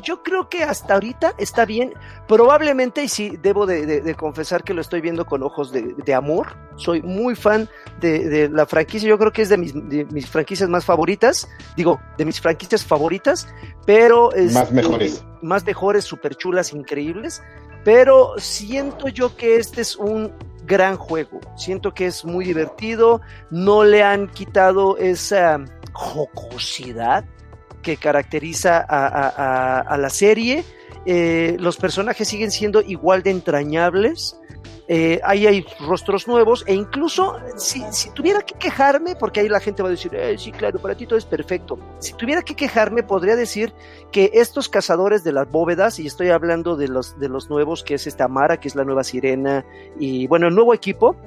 yo 0.03 0.21
creo 0.23 0.49
que 0.49 0.63
hasta 0.63 0.93
ahorita 0.93 1.33
está 1.37 1.65
bien. 1.65 1.93
Probablemente, 2.27 3.03
y 3.03 3.07
sí, 3.09 3.37
debo 3.41 3.65
de, 3.65 3.85
de- 3.85 4.01
de 4.01 4.15
confesar 4.15 4.63
que 4.63 4.73
lo 4.73 4.81
estoy 4.81 5.01
viendo 5.01 5.25
con 5.25 5.41
ojos 5.43 5.71
de, 5.71 5.95
de 6.05 6.13
amor. 6.13 6.55
Soy 6.75 7.01
muy 7.01 7.35
fan 7.35 7.67
de, 7.99 8.49
la 8.49 8.65
franquicia, 8.67 9.09
yo 9.09 9.17
creo 9.17 9.31
que 9.33 9.41
es 9.41 9.49
de 9.49 9.57
mis, 9.57 9.73
de 9.73 10.05
mis 10.11 10.29
franquicias 10.29 10.69
más 10.69 10.85
favoritas, 10.85 11.49
digo, 11.75 11.99
de 12.17 12.25
mis 12.25 12.39
franquicias 12.39 12.85
favoritas, 12.85 13.47
pero... 13.85 14.29
Más 14.35 14.55
este, 14.55 14.73
mejores. 14.75 15.23
Más 15.41 15.65
mejores, 15.65 16.05
super 16.05 16.35
chulas, 16.35 16.71
increíbles, 16.73 17.41
pero 17.83 18.33
siento 18.37 19.07
yo 19.07 19.35
que 19.35 19.57
este 19.57 19.81
es 19.81 19.95
un 19.95 20.31
gran 20.67 20.97
juego. 20.97 21.39
Siento 21.55 21.93
que 21.93 22.05
es 22.05 22.25
muy 22.25 22.45
divertido, 22.45 23.21
no 23.49 23.83
le 23.83 24.03
han 24.03 24.27
quitado 24.27 24.97
esa 24.97 25.63
jocosidad 25.93 27.25
que 27.81 27.97
caracteriza 27.97 28.85
a, 28.87 29.97
la 29.97 30.09
serie. 30.09 30.63
Eh, 31.05 31.55
los 31.59 31.77
personajes 31.77 32.27
siguen 32.27 32.51
siendo 32.51 32.81
igual 32.81 33.23
de 33.23 33.31
entrañables. 33.31 34.37
Eh, 34.89 35.19
ahí 35.25 35.45
hay 35.45 35.65
rostros 35.81 36.29
nuevos 36.29 36.63
e 36.65 36.73
incluso 36.73 37.35
si, 37.57 37.83
tuviera 38.11 38.41
que 38.41 38.55
quejarme, 38.55 39.15
porque 39.17 39.41
ahí 39.41 39.49
la 39.49 39.59
gente 39.59 39.83
va 39.83 39.89
a 39.89 39.91
decir, 39.91 40.15
"Eh, 40.15 40.37
sí, 40.37 40.51
claro, 40.51 40.79
para 40.79 40.95
ti 40.95 41.05
todo 41.05 41.19
es 41.19 41.25
perfecto. 41.25 41.77
Si 41.99 42.13
tuviera 42.13 42.41
que 42.41 42.55
quejarme, 42.55 43.03
podría 43.03 43.35
decir 43.35 43.73
que 44.11 44.31
estos 44.33 44.69
cazadores 44.69 45.25
de 45.25 45.33
las 45.33 45.51
bóvedas, 45.51 45.99
y 45.99 46.07
estoy 46.07 46.29
hablando 46.29 46.77
de 46.77 46.87
los, 46.87 47.19
de 47.19 47.27
los 47.27 47.49
nuevos, 47.49 47.83
que 47.83 47.95
es 47.95 48.07
esta 48.07 48.29
Mara, 48.29 48.57
que 48.61 48.69
es 48.69 48.75
la 48.75 48.85
nueva 48.85 49.03
sirena, 49.03 49.65
y 49.99 50.25
bueno, 50.27 50.47
el 50.47 50.55
nuevo 50.55 50.73
equipo, 50.73 51.17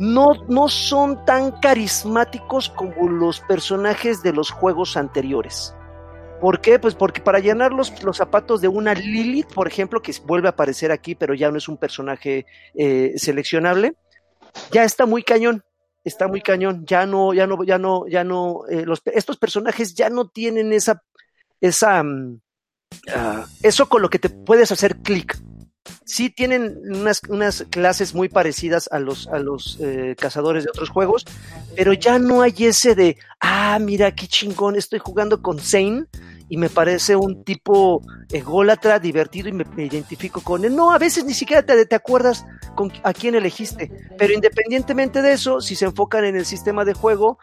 no, 0.00 0.32
no 0.48 0.68
son 0.68 1.24
tan 1.26 1.52
carismáticos 1.60 2.70
como 2.70 3.08
los 3.08 3.40
personajes 3.40 4.22
de 4.22 4.32
los 4.32 4.50
juegos 4.50 4.96
anteriores. 4.96 5.74
¿Por 6.40 6.60
qué? 6.60 6.78
Pues 6.78 6.94
porque 6.94 7.20
para 7.20 7.38
llenar 7.38 7.72
los, 7.72 8.02
los 8.02 8.16
zapatos 8.16 8.60
de 8.60 8.68
una 8.68 8.94
Lilith, 8.94 9.52
por 9.52 9.68
ejemplo, 9.68 10.00
que 10.00 10.14
vuelve 10.24 10.48
a 10.48 10.52
aparecer 10.52 10.90
aquí, 10.90 11.14
pero 11.14 11.34
ya 11.34 11.50
no 11.50 11.58
es 11.58 11.68
un 11.68 11.76
personaje 11.76 12.46
eh, 12.74 13.12
seleccionable, 13.16 13.94
ya 14.72 14.84
está 14.84 15.06
muy 15.06 15.22
cañón. 15.22 15.62
Está 16.02 16.28
muy 16.28 16.40
cañón. 16.40 16.84
Ya 16.86 17.04
no, 17.04 17.34
ya 17.34 17.46
no, 17.46 17.62
ya 17.62 17.78
no, 17.78 18.06
ya 18.08 18.24
no. 18.24 18.62
eh, 18.70 18.86
estos 19.12 19.36
personajes 19.36 19.94
ya 19.94 20.08
no 20.08 20.28
tienen 20.28 20.72
esa, 20.72 21.02
esa, 21.60 22.02
mm, 22.02 22.40
ah, 23.14 23.46
eso 23.62 23.88
con 23.88 24.00
lo 24.02 24.08
que 24.08 24.18
te 24.18 24.30
puedes 24.30 24.72
hacer 24.72 24.96
clic. 24.96 25.38
Sí 26.04 26.30
tienen 26.30 26.78
unas, 26.90 27.20
unas 27.28 27.64
clases 27.70 28.14
muy 28.14 28.28
parecidas 28.28 28.88
a 28.92 28.98
los, 28.98 29.28
a 29.28 29.38
los 29.38 29.78
eh, 29.80 30.14
cazadores 30.18 30.64
de 30.64 30.70
otros 30.70 30.88
juegos, 30.88 31.24
pero 31.76 31.92
ya 31.92 32.18
no 32.18 32.42
hay 32.42 32.54
ese 32.58 32.94
de, 32.94 33.16
ah, 33.40 33.78
mira 33.80 34.14
qué 34.14 34.26
chingón, 34.26 34.76
estoy 34.76 34.98
jugando 34.98 35.42
con 35.42 35.58
Zane 35.58 36.06
y 36.50 36.56
me 36.56 36.68
parece 36.68 37.14
un 37.14 37.44
tipo 37.44 38.02
ególatra, 38.28 38.98
divertido 38.98 39.48
y 39.48 39.52
me, 39.52 39.64
identifico 39.78 40.40
con 40.40 40.64
él. 40.64 40.74
No, 40.74 40.90
a 40.90 40.98
veces 40.98 41.24
ni 41.24 41.32
siquiera 41.32 41.62
te, 41.62 41.86
te 41.86 41.94
acuerdas 41.94 42.44
con 42.74 42.92
a 43.04 43.12
quién 43.12 43.36
elegiste, 43.36 43.90
pero 44.18 44.34
independientemente 44.34 45.22
de 45.22 45.32
eso, 45.32 45.60
si 45.60 45.76
se 45.76 45.84
enfocan 45.84 46.24
en 46.24 46.34
el 46.34 46.44
sistema 46.44 46.84
de 46.84 46.92
juego, 46.92 47.38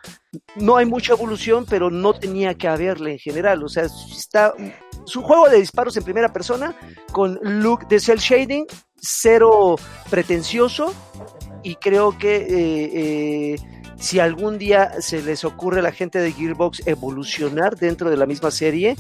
no 0.58 0.76
hay 0.76 0.86
mucha 0.86 1.14
evolución, 1.14 1.66
pero 1.70 1.90
no 1.90 2.14
tenía 2.14 2.56
que 2.56 2.68
haberle 2.68 3.14
en 3.14 3.20
general. 3.20 3.64
O 3.64 3.70
sea, 3.70 3.86
está, 3.86 4.54
es 5.06 5.16
un 5.16 5.24
juego 5.24 5.48
de 5.48 5.60
disparos 5.60 5.96
en 5.96 6.04
primera 6.04 6.34
persona 6.34 6.76
con 7.14 7.40
look 7.42 7.88
de 7.88 8.02
cel 8.02 8.20
shading, 8.20 8.66
cero 9.00 9.78
pretencioso 10.10 10.94
y 11.64 11.76
creo 11.76 12.18
que 12.18 12.36
eh, 12.36 13.54
eh, 13.54 13.56
si 14.00 14.20
algún 14.20 14.58
día 14.58 15.02
se 15.02 15.22
les 15.22 15.44
ocurre 15.44 15.80
a 15.80 15.84
la 15.84 15.92
gente 15.92 16.20
de 16.20 16.32
Gearbox 16.32 16.84
evolucionar 16.88 17.76
dentro 17.78 18.10
de 18.10 18.18
la 18.18 18.26
misma 18.26 18.52
serie, 18.52 18.96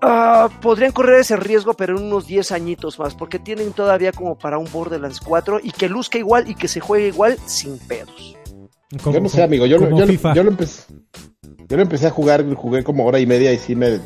ah, 0.00 0.48
podrían 0.60 0.92
correr 0.92 1.20
ese 1.20 1.36
riesgo, 1.36 1.74
pero 1.74 1.96
en 1.98 2.04
unos 2.04 2.26
10 2.26 2.52
añitos 2.52 2.98
más, 2.98 3.14
porque 3.14 3.38
tienen 3.38 3.72
todavía 3.72 4.12
como 4.12 4.36
para 4.38 4.58
un 4.58 4.70
Borderlands 4.70 5.20
4 5.20 5.60
y 5.62 5.70
que 5.70 5.88
luzca 5.88 6.18
igual 6.18 6.48
y 6.50 6.54
que 6.54 6.68
se 6.68 6.80
juegue 6.80 7.08
igual 7.08 7.38
sin 7.46 7.78
pedos. 7.78 8.36
Como- 9.02 9.14
yo 9.14 9.20
no 9.22 9.28
sé, 9.28 9.42
amigo. 9.42 9.64
Yo, 9.66 9.78
lo- 9.78 9.96
yo, 9.98 10.06
lo- 10.06 10.34
yo 10.34 10.42
lo 10.44 10.50
empecé. 10.50 10.92
Yo 11.68 11.76
lo 11.76 11.82
empecé 11.82 12.06
a 12.08 12.10
jugar, 12.10 12.44
jugué 12.54 12.84
como 12.84 13.06
hora 13.06 13.18
y 13.18 13.24
media 13.26 13.50
y 13.52 13.58
sí 13.58 13.74
me. 13.74 13.98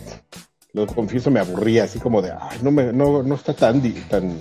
Lo 0.73 0.87
confieso, 0.87 1.31
me 1.33 1.41
aburría, 1.41 1.85
así 1.85 1.99
como 1.99 2.23
de. 2.23 2.31
Ay, 2.31 2.59
no, 2.63 2.71
me, 2.71 2.93
no, 2.93 3.25
no 3.25 3.35
está 3.35 3.55
tan, 3.55 3.83
tan 4.09 4.39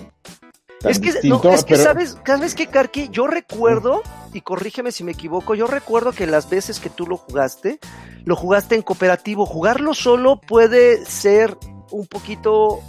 Es 0.90 0.98
que, 1.00 1.12
no, 1.28 1.40
es 1.52 1.64
que 1.64 1.74
pero- 1.74 1.84
sabes, 1.84 2.16
sabes 2.26 2.54
qué, 2.54 2.66
Karki, 2.66 3.08
yo 3.10 3.26
recuerdo, 3.26 4.02
y 4.32 4.40
corrígeme 4.40 4.92
si 4.92 5.04
me 5.04 5.12
equivoco, 5.12 5.54
yo 5.54 5.66
recuerdo 5.66 6.12
que 6.12 6.26
las 6.26 6.48
veces 6.50 6.80
que 6.80 6.90
tú 6.90 7.06
lo 7.06 7.16
jugaste, 7.16 7.78
lo 8.24 8.36
jugaste 8.36 8.74
en 8.74 8.82
cooperativo. 8.82 9.46
Jugarlo 9.46 9.94
solo 9.94 10.40
puede 10.40 11.04
ser 11.06 11.56
un 11.90 12.06
poquito 12.06 12.80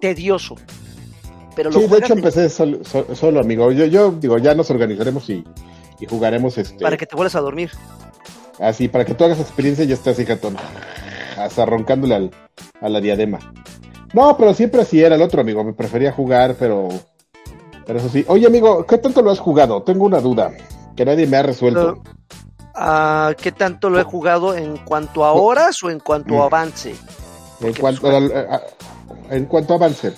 tedioso. 0.00 0.56
Pero 1.56 1.70
lo 1.70 1.78
Sí, 1.80 1.86
de 1.86 1.98
hecho 1.98 2.14
empecé 2.14 2.48
sol- 2.48 2.80
sol- 2.84 3.06
solo, 3.14 3.40
amigo. 3.40 3.70
Yo, 3.70 3.84
yo 3.86 4.10
digo, 4.12 4.38
ya 4.38 4.54
nos 4.54 4.70
organizaremos 4.70 5.28
y, 5.30 5.44
y 6.00 6.06
jugaremos 6.06 6.58
este. 6.58 6.82
para 6.82 6.96
que 6.96 7.06
te 7.06 7.14
vuelvas 7.14 7.36
a 7.36 7.40
dormir. 7.40 7.70
Así, 8.58 8.88
para 8.88 9.04
que 9.04 9.14
tú 9.14 9.24
hagas 9.24 9.38
experiencia 9.40 9.84
y 9.84 9.88
ya 9.88 9.94
estás, 9.94 10.18
hijatón. 10.18 10.56
Hasta 11.36 11.64
roncándole 11.66 12.14
al, 12.14 12.30
a 12.80 12.88
la 12.88 13.00
diadema. 13.00 13.38
No, 14.12 14.36
pero 14.36 14.54
siempre 14.54 14.80
así 14.82 15.00
era 15.02 15.14
el 15.16 15.22
otro, 15.22 15.40
amigo. 15.40 15.62
Me 15.64 15.72
prefería 15.72 16.12
jugar, 16.12 16.56
pero. 16.58 16.88
Pero 17.86 17.98
eso 17.98 18.08
sí. 18.08 18.24
Oye, 18.28 18.46
amigo, 18.46 18.84
¿qué 18.86 18.98
tanto 18.98 19.22
lo 19.22 19.30
has 19.30 19.38
jugado? 19.38 19.82
Tengo 19.82 20.04
una 20.06 20.20
duda 20.20 20.52
que 20.96 21.04
nadie 21.04 21.26
me 21.26 21.36
ha 21.36 21.42
resuelto. 21.42 22.02
Ah, 22.74 23.32
¿Qué 23.40 23.52
tanto 23.52 23.88
lo 23.90 24.00
he 24.00 24.04
jugado 24.04 24.54
en 24.54 24.76
cuanto 24.78 25.24
a 25.24 25.32
horas 25.32 25.82
o 25.82 25.90
en 25.90 26.00
cuanto 26.00 26.34
a 26.34 26.38
Mm. 26.38 26.42
avance? 26.54 26.90
en, 26.90 26.96
porque, 27.60 27.80
cuanto 27.80 28.08
a, 28.08 28.16
a- 28.18 28.56
a- 28.56 29.34
en 29.34 29.44
cuanto 29.46 29.72
a 29.74 29.76
avance. 29.76 30.12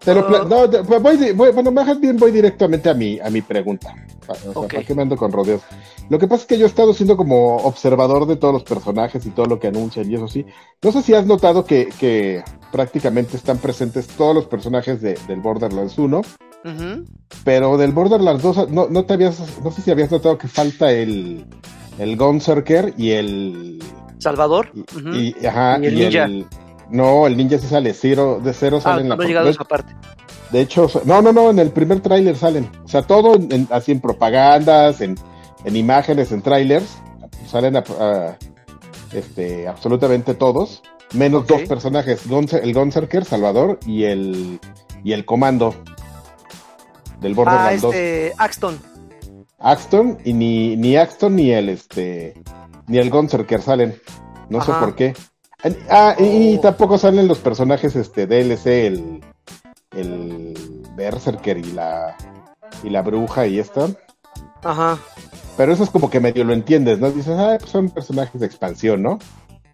Te 0.00 0.14
lo 0.14 0.26
Ah. 0.28 0.46
no, 0.48 0.68
te- 0.68 0.80
voy, 0.82 1.16
di- 1.16 1.32
voy- 1.32 1.52
bueno, 1.52 1.70
más 1.70 1.98
bien 2.00 2.16
voy 2.16 2.30
directamente 2.32 2.88
a 2.90 2.94
mi, 2.94 3.18
a 3.20 3.30
mi 3.30 3.40
pregunta. 3.42 3.94
O 4.28 4.34
sea. 4.34 4.52
¿para 4.68 4.82
qué 4.84 4.94
me 4.94 5.02
ando 5.02 5.16
con 5.16 5.32
rodeos? 5.32 5.60
Lo 6.08 6.18
que 6.18 6.28
pasa 6.28 6.42
es 6.42 6.46
que 6.46 6.58
yo 6.58 6.64
he 6.66 6.68
estado 6.68 6.94
siendo 6.94 7.16
como 7.16 7.56
observador 7.56 8.26
de 8.26 8.36
todos 8.36 8.54
los 8.54 8.62
personajes 8.62 9.24
y 9.26 9.30
todo 9.30 9.46
lo 9.46 9.58
que 9.58 9.66
anuncian 9.68 10.08
y 10.10 10.14
eso 10.14 10.28
sí. 10.28 10.46
No 10.82 10.92
sé 10.92 11.02
si 11.02 11.14
has 11.14 11.26
notado 11.26 11.64
que, 11.64 11.88
que 11.98 12.44
prácticamente 12.70 13.36
están 13.36 13.58
presentes 13.58 14.06
todos 14.06 14.34
los 14.34 14.46
personajes 14.46 15.00
de- 15.02 15.18
del 15.26 15.40
Borderlands 15.40 15.98
1, 15.98 16.22
Ujú. 16.64 17.04
pero 17.44 17.76
del 17.78 17.92
Borderlands 17.92 18.42
2 18.42 18.70
no, 18.70 18.88
no 18.88 19.04
te 19.04 19.14
habías, 19.14 19.40
no 19.64 19.70
sé 19.70 19.80
si 19.82 19.90
habías 19.90 20.10
notado 20.10 20.36
que 20.36 20.46
falta 20.48 20.90
el, 20.92 21.46
el 21.98 22.16
Gunzerker 22.16 22.94
y 22.98 23.10
el 23.12 23.82
Salvador. 24.18 24.70
y, 25.14 25.46
ajá, 25.46 25.78
Y 25.80 25.86
el 25.86 25.92
y 25.94 25.96
ninja. 26.04 26.24
el 26.24 26.46
No, 26.90 27.26
el 27.26 27.36
ninja 27.36 27.58
sí 27.58 27.66
sale, 27.66 27.94
cero, 27.94 28.40
de 28.42 28.52
cero 28.52 28.76
Ah, 28.80 28.82
sale 28.82 29.02
en 29.02 29.08
la 29.08 29.16
no 29.16 29.22
he 29.22 29.26
llegado 29.26 29.44
a 29.46 29.48
de, 29.48 29.52
esa 29.54 29.64
parte. 29.64 29.94
de 30.50 30.60
hecho, 30.60 30.88
no, 31.06 31.22
no, 31.22 31.32
no, 31.32 31.48
en 31.50 31.58
el 31.60 31.70
primer 31.70 32.00
tráiler 32.00 32.36
salen. 32.36 32.68
O 32.84 32.88
sea, 32.88 33.02
todo 33.02 33.36
en- 33.36 33.66
así 33.70 33.92
en 33.92 34.00
propagandas, 34.00 35.00
en, 35.00 35.14
en 35.64 35.76
imágenes, 35.76 36.30
en 36.32 36.42
trailers, 36.42 36.98
salen 37.48 37.76
a- 37.76 37.84
a- 38.00 38.36
este, 39.12 39.66
absolutamente 39.66 40.34
todos, 40.34 40.82
menos 41.14 41.46
dos 41.46 41.62
personajes, 41.62 42.22
el 42.62 42.74
Gunzerker, 42.74 43.24
Salvador, 43.24 43.78
y 43.86 44.04
el, 44.04 44.60
y 45.02 45.12
el 45.12 45.24
comando 45.24 45.74
del 47.20 47.32
Ah, 47.32 47.36
Borderlands 47.36 47.82
2. 47.82 47.94
este, 47.94 48.32
Axton. 48.38 48.78
Axton, 49.58 50.18
y 50.24 50.32
ni, 50.32 50.76
ni 50.76 50.96
Axton 50.96 51.36
ni 51.36 51.50
el, 51.52 51.68
este, 51.68 52.34
ni 52.86 52.98
el 52.98 53.10
Gunzerker 53.10 53.60
salen. 53.60 54.00
No 54.48 54.60
sé 54.64 54.72
por 54.72 54.94
qué. 54.94 55.14
Ah, 55.90 56.14
y, 56.18 56.24
y 56.24 56.56
Oh. 56.56 56.60
tampoco 56.60 56.96
salen 56.98 57.28
los 57.28 57.38
personajes 57.38 57.94
este 57.94 58.26
DLC, 58.26 58.86
el, 58.86 59.20
el 59.94 60.54
Berserker 60.96 61.58
y 61.58 61.72
la, 61.72 62.16
y 62.82 62.88
la 62.90 63.02
bruja 63.02 63.46
y 63.46 63.58
esta. 63.58 63.88
Ajá, 64.62 64.98
Pero 65.56 65.72
eso 65.72 65.84
es 65.84 65.90
como 65.90 66.10
que 66.10 66.20
medio 66.20 66.44
lo 66.44 66.52
entiendes, 66.54 66.98
¿no? 66.98 67.10
Dices, 67.10 67.34
ah, 67.38 67.56
pues 67.58 67.70
son 67.70 67.90
personajes 67.90 68.40
de 68.40 68.46
expansión, 68.46 69.02
¿no? 69.02 69.18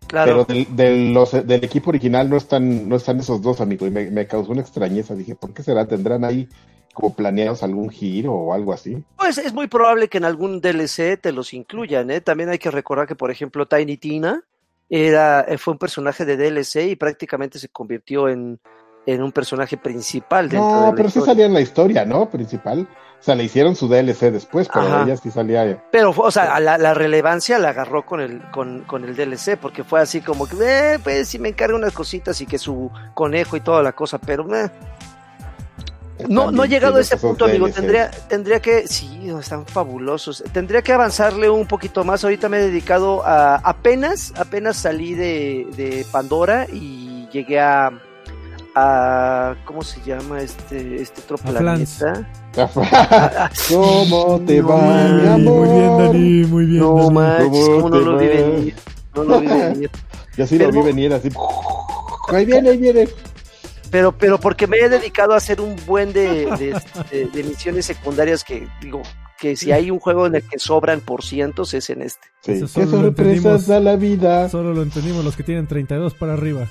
claro. 0.08 0.44
Pero 0.46 0.64
del, 0.64 0.76
del, 0.76 1.12
los, 1.14 1.32
del 1.32 1.64
equipo 1.64 1.90
original 1.90 2.28
no 2.30 2.36
están, 2.36 2.88
no 2.88 2.96
están 2.96 3.18
esos 3.20 3.40
dos, 3.42 3.60
amigo, 3.60 3.86
y 3.86 3.90
me, 3.90 4.10
me 4.10 4.26
causó 4.26 4.52
una 4.52 4.60
extrañeza. 4.62 5.14
Dije, 5.14 5.34
¿por 5.34 5.52
qué 5.54 5.62
será? 5.64 5.86
¿Tendrán 5.86 6.24
ahí 6.24 6.48
como 6.96 7.14
planeados 7.14 7.62
algún 7.62 7.90
giro 7.90 8.32
o 8.32 8.54
algo 8.54 8.72
así? 8.72 9.04
Pues 9.18 9.36
es 9.36 9.52
muy 9.52 9.66
probable 9.68 10.08
que 10.08 10.16
en 10.16 10.24
algún 10.24 10.62
DLC 10.62 11.20
te 11.20 11.30
los 11.30 11.52
incluyan, 11.52 12.10
¿eh? 12.10 12.22
También 12.22 12.48
hay 12.48 12.58
que 12.58 12.70
recordar 12.70 13.06
que, 13.06 13.14
por 13.14 13.30
ejemplo, 13.30 13.66
Tiny 13.68 13.98
Tina 13.98 14.42
era, 14.88 15.42
eh, 15.42 15.58
fue 15.58 15.72
un 15.72 15.78
personaje 15.78 16.24
de 16.24 16.36
DLC 16.38 16.86
y 16.90 16.96
prácticamente 16.96 17.58
se 17.58 17.68
convirtió 17.68 18.30
en, 18.30 18.58
en 19.04 19.22
un 19.22 19.30
personaje 19.30 19.76
principal 19.76 20.48
dentro 20.48 20.68
de 20.74 20.80
No, 20.80 20.86
la 20.86 20.94
pero 20.96 21.10
sí 21.10 21.18
historia. 21.18 21.32
salía 21.34 21.46
en 21.46 21.52
la 21.52 21.60
historia, 21.60 22.04
¿no? 22.06 22.30
Principal. 22.30 22.88
O 23.20 23.22
sea, 23.22 23.34
le 23.34 23.44
hicieron 23.44 23.76
su 23.76 23.88
DLC 23.88 24.30
después, 24.30 24.68
pero 24.72 24.86
Ajá. 24.86 25.02
ella 25.04 25.16
sí 25.18 25.30
salía. 25.30 25.84
Pero, 25.92 26.12
fue- 26.14 26.26
o 26.28 26.30
sea, 26.30 26.58
la, 26.60 26.78
la 26.78 26.94
relevancia 26.94 27.58
la 27.58 27.70
agarró 27.70 28.06
con 28.06 28.20
el, 28.20 28.40
con, 28.52 28.84
con 28.84 29.04
el 29.04 29.16
DLC, 29.16 29.58
porque 29.60 29.84
fue 29.84 30.00
así 30.00 30.20
como 30.22 30.46
que, 30.46 30.56
eh, 30.60 30.98
pues 31.02 31.28
si 31.28 31.38
me 31.38 31.48
encargo 31.50 31.76
unas 31.76 31.92
cositas 31.92 32.40
y 32.40 32.46
que 32.46 32.58
su 32.58 32.90
conejo 33.14 33.56
y 33.56 33.60
toda 33.60 33.82
la 33.82 33.92
cosa, 33.92 34.18
pero 34.18 34.46
eh. 34.56 34.70
No, 36.28 36.50
no 36.50 36.64
he 36.64 36.68
llegado 36.68 36.96
a 36.96 37.00
ese 37.00 37.16
punto, 37.16 37.44
amigo. 37.46 37.68
Tendría, 37.68 38.10
tendría 38.10 38.60
que, 38.60 38.86
sí, 38.86 39.30
están 39.40 39.66
fabulosos. 39.66 40.42
Tendría 40.52 40.82
que 40.82 40.92
avanzarle 40.92 41.50
un 41.50 41.66
poquito 41.66 42.04
más. 42.04 42.22
Ahorita 42.24 42.48
me 42.48 42.58
he 42.58 42.62
dedicado 42.62 43.22
a, 43.24 43.56
apenas, 43.56 44.32
apenas 44.36 44.76
salí 44.76 45.14
de, 45.14 45.66
de 45.76 46.06
Pandora 46.10 46.66
y 46.72 47.28
llegué 47.32 47.60
a, 47.60 47.90
a, 48.74 49.54
¿cómo 49.64 49.82
se 49.82 50.00
llama 50.02 50.40
este, 50.40 51.02
este 51.02 51.20
otro 51.22 51.36
A 51.44 51.50
planeta? 51.58 52.28
¿Cómo 53.68 54.40
te 54.46 54.60
No 54.62 54.68
va, 54.68 54.76
mi 54.76 54.82
manches, 54.86 55.28
amor? 55.28 55.66
Muy 55.66 55.68
bien, 55.76 55.98
Dani, 55.98 56.44
muy 56.44 56.64
bien. 56.66 56.80
No 56.80 56.94
Dani. 56.96 57.10
manches, 57.14 57.68
¿Cómo 57.68 57.80
cómo 57.82 57.88
no 57.90 58.00
lo 58.00 58.18
vi 58.18 58.26
venir. 58.28 58.74
No 59.14 59.24
lo 59.24 59.40
vi 59.40 59.46
venir. 59.48 59.90
Yo 60.36 60.46
sí 60.46 60.58
Pero- 60.58 60.70
lo 60.70 60.80
vi 60.80 60.86
venir 60.86 61.12
así. 61.14 61.28
Ahí 62.28 62.44
viene, 62.44 62.70
ahí 62.70 62.76
viene. 62.78 63.08
Pero, 63.90 64.12
pero 64.16 64.38
porque 64.38 64.66
me 64.66 64.78
he 64.78 64.88
dedicado 64.88 65.32
a 65.32 65.36
hacer 65.36 65.60
un 65.60 65.76
buen 65.86 66.12
de, 66.12 66.46
de, 66.56 66.80
de- 67.10 67.26
de 67.26 67.42
misiones 67.44 67.86
secundarias 67.86 68.42
que 68.44 68.66
digo 68.80 69.02
que 69.38 69.54
si 69.54 69.70
hay 69.70 69.90
un 69.90 69.98
juego 70.00 70.26
en 70.26 70.34
el 70.34 70.42
que 70.42 70.58
sobran 70.58 71.00
por 71.00 71.22
cientos 71.22 71.72
es 71.74 71.90
en 71.90 72.02
este. 72.02 72.26
Sí. 72.42 72.52
Eso 72.52 72.66
¿Qué 72.66 72.68
solo 72.68 72.84
lo 72.84 72.90
sorpresas 73.08 73.26
entendimos. 73.34 73.66
da 73.66 73.80
la 73.80 73.96
vida? 73.96 74.48
Solo 74.48 74.72
lo 74.74 74.82
entendimos 74.82 75.24
los 75.24 75.36
que 75.36 75.42
tienen 75.42 75.66
32 75.66 76.14
para 76.14 76.32
arriba. 76.32 76.66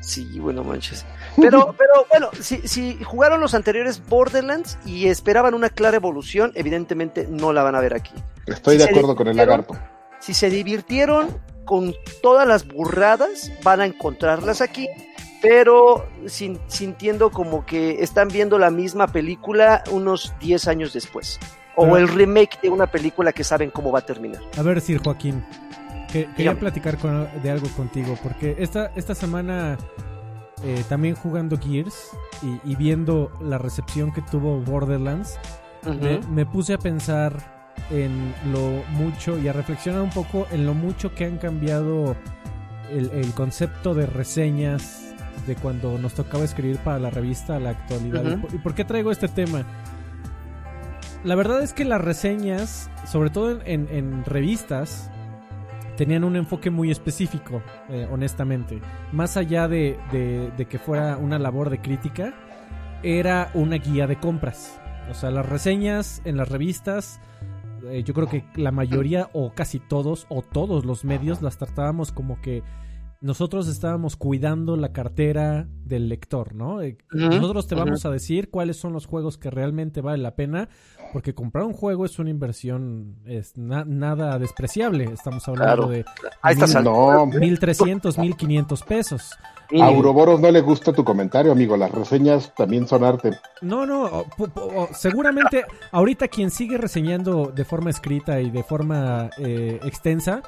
Sí, 0.00 0.38
bueno, 0.38 0.62
manches. 0.64 1.04
Pero, 1.36 1.74
pero 1.76 2.06
bueno, 2.08 2.30
si, 2.40 2.58
si 2.68 3.02
jugaron 3.02 3.40
los 3.40 3.52
anteriores 3.54 4.00
Borderlands 4.08 4.78
y 4.86 5.08
esperaban 5.08 5.54
una 5.54 5.70
clara 5.70 5.96
evolución, 5.96 6.52
evidentemente 6.54 7.26
no 7.28 7.52
la 7.52 7.62
van 7.62 7.74
a 7.74 7.80
ver 7.80 7.94
aquí. 7.94 8.12
Estoy 8.46 8.76
de 8.78 8.84
acuerdo 8.84 9.16
con 9.16 9.26
el 9.28 9.36
lagarto. 9.36 9.76
Si 10.20 10.34
se 10.34 10.50
divirtieron 10.50 11.28
con 11.64 11.94
todas 12.22 12.46
las 12.46 12.66
burradas, 12.66 13.50
van 13.62 13.80
a 13.80 13.86
encontrarlas 13.86 14.60
aquí, 14.62 14.88
pero 15.42 16.06
sin- 16.26 16.58
sintiendo 16.66 17.30
como 17.30 17.64
que 17.66 18.02
están 18.02 18.28
viendo 18.28 18.58
la 18.58 18.70
misma 18.70 19.06
película 19.08 19.82
unos 19.90 20.32
10 20.40 20.68
años 20.68 20.92
después. 20.92 21.38
O 21.76 21.82
Pero- 21.84 21.96
el 21.98 22.08
remake 22.08 22.60
de 22.62 22.70
una 22.70 22.86
película 22.88 23.32
que 23.32 23.44
saben 23.44 23.70
cómo 23.70 23.92
va 23.92 24.00
a 24.00 24.06
terminar. 24.06 24.40
A 24.56 24.62
ver, 24.62 24.80
Sir 24.80 25.00
Joaquín, 25.02 25.44
que, 26.12 26.28
quería 26.36 26.58
platicar 26.58 26.98
con- 26.98 27.28
de 27.42 27.50
algo 27.50 27.68
contigo, 27.76 28.16
porque 28.22 28.56
esta, 28.58 28.90
esta 28.96 29.14
semana 29.14 29.78
eh, 30.64 30.82
también 30.88 31.14
jugando 31.14 31.56
Gears 31.56 32.10
y, 32.42 32.72
y 32.72 32.74
viendo 32.74 33.30
la 33.40 33.58
recepción 33.58 34.12
que 34.12 34.22
tuvo 34.22 34.58
Borderlands, 34.60 35.38
me, 35.84 36.18
me 36.28 36.44
puse 36.44 36.74
a 36.74 36.78
pensar 36.78 37.32
en 37.92 38.34
lo 38.52 38.82
mucho 38.90 39.38
y 39.38 39.46
a 39.46 39.52
reflexionar 39.52 40.02
un 40.02 40.10
poco 40.10 40.48
en 40.50 40.66
lo 40.66 40.74
mucho 40.74 41.14
que 41.14 41.24
han 41.26 41.38
cambiado 41.38 42.16
el, 42.90 43.08
el 43.12 43.32
concepto 43.34 43.94
de 43.94 44.06
reseñas 44.06 45.07
de 45.48 45.56
cuando 45.56 45.98
nos 45.98 46.14
tocaba 46.14 46.44
escribir 46.44 46.76
para 46.78 47.00
la 47.00 47.10
revista 47.10 47.58
la 47.58 47.70
actualidad. 47.70 48.22
¿Y 48.22 48.36
por- 48.36 48.54
¿Y 48.54 48.58
por 48.58 48.74
qué 48.74 48.84
traigo 48.84 49.10
este 49.10 49.26
tema? 49.26 49.64
La 51.24 51.34
verdad 51.34 51.62
es 51.62 51.72
que 51.72 51.84
las 51.84 52.00
reseñas, 52.00 52.88
sobre 53.06 53.30
todo 53.30 53.50
en, 53.50 53.62
en- 53.66 53.88
en 53.90 54.24
revistas, 54.24 55.10
tenían 55.96 56.22
un 56.22 56.36
enfoque 56.36 56.70
muy 56.70 56.92
específico, 56.92 57.60
eh, 57.88 58.06
honestamente. 58.10 58.80
Más 59.12 59.36
allá 59.36 59.66
de, 59.66 59.98
de- 60.12 60.52
de 60.56 60.64
que 60.66 60.78
fuera 60.78 61.16
una 61.16 61.38
labor 61.40 61.70
de 61.70 61.80
crítica, 61.80 62.34
era 63.02 63.50
una 63.54 63.76
guía 63.76 64.06
de 64.06 64.16
compras. 64.16 64.78
O 65.10 65.14
sea, 65.14 65.30
las 65.30 65.46
reseñas 65.46 66.22
en 66.24 66.36
las 66.36 66.48
revistas, 66.50 67.20
eh, 67.90 68.02
yo 68.04 68.14
creo 68.14 68.28
que 68.28 68.44
la 68.54 68.70
mayoría 68.70 69.28
o 69.32 69.52
casi 69.54 69.80
todos 69.80 70.26
o 70.28 70.42
todos 70.42 70.84
los 70.84 71.04
medios 71.04 71.42
las 71.42 71.58
tratábamos 71.58 72.12
como 72.12 72.40
que 72.40 72.62
nosotros 73.20 73.66
estábamos 73.68 74.16
cuidando 74.16 74.76
la 74.76 74.92
cartera 74.92 75.66
del 75.84 76.08
lector, 76.08 76.54
¿no? 76.54 76.82
Eh, 76.82 76.98
Nosotros 77.12 77.66
te 77.66 77.74
vamos 77.74 78.06
a 78.06 78.10
decir 78.10 78.48
cuáles 78.50 78.76
son 78.76 78.92
los 78.92 79.06
juegos 79.06 79.38
que 79.38 79.50
realmente 79.50 80.00
vale 80.00 80.22
la 80.22 80.36
pena, 80.36 80.68
porque 81.12 81.34
comprar 81.34 81.64
un 81.64 81.72
juego 81.72 82.04
es 82.04 82.18
una 82.18 82.30
inversión 82.30 83.16
es 83.24 83.56
na- 83.56 83.84
nada 83.84 84.38
despreciable. 84.38 85.04
Estamos 85.04 85.48
hablando 85.48 85.88
Claro. 85.88 85.88
de 85.88 86.04
A 86.42 86.52
estas 86.52 86.74
mil- 86.76 86.84
No, 86.84 87.26
1300, 87.26 88.18
1500 88.18 88.82
pesos. 88.82 89.30
Y- 89.70 89.80
a 89.80 89.90
Uroboros 89.90 90.40
no 90.40 90.50
le 90.50 90.60
gusta 90.60 90.92
tu 90.92 91.02
comentario, 91.04 91.50
amigo. 91.52 91.76
Las 91.76 91.90
reseñas 91.90 92.54
también 92.54 92.86
son 92.86 93.02
arte. 93.04 93.32
No, 93.62 93.84
no, 93.84 94.24
seguramente 94.92 95.64
ahorita 95.92 96.28
quien 96.28 96.50
sigue 96.50 96.78
reseñando 96.78 97.52
de 97.54 97.64
forma 97.64 97.90
escrita 97.90 98.40
y 98.40 98.50
de 98.50 98.62
forma 98.62 99.30
eh, 99.38 99.80
extensa, 99.84 100.42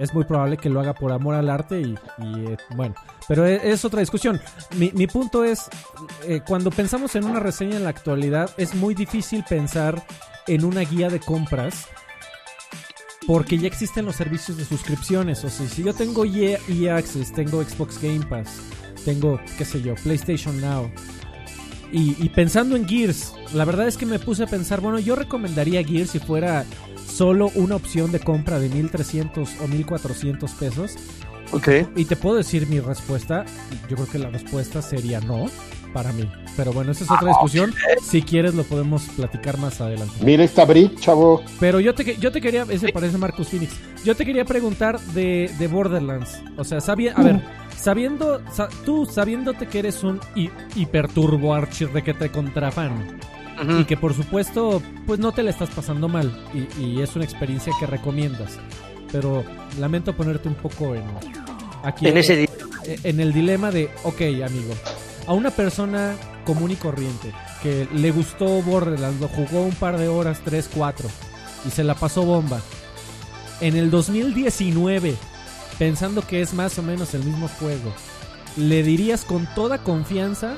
es 0.00 0.12
muy 0.14 0.24
probable 0.24 0.56
que 0.56 0.70
lo 0.70 0.80
haga 0.80 0.94
por 0.94 1.12
amor 1.12 1.34
al 1.34 1.50
arte 1.50 1.80
y, 1.80 1.94
eh, 2.22 2.56
bueno, 2.74 2.94
pero 3.28 3.46
e- 3.46 3.70
es, 3.70 3.84
otra 3.84 4.00
discusión. 4.00 4.40
Mi, 4.76 4.90
mi 4.92 5.06
punto 5.06 5.44
es, 5.44 5.68
eh, 6.24 6.40
cuando 6.46 6.70
pensamos 6.70 7.14
en 7.14 7.24
una 7.24 7.38
reseña 7.38 7.76
en 7.76 7.84
la 7.84 7.90
actualidad, 7.90 8.50
es 8.56 8.74
muy 8.74 8.94
difícil 8.94 9.44
pensar 9.48 10.02
en 10.46 10.64
una 10.64 10.80
guía 10.80 11.08
de 11.10 11.20
compras 11.20 11.86
porque 13.26 13.58
ya 13.58 13.68
existen 13.68 14.06
los 14.06 14.16
servicios 14.16 14.56
de 14.56 14.64
suscripciones. 14.64 15.44
O 15.44 15.50
sea, 15.50 15.68
si 15.68 15.84
yo 15.84 15.94
tengo 15.94 16.24
EA, 16.24 16.58
EA 16.68 16.96
Access, 16.96 17.32
tengo 17.32 17.62
Xbox 17.62 18.00
Game 18.02 18.24
Pass, 18.26 18.60
tengo, 19.04 19.38
qué 19.56 19.64
sé 19.64 19.80
yo, 19.82 19.94
PlayStation 19.96 20.60
Now. 20.60 20.90
Y, 21.92 22.16
y 22.18 22.28
pensando 22.28 22.76
en 22.76 22.88
Gears, 22.88 23.34
la 23.54 23.64
verdad 23.64 23.88
es 23.88 23.96
que 23.96 24.06
me 24.06 24.18
puse 24.18 24.44
a 24.44 24.46
pensar, 24.46 24.80
bueno, 24.80 24.98
yo 24.98 25.16
recomendaría 25.16 25.84
Gears 25.84 26.10
si 26.10 26.18
fuera 26.18 26.64
solo 27.06 27.50
una 27.54 27.76
opción 27.76 28.12
de 28.12 28.20
compra 28.20 28.58
de 28.58 28.68
1300 28.68 29.60
o 29.60 29.68
1400 29.68 30.50
pesos. 30.52 30.96
Ok. 31.52 31.68
Y 31.96 32.04
te 32.04 32.16
puedo 32.16 32.36
decir 32.36 32.68
mi 32.68 32.80
respuesta. 32.80 33.44
Yo 33.88 33.96
creo 33.96 34.08
que 34.08 34.18
la 34.18 34.30
respuesta 34.30 34.82
sería 34.82 35.20
no 35.20 35.46
para 35.92 36.12
mí. 36.12 36.30
Pero 36.56 36.72
bueno, 36.72 36.92
esa 36.92 37.04
es 37.04 37.10
otra 37.10 37.28
discusión. 37.28 37.72
Si 38.02 38.22
quieres 38.22 38.54
lo 38.54 38.64
podemos 38.64 39.02
platicar 39.16 39.56
más 39.58 39.80
adelante. 39.80 40.14
Mira 40.24 40.44
esta 40.44 40.64
brick, 40.64 40.98
chavo. 41.00 41.42
Pero 41.58 41.80
yo 41.80 41.94
te, 41.94 42.16
yo 42.16 42.30
te 42.32 42.40
quería, 42.40 42.66
ese 42.68 42.88
parece 42.92 43.16
Marcus 43.18 43.48
Phoenix. 43.48 43.72
Yo 44.04 44.14
te 44.14 44.24
quería 44.26 44.44
preguntar 44.44 45.00
de, 45.00 45.50
de 45.58 45.66
Borderlands. 45.68 46.42
O 46.56 46.64
sea, 46.64 46.80
sabía, 46.80 47.12
a 47.14 47.22
ver, 47.22 47.40
sabiendo, 47.76 48.42
sa- 48.52 48.68
tú 48.84 49.06
sabiéndote 49.06 49.66
que 49.68 49.78
eres 49.80 50.02
un 50.02 50.20
hi- 50.34 50.50
hiperturbo 50.76 51.54
archirrequete 51.54 52.30
contra 52.30 52.70
fan 52.70 53.18
Ujú. 53.62 53.80
y 53.80 53.84
que 53.84 53.96
por 53.96 54.14
supuesto, 54.14 54.82
pues 55.06 55.18
no 55.20 55.32
te 55.32 55.42
la 55.42 55.50
estás 55.50 55.70
pasando 55.70 56.08
mal 56.08 56.32
y, 56.54 56.80
y 56.82 57.02
es 57.02 57.14
una 57.16 57.24
experiencia 57.24 57.72
que 57.78 57.86
recomiendas. 57.86 58.58
Pero 59.12 59.44
lamento 59.78 60.14
ponerte 60.14 60.48
un 60.48 60.54
poco 60.54 60.94
en 60.94 61.02
aquí 61.82 62.06
En 62.08 62.16
ese 62.16 62.48
en 63.04 63.20
el 63.20 63.32
dilema 63.32 63.70
de, 63.70 63.90
ok, 64.04 64.20
amigo, 64.46 64.74
a 65.26 65.32
una 65.32 65.50
persona 65.50 66.14
común 66.44 66.70
y 66.70 66.76
corriente 66.76 67.32
que 67.62 67.86
le 67.94 68.10
gustó 68.10 68.46
Borderlands, 68.62 69.20
lo 69.20 69.28
jugó 69.28 69.62
un 69.62 69.74
par 69.74 69.98
de 69.98 70.08
horas, 70.08 70.40
3, 70.44 70.70
4, 70.74 71.08
y 71.66 71.70
se 71.70 71.84
la 71.84 71.94
pasó 71.94 72.22
bomba. 72.22 72.60
En 73.60 73.76
el 73.76 73.90
2019, 73.90 75.14
pensando 75.78 76.26
que 76.26 76.40
es 76.40 76.54
más 76.54 76.78
o 76.78 76.82
menos 76.82 77.12
el 77.14 77.22
mismo 77.24 77.48
juego, 77.48 77.92
le 78.56 78.82
dirías 78.82 79.24
con 79.24 79.46
toda 79.54 79.78
confianza 79.84 80.56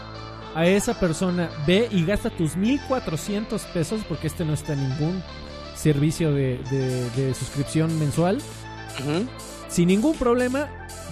a 0.54 0.66
esa 0.66 0.98
persona, 1.00 1.50
ve 1.66 1.88
y 1.90 2.04
gasta 2.04 2.30
tus 2.30 2.56
1400 2.56 3.62
pesos, 3.62 4.02
porque 4.08 4.28
este 4.28 4.44
no 4.44 4.54
está 4.54 4.74
en 4.74 4.88
ningún 4.88 5.22
servicio 5.74 6.32
de, 6.32 6.58
de- 6.70 7.10
de 7.10 7.34
suscripción 7.34 7.98
mensual, 7.98 8.38
Sin 9.68 9.88
ningún 9.88 10.14
problema. 10.16 10.68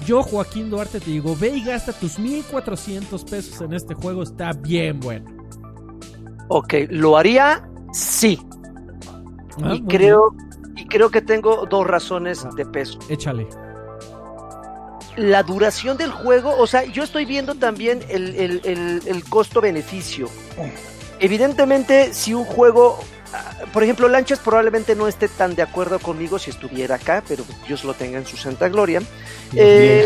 Yo, 0.07 0.22
Joaquín 0.22 0.70
Duarte, 0.70 0.99
te 1.01 1.11
digo, 1.11 1.37
ve 1.37 1.49
y 1.49 1.64
gasta 1.64 1.93
tus 1.93 2.18
1400 2.18 3.24
pesos 3.24 3.61
en 3.61 3.72
este 3.74 3.95
juego, 3.95 4.22
está 4.22 4.53
bien 4.53 4.99
bueno. 5.01 5.26
Ok, 6.49 6.74
lo 6.89 7.16
haría, 7.16 7.68
sí. 7.93 8.41
Ah, 9.62 9.74
y 9.74 9.83
creo 9.83 10.35
y 10.76 10.87
creo 10.87 11.11
que 11.11 11.20
tengo 11.20 11.66
dos 11.66 11.87
razones 11.87 12.47
de 12.57 12.64
peso. 12.64 12.99
Échale. 13.11 13.47
La 15.16 15.43
duración 15.43 15.97
del 15.99 16.11
juego, 16.11 16.55
o 16.57 16.66
sea, 16.66 16.85
yo 16.85 17.03
estoy 17.03 17.24
viendo 17.26 17.55
también 17.57 18.01
el, 18.09 18.35
el- 18.37 18.61
el- 18.64 19.03
el 19.05 19.24
costo-beneficio. 19.24 20.28
Evidentemente, 21.18 22.14
si 22.14 22.33
un 22.33 22.45
juego, 22.45 22.99
ah, 23.01 23.05
por 23.72 23.83
ejemplo, 23.83 24.09
Lanchas 24.09 24.39
probablemente 24.41 24.95
no 24.97 25.07
esté 25.09 25.28
tan 25.28 25.55
de 25.55 25.62
acuerdo 25.62 25.99
conmigo 25.99 26.39
si 26.39 26.51
estuviera 26.51 26.97
acá, 26.97 27.22
pero 27.26 27.45
Dios 27.66 27.85
lo 27.85 27.95
tenga 27.95 28.18
en 28.18 28.26
su 28.26 28.37
santa 28.37 28.68
gloria. 28.68 29.01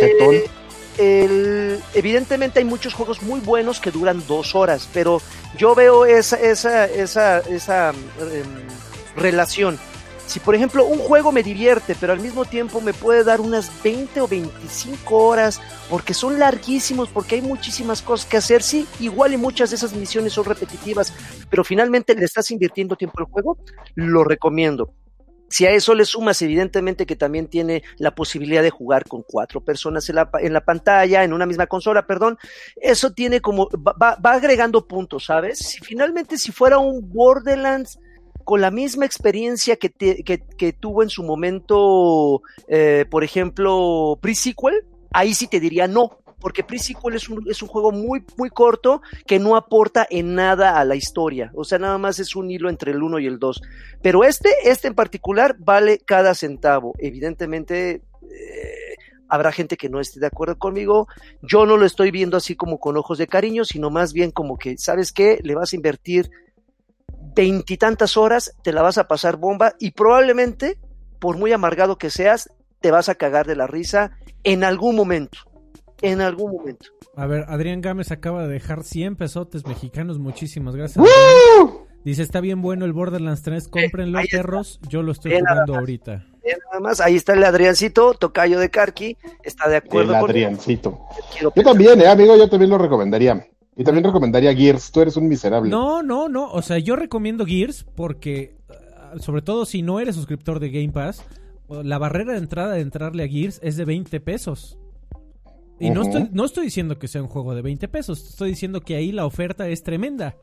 Jetón. 0.00 0.34
el- 0.98 1.80
evidentemente 1.94 2.60
hay 2.60 2.64
muchos 2.64 2.94
juegos 2.94 3.22
muy 3.22 3.40
buenos 3.40 3.80
que 3.80 3.90
duran 3.90 4.22
dos 4.28 4.54
horas, 4.54 4.88
pero 4.92 5.20
yo 5.58 5.74
veo 5.74 6.04
esa, 6.06 6.36
esa, 6.38 6.84
esa, 6.86 7.38
esa 7.40 7.90
em, 7.90 9.16
relación. 9.16 9.78
Si 10.26 10.40
por 10.40 10.54
ejemplo 10.54 10.84
un 10.86 10.98
juego 10.98 11.32
me 11.32 11.42
divierte, 11.42 11.94
pero 12.00 12.12
al 12.12 12.20
mismo 12.20 12.44
tiempo 12.44 12.80
me 12.80 12.94
puede 12.94 13.24
dar 13.24 13.40
unas 13.40 13.70
20 13.82 14.22
o 14.22 14.28
25 14.28 15.16
horas, 15.16 15.60
porque 15.90 16.14
son 16.14 16.38
larguísimos, 16.38 17.08
porque 17.08 17.36
hay 17.36 17.42
muchísimas 17.42 18.00
cosas 18.00 18.26
que 18.26 18.38
hacer, 18.38 18.62
sí, 18.62 18.86
igual 19.00 19.34
y 19.34 19.36
muchas 19.36 19.70
de 19.70 19.76
esas 19.76 19.92
misiones 19.92 20.32
son 20.32 20.46
repetitivas, 20.46 21.12
pero 21.50 21.62
finalmente 21.62 22.14
le 22.14 22.24
estás 22.24 22.50
invirtiendo 22.50 22.96
tiempo 22.96 23.20
al 23.20 23.26
juego, 23.26 23.58
lo 23.94 24.24
recomiendo. 24.24 24.94
Si 25.50 25.66
a 25.66 25.70
eso 25.70 25.94
le 25.94 26.06
sumas, 26.06 26.40
evidentemente, 26.42 27.06
que 27.06 27.16
también 27.16 27.46
tiene 27.46 27.84
la 27.98 28.14
posibilidad 28.14 28.62
de 28.62 28.70
jugar 28.70 29.06
con 29.06 29.22
cuatro 29.22 29.60
personas 29.60 30.08
en 30.08 30.16
la, 30.16 30.30
en 30.40 30.52
la 30.52 30.64
pantalla, 30.64 31.22
en 31.22 31.32
una 31.32 31.46
misma 31.46 31.66
consola, 31.66 32.06
perdón, 32.06 32.38
eso 32.76 33.12
tiene 33.12 33.40
como, 33.40 33.68
va 33.70 34.18
agregando 34.24 34.88
puntos, 34.88 35.26
¿sabes? 35.26 35.58
Si 35.58 35.78
finalmente, 35.80 36.38
si 36.38 36.50
fuera 36.50 36.78
un 36.78 37.12
Borderlands 37.12 38.00
con 38.44 38.60
la 38.60 38.70
misma 38.70 39.06
experiencia 39.06 39.76
que, 39.76 39.90
que 39.90 40.72
tuvo 40.72 41.02
en 41.02 41.08
su 41.08 41.22
momento, 41.22 42.42
eh, 42.68 43.06
por 43.10 43.24
ejemplo, 43.24 44.18
Pre-Sequel, 44.20 44.84
ahí 45.12 45.34
sí 45.34 45.46
te 45.46 45.60
diría 45.60 45.88
no, 45.88 46.18
porque 46.44 46.62
Pre-Sequel 46.62 47.14
es 47.14 47.30
un, 47.30 47.42
es 47.50 47.62
un 47.62 47.68
juego 47.68 47.90
muy, 47.90 48.22
muy 48.36 48.50
corto 48.50 49.00
que 49.26 49.38
no 49.38 49.56
aporta 49.56 50.06
en 50.10 50.34
nada 50.34 50.78
a 50.78 50.84
la 50.84 50.94
historia. 50.94 51.50
O 51.54 51.64
sea, 51.64 51.78
nada 51.78 51.96
más 51.96 52.18
es 52.18 52.36
un 52.36 52.50
hilo 52.50 52.68
entre 52.68 52.92
el 52.92 53.02
1 53.02 53.18
y 53.20 53.26
el 53.26 53.38
2. 53.38 53.62
Pero 54.02 54.24
este, 54.24 54.50
este 54.64 54.88
en 54.88 54.94
particular, 54.94 55.56
vale 55.58 56.00
cada 56.00 56.34
centavo. 56.34 56.92
Evidentemente, 56.98 58.02
eh, 58.30 58.96
habrá 59.26 59.52
gente 59.52 59.78
que 59.78 59.88
no 59.88 60.00
esté 60.00 60.20
de 60.20 60.26
acuerdo 60.26 60.58
conmigo. 60.58 61.08
Yo 61.40 61.64
no 61.64 61.78
lo 61.78 61.86
estoy 61.86 62.10
viendo 62.10 62.36
así 62.36 62.56
como 62.56 62.78
con 62.78 62.98
ojos 62.98 63.16
de 63.16 63.26
cariño, 63.26 63.64
sino 63.64 63.88
más 63.88 64.12
bien 64.12 64.30
como 64.30 64.58
que, 64.58 64.76
¿sabes 64.76 65.12
qué? 65.12 65.40
Le 65.42 65.54
vas 65.54 65.72
a 65.72 65.76
invertir 65.76 66.30
veintitantas 67.34 68.16
horas, 68.16 68.54
te 68.62 68.72
la 68.72 68.82
vas 68.82 68.98
a 68.98 69.08
pasar 69.08 69.36
bomba 69.36 69.74
y 69.78 69.92
probablemente, 69.92 70.78
por 71.18 71.36
muy 71.36 71.52
amargado 71.52 71.98
que 71.98 72.10
seas, 72.10 72.50
te 72.80 72.90
vas 72.90 73.08
a 73.08 73.14
cagar 73.14 73.46
de 73.46 73.56
la 73.56 73.66
risa 73.66 74.12
en 74.42 74.64
algún 74.64 74.96
momento. 74.96 75.38
En 76.02 76.20
algún 76.20 76.52
momento. 76.52 76.86
A 77.16 77.26
ver, 77.26 77.44
Adrián 77.48 77.80
Gámez 77.80 78.10
acaba 78.10 78.46
de 78.46 78.52
dejar 78.52 78.82
100 78.82 79.16
pesotes 79.16 79.66
mexicanos. 79.66 80.18
Muchísimas 80.18 80.76
gracias. 80.76 81.04
Dice, 82.04 82.22
está 82.22 82.40
bien 82.40 82.60
bueno 82.60 82.84
el 82.84 82.92
Borderlands 82.92 83.42
3, 83.42 83.68
cómprenlo, 83.68 84.18
está. 84.18 84.36
perros. 84.36 84.80
Yo 84.88 85.02
lo 85.02 85.12
estoy 85.12 85.38
jugando 85.38 85.76
ahorita. 85.76 86.26
Bien, 86.44 86.58
nada 86.66 86.80
más, 86.80 87.00
ahí 87.00 87.16
está 87.16 87.32
el 87.32 87.42
Adriancito, 87.42 88.12
tocayo 88.12 88.58
de 88.58 88.68
Karki, 88.68 89.16
está 89.42 89.70
de 89.70 89.76
acuerdo 89.76 90.12
El. 90.14 90.24
Adriancito. 90.24 91.00
Yo 91.40 91.50
también, 91.62 91.98
eh, 92.02 92.06
amigo, 92.06 92.36
yo 92.36 92.50
también 92.50 92.70
lo 92.70 92.76
recomendaría. 92.76 93.46
Y 93.76 93.84
también 93.84 94.04
recomendaría 94.04 94.54
Gears. 94.54 94.92
Tú 94.92 95.00
eres 95.00 95.16
un 95.16 95.28
miserable. 95.28 95.70
No, 95.70 96.02
no, 96.02 96.28
no. 96.28 96.50
O 96.52 96.62
sea, 96.62 96.78
yo 96.78 96.94
recomiendo 96.96 97.44
Gears 97.44 97.84
porque, 97.96 98.56
ah, 98.70 99.14
sobre 99.18 99.42
todo 99.42 99.64
si 99.66 99.82
no 99.82 99.98
eres 100.00 100.14
suscriptor 100.14 100.60
de 100.60 100.70
Game 100.70 100.92
Pass, 100.92 101.24
la 101.68 101.98
barrera 101.98 102.32
de 102.32 102.38
entrada 102.38 102.74
de 102.74 102.80
entrarle 102.82 103.24
a 103.24 103.28
Gears 103.28 103.58
es 103.62 103.76
de 103.76 103.84
20 103.84 104.20
pesos. 104.20 104.78
Y 105.80 105.90
no, 105.90 106.02
estoy, 106.02 106.28
no 106.32 106.44
estoy 106.44 106.66
diciendo 106.66 106.98
que 107.00 107.08
sea 107.08 107.20
un 107.22 107.28
juego 107.28 107.52
de 107.54 107.62
20 107.62 107.88
pesos, 107.88 108.30
estoy 108.30 108.50
diciendo 108.50 108.80
que 108.80 108.94
ahí 108.94 109.10
la 109.10 109.26
oferta 109.26 109.68
es 109.68 109.82
tremenda. 109.82 110.36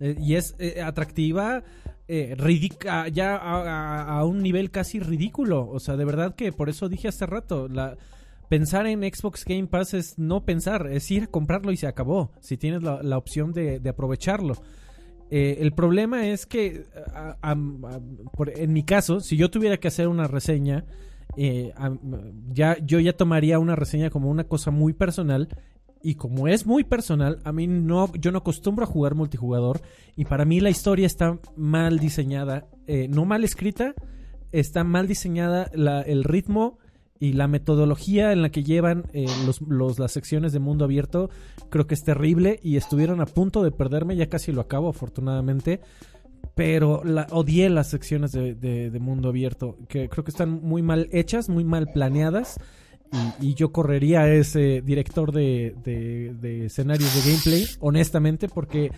Eh, 0.00 0.16
y 0.18 0.36
es 0.36 0.54
eh, 0.58 0.80
atractiva, 0.80 1.62
eh, 2.06 2.34
ridica- 2.38 3.08
ya 3.08 3.36
a, 3.36 3.62
a- 4.04 4.18
a 4.20 4.24
un 4.24 4.42
nivel 4.42 4.70
casi 4.70 4.98
ridículo. 4.98 5.68
O 5.68 5.78
sea, 5.78 5.96
de 5.96 6.04
verdad 6.06 6.34
que 6.34 6.52
por 6.52 6.70
eso 6.70 6.88
dije 6.88 7.08
hace 7.08 7.26
rato, 7.26 7.68
la, 7.68 7.98
pensar 8.48 8.86
en 8.86 9.02
Xbox 9.02 9.44
Game 9.44 9.66
Pass 9.66 9.94
es 9.94 10.18
no 10.18 10.44
pensar, 10.44 10.88
es 10.90 11.10
ir 11.10 11.24
a 11.24 11.26
comprarlo 11.26 11.72
y 11.72 11.76
se 11.76 11.86
acabó, 11.86 12.32
si 12.40 12.56
tienes 12.56 12.82
la, 12.82 13.18
opción 13.18 13.52
de, 13.52 13.80
aprovecharlo. 13.88 14.54
Eh, 15.30 15.58
el 15.60 15.72
problema 15.72 16.26
es 16.26 16.46
que, 16.46 16.86
en 17.42 18.72
mi 18.72 18.82
caso, 18.82 19.20
si 19.20 19.36
yo 19.36 19.50
tuviera 19.50 19.76
que 19.76 19.88
hacer 19.88 20.08
una 20.08 20.26
reseña, 20.26 20.86
eh, 21.36 21.72
ya, 22.52 22.78
yo 22.84 22.98
ya 22.98 23.12
tomaría 23.12 23.58
una 23.58 23.76
reseña 23.76 24.10
como 24.10 24.30
una 24.30 24.44
cosa 24.44 24.70
muy 24.70 24.92
personal. 24.92 25.48
Y 26.00 26.14
como 26.14 26.46
es 26.46 26.64
muy 26.64 26.84
personal, 26.84 27.40
a 27.42 27.50
mí 27.50 27.66
no, 27.66 28.12
yo 28.14 28.30
no 28.30 28.38
acostumbro 28.38 28.84
a 28.84 28.88
jugar 28.88 29.16
multijugador. 29.16 29.80
Y 30.16 30.26
para 30.26 30.44
mí 30.44 30.60
la 30.60 30.70
historia 30.70 31.06
está 31.06 31.38
mal 31.56 31.98
diseñada. 31.98 32.68
eh, 32.86 33.08
no 33.08 33.24
mal 33.24 33.42
escrita, 33.42 33.94
está 34.52 34.84
mal 34.84 35.08
diseñada 35.08 35.64
el 36.06 36.24
ritmo 36.24 36.78
y 37.20 37.32
la 37.32 37.48
metodología 37.48 38.32
en 38.32 38.42
la 38.42 38.50
que 38.50 38.62
llevan 38.64 39.04
eh, 39.12 39.26
los, 39.68 39.98
las 39.98 40.12
secciones 40.12 40.52
de 40.52 40.58
mundo 40.60 40.84
abierto. 40.84 41.30
Creo 41.70 41.86
que 41.86 41.94
es 41.94 42.04
terrible 42.04 42.60
y 42.62 42.76
estuvieron 42.76 43.20
a 43.20 43.26
punto 43.26 43.62
de 43.62 43.70
perderme. 43.72 44.16
Ya 44.16 44.28
casi 44.28 44.52
lo 44.52 44.60
acabo, 44.60 44.88
afortunadamente. 44.88 45.80
Pero 46.54 47.02
la, 47.04 47.26
odié 47.30 47.68
las 47.70 47.88
secciones 47.88 48.32
de, 48.32 48.54
de- 48.54 48.98
mundo 49.00 49.28
abierto, 49.28 49.76
que 49.88 50.08
creo 50.08 50.24
que 50.24 50.30
están 50.30 50.60
muy 50.62 50.82
mal 50.82 51.08
hechas, 51.12 51.48
muy 51.48 51.64
mal 51.64 51.88
planeadas. 51.92 52.58
Y, 53.40 53.54
yo 53.54 53.72
correría 53.72 54.20
a 54.20 54.30
ese 54.30 54.82
director 54.82 55.32
de, 55.32 55.74
de- 55.82 56.34
de 56.40 56.66
escenarios 56.66 57.14
de 57.14 57.30
gameplay, 57.30 57.64
honestamente, 57.80 58.48
porque 58.48 58.90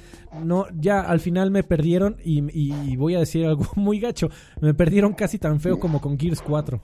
no 0.45 0.67
ya 0.81 1.01
al 1.01 1.21
final 1.21 1.51
me 1.53 1.63
perdieron 1.63 2.17
y, 2.25 2.41
y- 2.51 2.75
y 2.93 2.97
voy 2.97 3.15
a 3.15 3.21
decir 3.21 3.47
algo 3.47 3.67
muy 3.77 4.01
gacho, 4.01 4.29
me 4.61 4.75
perdieron 4.75 5.13
casi 5.13 5.39
tan 5.39 5.61
feo 5.61 5.79
como 5.79 6.01
con 6.01 6.19
Gears 6.19 6.43
4. 6.43 6.83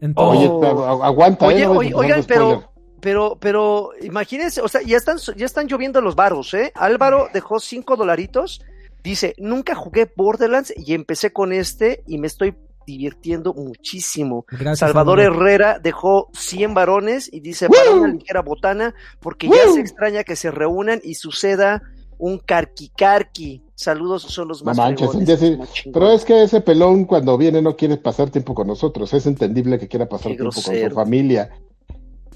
Entonces, 0.00 0.48
Oye, 0.48 0.68
agu- 0.68 1.04
aguanta, 1.04 1.46
Oye, 1.46 1.62
eh, 1.62 1.66
no 1.66 1.72
oye, 1.72 1.94
oigan, 1.94 2.24
pero, 2.26 2.72
pero, 3.00 3.36
pero, 3.40 3.90
imagínense, 4.00 4.60
o 4.60 4.68
sea, 4.68 4.80
ya 4.82 4.96
están, 4.96 5.18
ya 5.36 5.46
están 5.46 5.66
lloviendo 5.66 6.00
los 6.00 6.14
varos, 6.14 6.54
¿eh? 6.54 6.72
Álvaro 6.74 7.28
dejó 7.32 7.58
cinco 7.60 7.96
dolaritos, 7.96 8.62
dice, 9.02 9.34
nunca 9.38 9.74
jugué 9.74 10.10
Borderlands 10.14 10.72
y 10.76 10.94
empecé 10.94 11.32
con 11.32 11.52
este 11.52 12.02
y 12.06 12.18
me 12.18 12.26
estoy 12.26 12.54
divirtiendo 12.86 13.52
muchísimo. 13.54 14.46
gracias. 14.48 14.78
Salvador. 14.78 15.20
Herrera 15.20 15.78
dejó 15.78 16.28
100 16.32 16.72
varones 16.72 17.28
y 17.30 17.40
dice, 17.40 17.68
para 17.68 17.90
una 17.90 18.08
ligera 18.08 18.40
botana, 18.40 18.94
porque 19.20 19.46
ya 19.48 19.70
se 19.74 19.80
extraña 19.80 20.24
que 20.24 20.36
se 20.36 20.50
reúnan 20.50 21.00
y 21.04 21.14
suceda 21.14 21.82
un 22.18 22.38
carqui-carqui. 22.38 23.62
Saludos, 23.74 24.22
son 24.22 24.48
los 24.48 24.62
No 24.62 24.66
más 24.66 24.76
manches, 24.76 25.08
fregones, 25.10 25.28
ya 25.28 25.36
sí. 25.36 25.56
más 25.56 25.72
chingones. 25.72 25.94
Pero 25.94 26.12
es 26.12 26.24
que 26.24 26.42
ese 26.42 26.60
pelón 26.60 27.04
cuando 27.04 27.38
viene 27.38 27.62
no 27.62 27.76
quiere 27.76 27.96
pasar 27.96 28.30
tiempo 28.30 28.54
con 28.54 28.66
nosotros. 28.66 29.12
Es 29.14 29.26
entendible 29.26 29.78
que 29.78 29.88
quiera 29.88 30.08
pasar 30.08 30.32
Qué 30.32 30.38
tiempo 30.38 30.54
con 30.54 30.62
su 30.62 30.90
familia. 30.94 31.50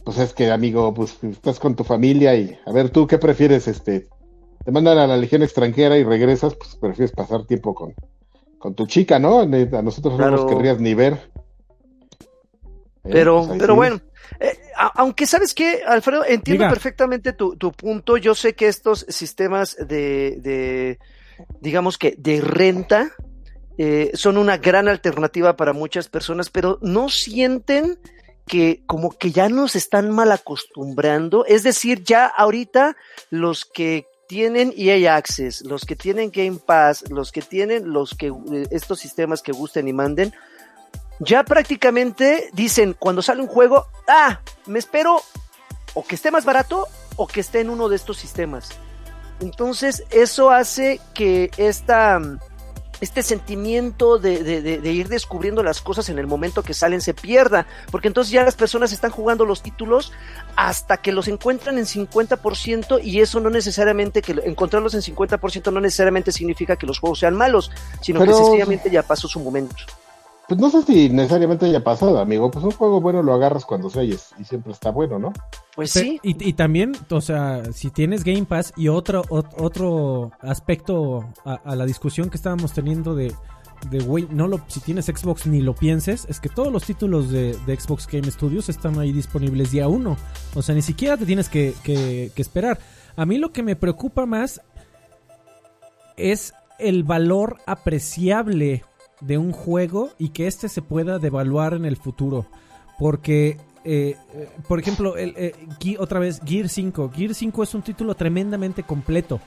Pues 0.05 0.19
es 0.19 0.33
que, 0.33 0.51
amigo, 0.51 0.93
pues 0.95 1.19
estás 1.23 1.59
con 1.61 1.77
tu 1.77 1.85
familia 1.85 2.35
y 2.37 2.57
a 2.67 2.73
ver, 2.73 2.91
tú 2.91 3.07
qué 3.07 3.19
prefieres, 3.19 3.69
este, 3.69 4.09
te 4.65 4.71
mandan 4.73 4.99
a 4.99 5.07
la 5.07 5.17
legión 5.17 5.43
extranjera 5.43 5.97
y 5.97 6.05
regresas, 6.05 6.55
pues 6.55 6.77
prefieres 6.77 7.13
pasar 7.13 7.45
tiempo 7.45 7.75
con, 7.75 7.95
con 8.59 8.75
tu 8.75 8.87
chica, 8.87 9.19
¿no? 9.19 9.41
A 9.41 9.47
nosotros 9.47 10.19
no 10.19 10.31
nos 10.31 10.45
querrías 10.47 10.81
ni 10.81 10.95
ver. 10.95 11.31
Eh, 13.05 13.11
Pero, 13.11 13.45
pues 13.47 13.59
pero 13.59 13.75
sí. 13.75 13.77
bueno, 13.77 14.01
eh, 14.41 14.59
aunque 14.95 15.27
sabes 15.27 15.55
que, 15.55 15.83
Alfredo, 15.87 16.25
entiendo 16.25 16.65
Diga. 16.65 16.71
perfectamente 16.71 17.33
tu, 17.33 17.57
tu 17.57 17.73
punto. 17.73 18.17
Yo 18.17 18.35
sé 18.35 18.55
que 18.55 18.69
estos 18.69 19.07
sistemas 19.09 19.77
de, 19.77 20.39
de 20.41 20.99
digamos 21.61 21.99
que, 21.99 22.15
de 22.19 22.41
renta 22.41 23.13
eh, 23.79 24.11
son 24.15 24.37
una 24.37 24.59
gran 24.59 24.89
alternativa 24.89 25.57
para 25.57 25.73
muchas 25.73 26.09
personas, 26.09 26.51
pero 26.51 26.79
no 26.83 27.09
sienten 27.09 27.99
que 28.47 28.83
como 28.87 29.11
que 29.11 29.31
ya 29.31 29.49
nos 29.49 29.77
están 29.77 30.11
mal 30.11 30.33
acostumbrando. 30.33 31.45
Es 31.47 31.63
decir, 31.63 32.03
ya 32.03 32.27
ahorita 32.27 32.97
los 33.31 33.65
que 33.65 34.07
tienen 34.27 34.73
EA 34.77 35.17
Access, 35.17 35.63
los 35.63 35.85
que 35.85 35.97
tienen 35.97 36.31
Game 36.31 36.59
Pass, 36.65 37.11
los 37.11 37.33
que 37.33 37.43
tienen 37.43 37.93
los 37.93 38.15
que 38.15 38.29
eh, 38.29 38.67
estos 38.71 38.99
sistemas 38.99 39.43
que 39.43 39.53
gusten 39.53 39.89
y 39.89 39.93
manden, 39.93 40.33
ya 41.25 41.45
prácticamente 41.45 42.51
dicen 42.53 42.97
cuando 42.99 43.23
sale 43.23 43.43
un 43.43 43.49
juego, 43.49 43.87
ah, 44.09 44.41
me 44.67 44.79
espero 44.79 45.23
o 45.95 46.05
que 46.05 46.17
esté 46.17 46.31
más 46.31 46.45
barato 46.45 46.89
o 47.17 47.27
que 47.27 47.41
esté 47.41 47.61
en 47.61 47.71
uno 47.71 47.89
de 47.89 47.97
estos 47.97 48.17
sistemas. 48.17 48.71
Entonces, 49.41 50.05
eso 50.11 50.51
hace 50.51 51.01
que 51.15 51.51
esta, 51.57 52.21
este 53.01 53.23
sentimiento 53.23 54.19
de, 54.19 54.43
de, 54.43 54.63
de, 54.63 54.79
de, 54.79 54.93
ir 54.93 55.09
descubriendo 55.09 55.63
las 55.63 55.81
cosas 55.81 56.09
en 56.09 56.19
el 56.19 56.27
momento 56.27 56.63
que 56.63 56.75
salen 56.75 57.01
se 57.01 57.15
pierda, 57.15 57.67
porque 57.91 58.09
entonces 58.09 58.33
ya 58.33 58.45
las 58.45 58.55
personas 58.55 58.93
están 58.93 59.11
jugando 59.11 59.45
los 59.45 59.63
títulos 59.63 60.13
hasta 60.57 60.97
que 60.97 61.13
los 61.13 61.29
encuentran 61.29 61.79
en 61.79 61.87
50% 61.87 63.01
y 63.03 63.21
eso 63.21 63.41
no 63.41 63.51
necesariamente, 63.51 64.23
que 64.23 64.33
encontrarlos 64.45 64.95
en 64.95 65.03
50% 65.03 65.73
no 65.73 65.81
necesariamente 65.81 66.33
significa 66.33 66.77
que 66.77 66.87
los 66.87 66.99
juegos 66.99 67.21
sean 67.21 67.37
malos, 67.37 67.71
sino 68.01 68.21
Pero... 68.21 68.33
que 68.33 68.45
sencillamente 68.45 68.91
ya 68.91 69.03
pasó 69.03 69.29
su 69.29 69.41
momento. 69.41 69.77
Pues 70.53 70.61
no 70.61 70.69
sé 70.69 70.83
si 70.83 71.09
necesariamente 71.09 71.65
haya 71.65 71.83
pasado, 71.83 72.19
amigo. 72.19 72.51
Pues 72.51 72.63
un 72.63 72.73
juego 72.73 73.01
bueno 73.01 73.23
lo 73.23 73.33
agarras 73.33 73.65
cuando 73.65 73.89
selles 73.89 74.35
y 74.39 74.45
siempre 74.45 74.75
está 74.75 74.91
bueno, 74.91 75.19
¿no? 75.19 75.33
Pues 75.75 75.93
sí. 75.93 76.21
Y, 76.23 76.47
y 76.47 76.53
también, 76.53 76.93
o 77.09 77.23
sea, 77.23 77.73
si 77.73 77.91
tienes 77.91 78.23
Game 78.23 78.45
Pass 78.45 78.75
y 78.77 78.89
otro, 78.89 79.25
otro 79.31 80.31
aspecto 80.43 81.25
a, 81.47 81.55
a 81.55 81.75
la 81.75 81.87
discusión 81.87 82.29
que 82.29 82.37
estábamos 82.37 82.75
teniendo 82.75 83.15
de, 83.15 83.33
de 83.91 84.01
güey, 84.01 84.29
no 84.31 84.47
lo, 84.47 84.61
si 84.67 84.81
tienes 84.81 85.07
Xbox 85.07 85.47
ni 85.47 85.63
lo 85.63 85.75
pienses, 85.75 86.27
es 86.29 86.39
que 86.39 86.51
todos 86.51 86.71
los 86.71 86.85
títulos 86.85 87.31
de, 87.31 87.57
de 87.65 87.81
Xbox 87.81 88.07
Game 88.07 88.31
Studios 88.31 88.69
están 88.69 88.99
ahí 88.99 89.11
disponibles 89.11 89.71
día 89.71 89.89
uno. 89.89 90.19
O 90.55 90.61
sea, 90.61 90.75
ni 90.75 90.83
siquiera 90.83 91.17
te 91.17 91.25
tienes 91.25 91.49
que, 91.49 91.73
que, 91.83 92.31
que 92.37 92.43
esperar. 92.43 92.79
A 93.17 93.25
mí 93.25 93.39
lo 93.39 93.53
que 93.53 93.63
me 93.63 93.75
preocupa 93.75 94.27
más 94.27 94.61
es 96.19 96.53
el 96.79 97.05
valor 97.05 97.57
apreciable 97.65 98.85
de 99.23 99.39
un 99.39 99.53
juego 99.53 100.11
y 100.19 100.31
que 100.31 100.47
éste 100.47 100.69
se 100.69 100.83
pueda 100.83 101.19
devaluar 101.19 101.75
en 101.75 101.85
el 101.85 101.97
futuro. 101.97 102.47
Porque, 102.99 103.59
eh, 103.85 104.17
por 104.69 104.79
ejemplo, 104.79 105.17
el, 105.17 105.35
eh, 105.37 105.55
otra 105.99 106.19
vez, 106.19 106.41
Gear 106.45 106.69
5. 106.69 107.11
Gear 107.15 107.35
5 107.35 107.63
es 107.63 107.75
un 107.75 107.83
título 107.83 108.15
tremendamente 108.15 108.83
completo. 108.83 109.41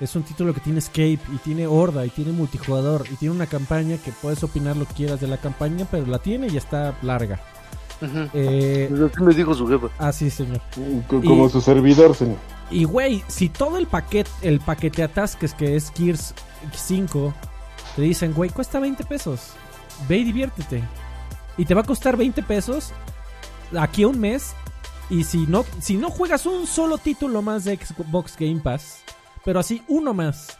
Es 0.00 0.16
un 0.16 0.22
título 0.22 0.52
que 0.52 0.60
tiene 0.60 0.80
escape 0.80 1.20
y 1.32 1.36
tiene 1.44 1.66
horda 1.66 2.04
y 2.04 2.10
tiene 2.10 2.32
multijugador 2.32 3.06
y 3.12 3.16
tiene 3.16 3.34
una 3.34 3.46
campaña 3.46 3.96
que 3.96 4.10
puedes 4.10 4.42
opinar 4.42 4.76
lo 4.76 4.86
que 4.86 4.94
quieras 4.94 5.20
de 5.20 5.28
la 5.28 5.36
campaña, 5.36 5.86
pero 5.90 6.06
la 6.06 6.18
tiene 6.18 6.48
y 6.48 6.56
está 6.56 6.98
larga. 7.02 7.40
Uh 8.02 8.06
-huh. 8.06 8.30
eh, 8.34 9.10
me 9.20 9.34
dijo 9.34 9.54
su 9.54 9.68
jefa. 9.68 9.86
Ah, 9.98 10.12
sí, 10.12 10.30
señor. 10.30 10.60
Como 11.08 11.46
y, 11.46 11.50
su 11.50 11.60
servidor, 11.60 12.14
señor. 12.14 12.38
Y 12.70 12.84
güey, 12.84 13.22
si 13.28 13.48
todo 13.48 13.78
el 13.78 13.86
paquete, 13.86 14.30
el 14.42 14.58
paquete 14.58 15.04
atasques 15.04 15.54
que 15.54 15.76
es 15.76 15.92
Gears 15.96 16.34
5 16.72 17.32
te 17.96 18.02
dicen, 18.02 18.32
güey, 18.34 18.50
cuesta 18.50 18.80
20 18.80 19.04
pesos. 19.04 19.52
Ve 20.08 20.18
y 20.18 20.24
diviértete. 20.24 20.82
Y 21.56 21.64
te 21.64 21.74
va 21.74 21.82
a 21.82 21.84
costar 21.84 22.16
20 22.16 22.42
pesos 22.42 22.92
aquí 23.78 24.02
a 24.02 24.08
un 24.08 24.20
mes. 24.20 24.54
Y 25.10 25.24
si 25.24 25.46
no, 25.46 25.64
si 25.80 25.96
no 25.96 26.10
juegas 26.10 26.46
un 26.46 26.66
solo 26.66 26.98
título 26.98 27.42
más 27.42 27.64
de 27.64 27.76
Xbox 27.76 28.36
Game 28.38 28.60
Pass, 28.60 29.02
pero 29.44 29.60
así 29.60 29.82
uno 29.86 30.14
más, 30.14 30.56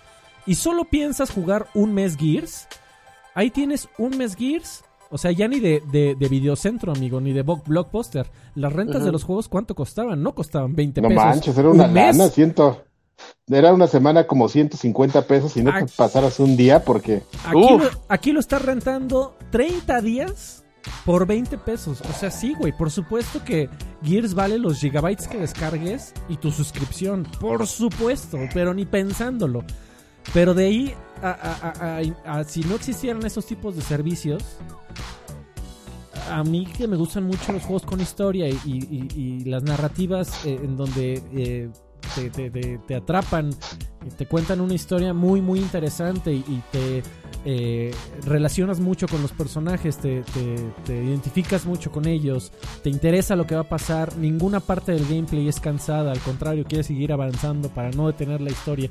y 0.47 0.57
solo 0.57 0.85
piensas 0.85 1.31
jugar 1.31 1.67
un 1.75 1.95
mes 1.95 2.17
Gears, 2.17 2.69
ahí 3.35 3.51
tienes 3.51 3.89
un 3.99 4.17
mes 4.19 4.37
Gears. 4.37 4.85
O 5.11 5.19
sea, 5.19 5.31
ya 5.31 5.47
ni 5.49 5.61
de, 5.61 5.83
de, 5.93 6.17
de 6.19 6.29
Videocentro, 6.29 6.93
amigo, 6.93 7.21
ni 7.21 7.33
de 7.33 7.43
Blockbuster. 7.43 8.27
Las 8.55 8.73
rentas 8.73 8.97
uh 8.97 9.01
-huh. 9.01 9.05
de 9.05 9.13
los 9.13 9.25
juegos, 9.25 9.49
¿cuánto 9.49 9.75
costaban? 9.75 10.23
No 10.23 10.35
costaban 10.35 10.75
20 10.75 11.01
no 11.01 11.09
pesos. 11.09 11.25
No 11.25 11.31
manches, 11.31 11.59
era 11.59 11.69
una 11.71 11.87
lana, 11.87 12.29
siento. 12.29 12.85
Era 13.49 13.73
una 13.73 13.87
semana 13.87 14.27
como 14.27 14.49
150 14.49 15.23
pesos 15.27 15.57
y 15.57 15.63
no 15.63 15.71
aquí, 15.71 15.87
te 15.87 15.93
pasaras 15.97 16.41
un 16.41 16.57
día 16.57 16.85
porque... 16.85 17.23
Aquí 17.45 17.79
lo, 17.79 17.91
aquí 18.09 18.33
lo 18.33 18.41
estás 18.41 18.63
rentando 18.63 19.37
30 19.51 20.01
días 20.01 20.65
por 21.05 21.27
20 21.27 21.59
pesos. 21.59 22.01
O 22.01 22.13
sea, 22.13 22.31
sí, 22.31 22.55
güey. 22.59 22.73
Por 22.73 22.91
supuesto 22.91 23.45
que 23.45 23.69
Gears 24.03 24.35
vale 24.35 24.59
los 24.59 24.79
gigabytes 24.79 25.29
que 25.29 25.39
descargues 25.39 26.13
y 26.29 26.37
tu 26.37 26.51
suscripción. 26.51 27.27
Por 27.41 27.67
supuesto, 27.67 28.39
pero 28.53 28.75
ni 28.75 28.87
pensándolo. 28.87 29.65
Pero 30.33 30.55
de 30.55 30.67
ahí 30.67 30.95
a, 31.23 31.31
a, 31.31 32.01
a, 32.31 32.39
a 32.39 32.45
si 32.45 32.61
no 32.63 32.77
existieran 32.77 33.25
esos 33.27 33.45
tipos 33.47 33.77
de 33.77 33.83
servicios, 33.83 34.43
a 36.31 36.43
mí 36.45 36.67
que 36.67 36.89
me 36.89 36.97
gustan 36.97 37.25
mucho 37.25 37.53
los 37.53 37.63
juegos 37.63 37.83
con 37.83 38.01
historia 38.01 38.49
y, 38.49 38.59
y, 38.65 39.09
y 39.15 39.45
las 39.45 39.63
narrativas 39.63 40.45
eh, 40.47 40.59
en 40.63 40.77
donde 40.77 41.23
eh, 41.35 41.71
te, 42.15 42.31
te, 42.31 42.51
te, 42.51 42.79
te, 42.79 42.95
atrapan, 42.95 43.51
te 44.17 44.27
cuentan 44.27 44.61
una 44.61 44.75
historia 44.75 45.13
muy, 45.13 45.41
muy 45.41 45.61
interesante 45.61 46.33
y, 46.33 46.63
te 46.71 47.03
eh, 47.45 47.95
relacionas 48.25 48.81
mucho 48.81 49.07
con 49.09 49.23
los 49.23 49.33
personajes, 49.33 49.99
te, 49.99 50.23
identificas 50.89 51.67
mucho 51.67 51.91
con 51.91 52.07
ellos, 52.07 52.53
te 52.83 52.91
interesa 52.91 53.37
lo 53.37 53.47
que 53.47 53.55
va 53.55 53.63
a 53.63 53.69
pasar, 53.69 54.17
ninguna 54.17 54.61
parte 54.61 54.93
del 54.93 55.07
gameplay 55.07 55.49
es 55.49 55.61
cansada, 55.61 56.13
al 56.13 56.21
contrario, 56.21 56.65
quieres 56.65 56.87
seguir 56.87 57.13
avanzando 57.13 57.69
para 57.69 57.91
no 57.91 58.07
detener 58.07 58.41
la 58.41 58.51
historia. 58.51 58.91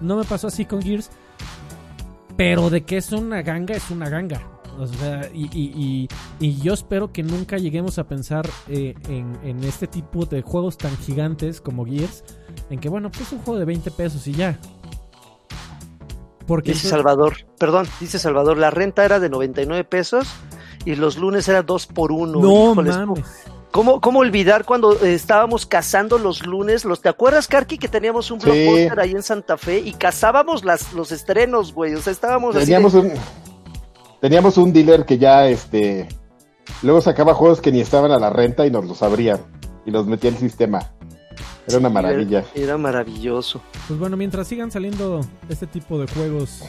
No 0.00 0.16
me 0.16 0.24
pasó 0.24 0.46
así 0.46 0.64
con 0.64 0.82
Gears, 0.82 1.10
pero 2.36 2.70
de 2.70 2.82
que 2.82 2.98
es 2.98 3.10
una 3.12 3.42
ganga, 3.42 3.74
es 3.74 3.90
una 3.90 4.08
ganga. 4.08 4.57
O 4.78 4.86
sea, 4.86 5.28
y, 5.34 5.46
y, 5.46 5.72
y, 5.76 6.08
y, 6.38 6.60
yo 6.60 6.72
espero 6.72 7.12
que 7.12 7.24
nunca 7.24 7.58
lleguemos 7.58 7.98
a 7.98 8.06
pensar 8.06 8.48
eh, 8.68 8.94
en, 9.08 9.36
en, 9.42 9.64
este 9.64 9.88
tipo 9.88 10.24
de 10.24 10.42
juegos 10.42 10.78
tan 10.78 10.96
gigantes 10.98 11.60
como 11.60 11.84
Gears, 11.84 12.22
en 12.70 12.78
que 12.78 12.88
bueno, 12.88 13.10
pues 13.10 13.22
es 13.22 13.32
un 13.32 13.40
juego 13.40 13.58
de 13.58 13.64
20 13.64 13.90
pesos 13.90 14.26
y 14.28 14.32
ya. 14.32 14.58
Porque 16.46 16.72
dice 16.72 16.88
Salvador, 16.88 17.36
perdón, 17.58 17.86
dice 18.00 18.18
Salvador, 18.18 18.56
la 18.56 18.70
renta 18.70 19.04
era 19.04 19.20
de 19.20 19.28
99 19.28 19.84
pesos 19.84 20.28
y 20.84 20.94
los 20.94 21.18
lunes 21.18 21.48
era 21.48 21.62
2 21.62 21.86
por 21.88 22.12
1. 22.12 22.40
No 22.40 22.72
Híjoles, 22.72 22.96
mames. 22.96 23.24
¿Cómo, 23.70 24.00
¿Cómo 24.00 24.20
olvidar 24.20 24.64
cuando 24.64 24.94
eh, 24.94 25.12
estábamos 25.12 25.66
cazando 25.66 26.18
los 26.18 26.46
lunes? 26.46 26.86
Los, 26.86 27.02
¿Te 27.02 27.10
acuerdas, 27.10 27.48
Karki, 27.48 27.76
que 27.76 27.88
teníamos 27.88 28.30
un 28.30 28.38
blockbuster 28.38 28.94
sí. 28.94 29.00
ahí 29.00 29.10
en 29.10 29.22
Santa 29.22 29.58
Fe 29.58 29.80
y 29.80 29.92
cazábamos 29.92 30.64
las, 30.64 30.94
los 30.94 31.12
estrenos, 31.12 31.74
güey? 31.74 31.94
O 31.94 32.00
sea, 32.00 32.12
estábamos 32.12 32.56
Teníamos 32.56 32.94
así 32.94 33.08
de... 33.08 33.14
un 33.14 33.47
teníamos 34.20 34.56
un 34.58 34.72
dealer 34.72 35.04
que 35.04 35.18
ya 35.18 35.46
este 35.48 36.08
luego 36.82 37.00
sacaba 37.00 37.34
juegos 37.34 37.60
que 37.60 37.72
ni 37.72 37.80
estaban 37.80 38.10
a 38.12 38.18
la 38.18 38.30
renta 38.30 38.66
y 38.66 38.70
nos 38.70 38.84
los 38.84 39.02
abría 39.02 39.40
y 39.86 39.90
los 39.90 40.06
metía 40.06 40.30
al 40.30 40.36
sistema. 40.36 40.92
Era 41.66 41.78
una 41.78 41.90
maravilla. 41.90 42.44
Era, 42.54 42.64
era, 42.64 42.78
maravilloso. 42.78 43.60
Pues 43.86 44.00
bueno, 44.00 44.16
mientras 44.16 44.48
sigan 44.48 44.70
saliendo 44.70 45.20
este 45.50 45.66
tipo 45.66 45.98
de 45.98 46.06
juegos, 46.06 46.62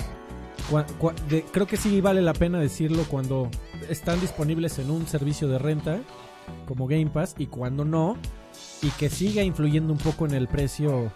de, 1.29 1.43
creo 1.43 1.67
que 1.67 1.77
sí 1.77 2.01
vale 2.01 2.21
la 2.21 2.33
pena 2.33 2.59
decirlo 2.59 3.03
cuando 3.09 3.49
están 3.89 4.19
disponibles 4.19 4.77
en 4.79 4.91
un 4.91 5.07
servicio 5.07 5.47
de 5.47 5.57
renta 5.57 5.99
como 6.67 6.87
Game 6.87 7.07
Pass 7.07 7.35
y 7.37 7.47
cuando 7.47 7.85
no, 7.85 8.17
y 8.81 8.89
que 8.91 9.09
siga 9.09 9.41
influyendo 9.43 9.93
un 9.93 9.99
poco 9.99 10.25
en 10.25 10.33
el 10.33 10.47
precio 10.47 11.11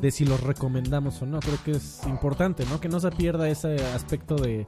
de 0.00 0.10
si 0.10 0.24
los 0.24 0.40
recomendamos 0.42 1.20
o 1.22 1.26
no. 1.26 1.40
Creo 1.40 1.58
que 1.64 1.72
es 1.72 2.00
importante, 2.06 2.64
¿no? 2.66 2.80
Que 2.80 2.88
no 2.88 3.00
se 3.00 3.10
pierda 3.10 3.48
ese 3.48 3.76
aspecto 3.94 4.34
de, 4.36 4.66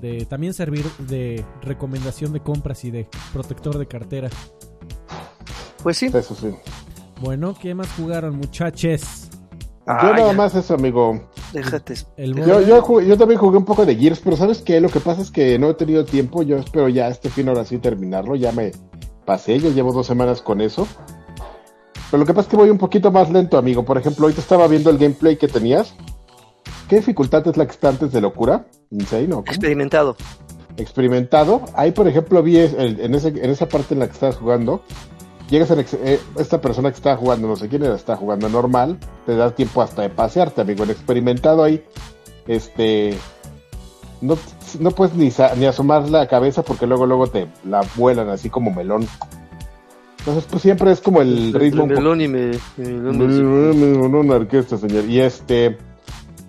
de 0.00 0.26
también 0.26 0.54
servir 0.54 0.84
de 0.98 1.44
recomendación 1.62 2.32
de 2.32 2.40
compras 2.40 2.84
y 2.84 2.90
de 2.90 3.08
protector 3.32 3.78
de 3.78 3.86
cartera. 3.86 4.30
Pues 5.82 5.98
sí. 5.98 6.06
Eso 6.06 6.34
sí. 6.34 6.48
Bueno, 7.20 7.54
¿qué 7.60 7.74
más 7.74 7.88
jugaron, 7.96 8.36
muchachos? 8.36 9.30
Yo 9.86 9.92
ah, 9.92 10.12
nada 10.14 10.28
ya. 10.28 10.32
más 10.32 10.54
eso, 10.54 10.74
amigo. 10.74 11.28
Déjate. 11.52 11.94
El 12.16 12.34
yo, 12.34 12.62
yo, 12.62 12.80
jugué, 12.80 13.06
yo, 13.06 13.18
también 13.18 13.38
jugué 13.38 13.58
un 13.58 13.66
poco 13.66 13.84
de 13.84 13.94
Gears, 13.94 14.20
pero 14.20 14.36
¿sabes 14.36 14.62
qué? 14.62 14.80
Lo 14.80 14.88
que 14.88 15.00
pasa 15.00 15.20
es 15.20 15.30
que 15.30 15.58
no 15.58 15.70
he 15.70 15.74
tenido 15.74 16.04
tiempo. 16.06 16.42
Yo 16.42 16.56
espero 16.56 16.88
ya 16.88 17.08
este 17.08 17.28
fin 17.28 17.48
ahora 17.48 17.64
sí 17.64 17.78
terminarlo. 17.78 18.34
Ya 18.34 18.50
me 18.50 18.72
pasé, 19.26 19.58
ya 19.58 19.68
llevo 19.68 19.92
dos 19.92 20.06
semanas 20.06 20.40
con 20.40 20.62
eso. 20.62 20.88
Pero 22.10 22.18
lo 22.20 22.26
que 22.26 22.32
pasa 22.32 22.46
es 22.46 22.50
que 22.50 22.56
voy 22.56 22.70
un 22.70 22.78
poquito 22.78 23.10
más 23.10 23.30
lento, 23.30 23.58
amigo. 23.58 23.84
Por 23.84 23.98
ejemplo, 23.98 24.24
ahorita 24.24 24.40
estaba 24.40 24.66
viendo 24.68 24.88
el 24.88 24.96
gameplay 24.96 25.36
que 25.36 25.48
tenías. 25.48 25.94
¿Qué 26.88 26.96
dificultad 26.96 27.46
es 27.48 27.56
la 27.56 27.66
que 27.66 27.72
está 27.72 27.88
antes 27.88 28.12
de 28.12 28.20
locura? 28.20 28.66
¿Insane 28.90 29.32
o 29.32 29.40
Experimentado. 29.40 30.16
Experimentado. 30.76 31.62
Ahí, 31.74 31.92
por 31.92 32.08
ejemplo, 32.08 32.42
vi 32.42 32.58
el, 32.58 33.00
en, 33.00 33.14
ese, 33.14 33.28
en 33.28 33.50
esa 33.50 33.68
parte 33.68 33.94
en 33.94 34.00
la 34.00 34.06
que 34.06 34.12
estabas 34.12 34.36
jugando. 34.36 34.82
Llegas 35.48 35.70
a 35.70 35.76
eh, 35.78 36.20
esta 36.38 36.60
persona 36.60 36.90
que 36.90 36.96
estaba 36.96 37.16
jugando, 37.16 37.48
no 37.48 37.56
sé 37.56 37.68
quién 37.68 37.84
era, 37.84 37.94
está 37.94 38.16
jugando 38.16 38.48
normal. 38.48 38.98
Te 39.26 39.36
da 39.36 39.54
tiempo 39.54 39.82
hasta 39.82 40.02
de 40.02 40.10
pasearte, 40.10 40.60
amigo. 40.62 40.84
En 40.84 40.90
experimentado 40.90 41.62
ahí, 41.62 41.84
este. 42.46 43.16
No, 44.20 44.38
no 44.80 44.90
puedes 44.90 45.14
ni, 45.14 45.30
ni 45.58 45.66
asomar 45.66 46.08
la 46.08 46.26
cabeza 46.26 46.62
porque 46.62 46.86
luego, 46.86 47.06
luego 47.06 47.26
te 47.26 47.46
la 47.64 47.82
vuelan 47.96 48.30
así 48.30 48.48
como 48.48 48.72
melón. 48.72 49.06
Entonces, 50.18 50.46
pues 50.50 50.62
siempre 50.62 50.90
es 50.90 51.00
como 51.00 51.20
el 51.20 51.52
ritmo. 51.52 51.86
Melón 51.86 52.20
y 52.22 52.28
me. 52.28 52.52
Una 52.78 54.34
orquesta, 54.34 54.78
señor. 54.78 55.04
Y 55.04 55.20
este. 55.20 55.76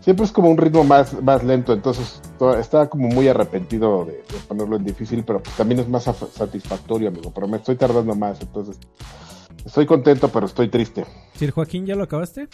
Siempre 0.06 0.24
es 0.28 0.32
como 0.32 0.52
un 0.52 0.58
ritmo 0.58 0.84
más, 0.84 1.20
más 1.24 1.44
lento. 1.44 1.74
Entonces, 1.74 2.22
estaba 2.60 2.88
como 2.88 3.08
muy 3.08 3.28
arrepentido 3.28 4.06
de, 4.06 4.14
de, 4.14 4.40
ponerlo 4.48 4.76
en 4.76 4.86
difícil, 4.86 5.24
pero 5.26 5.42
pues 5.42 5.56
también 5.56 5.80
es 5.80 5.90
más 5.90 6.04
satisfactorio, 6.04 7.08
amigo. 7.08 7.32
Pero 7.34 7.48
me 7.48 7.58
estoy 7.58 7.76
tardando 7.76 8.14
más. 8.14 8.40
Entonces, 8.40 8.78
estoy 9.66 9.88
contento, 9.88 10.30
pero 10.30 10.46
estoy 10.46 10.68
triste. 10.68 11.08
Sir 11.34 11.50
Joaquín, 11.50 11.88
¿ya 11.88 11.96
lo 11.96 12.04
acabaste? 12.04 12.48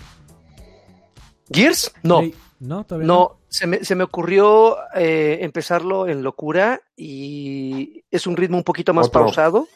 ¿Gears? 1.51 1.91
No. 2.03 2.21
Hey, 2.21 2.33
no, 2.61 2.85
todavía 2.85 3.05
no. 3.05 3.13
no. 3.13 3.37
Se, 3.49 3.67
me, 3.67 3.83
se 3.83 3.95
me 3.95 4.05
ocurrió 4.05 4.77
eh, 4.95 5.39
empezarlo 5.41 6.07
en 6.07 6.23
locura 6.23 6.79
y 6.95 8.05
es 8.09 8.27
un 8.27 8.37
ritmo 8.37 8.55
un 8.55 8.63
poquito 8.63 8.93
más 8.93 9.07
Otro. 9.07 9.25
pausado 9.25 9.67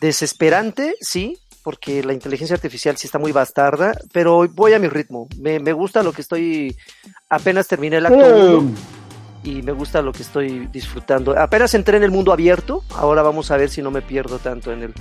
desesperante, 0.00 0.96
sí, 1.00 1.38
porque 1.62 2.02
la 2.02 2.12
inteligencia 2.12 2.54
artificial 2.54 2.96
sí 2.96 3.06
está 3.06 3.18
muy 3.18 3.32
bastarda, 3.32 3.92
pero 4.12 4.46
voy 4.48 4.72
a 4.74 4.78
mi 4.78 4.88
ritmo. 4.88 5.28
Me, 5.38 5.58
me 5.60 5.72
gusta 5.72 6.02
lo 6.02 6.12
que 6.12 6.22
estoy. 6.22 6.76
Apenas 7.28 7.66
terminé 7.68 7.96
el 7.98 8.06
acto 8.06 8.62
y 9.44 9.62
me 9.62 9.72
gusta 9.72 10.02
lo 10.02 10.12
que 10.12 10.22
estoy 10.22 10.66
disfrutando. 10.68 11.38
Apenas 11.38 11.74
entré 11.74 11.96
en 11.96 12.02
el 12.04 12.10
mundo 12.10 12.32
abierto, 12.32 12.82
ahora 12.96 13.22
vamos 13.22 13.50
a 13.50 13.56
ver 13.56 13.70
si 13.70 13.82
no 13.82 13.90
me 13.90 14.02
pierdo 14.02 14.38
tanto 14.38 14.72
en 14.72 14.82
el. 14.82 14.94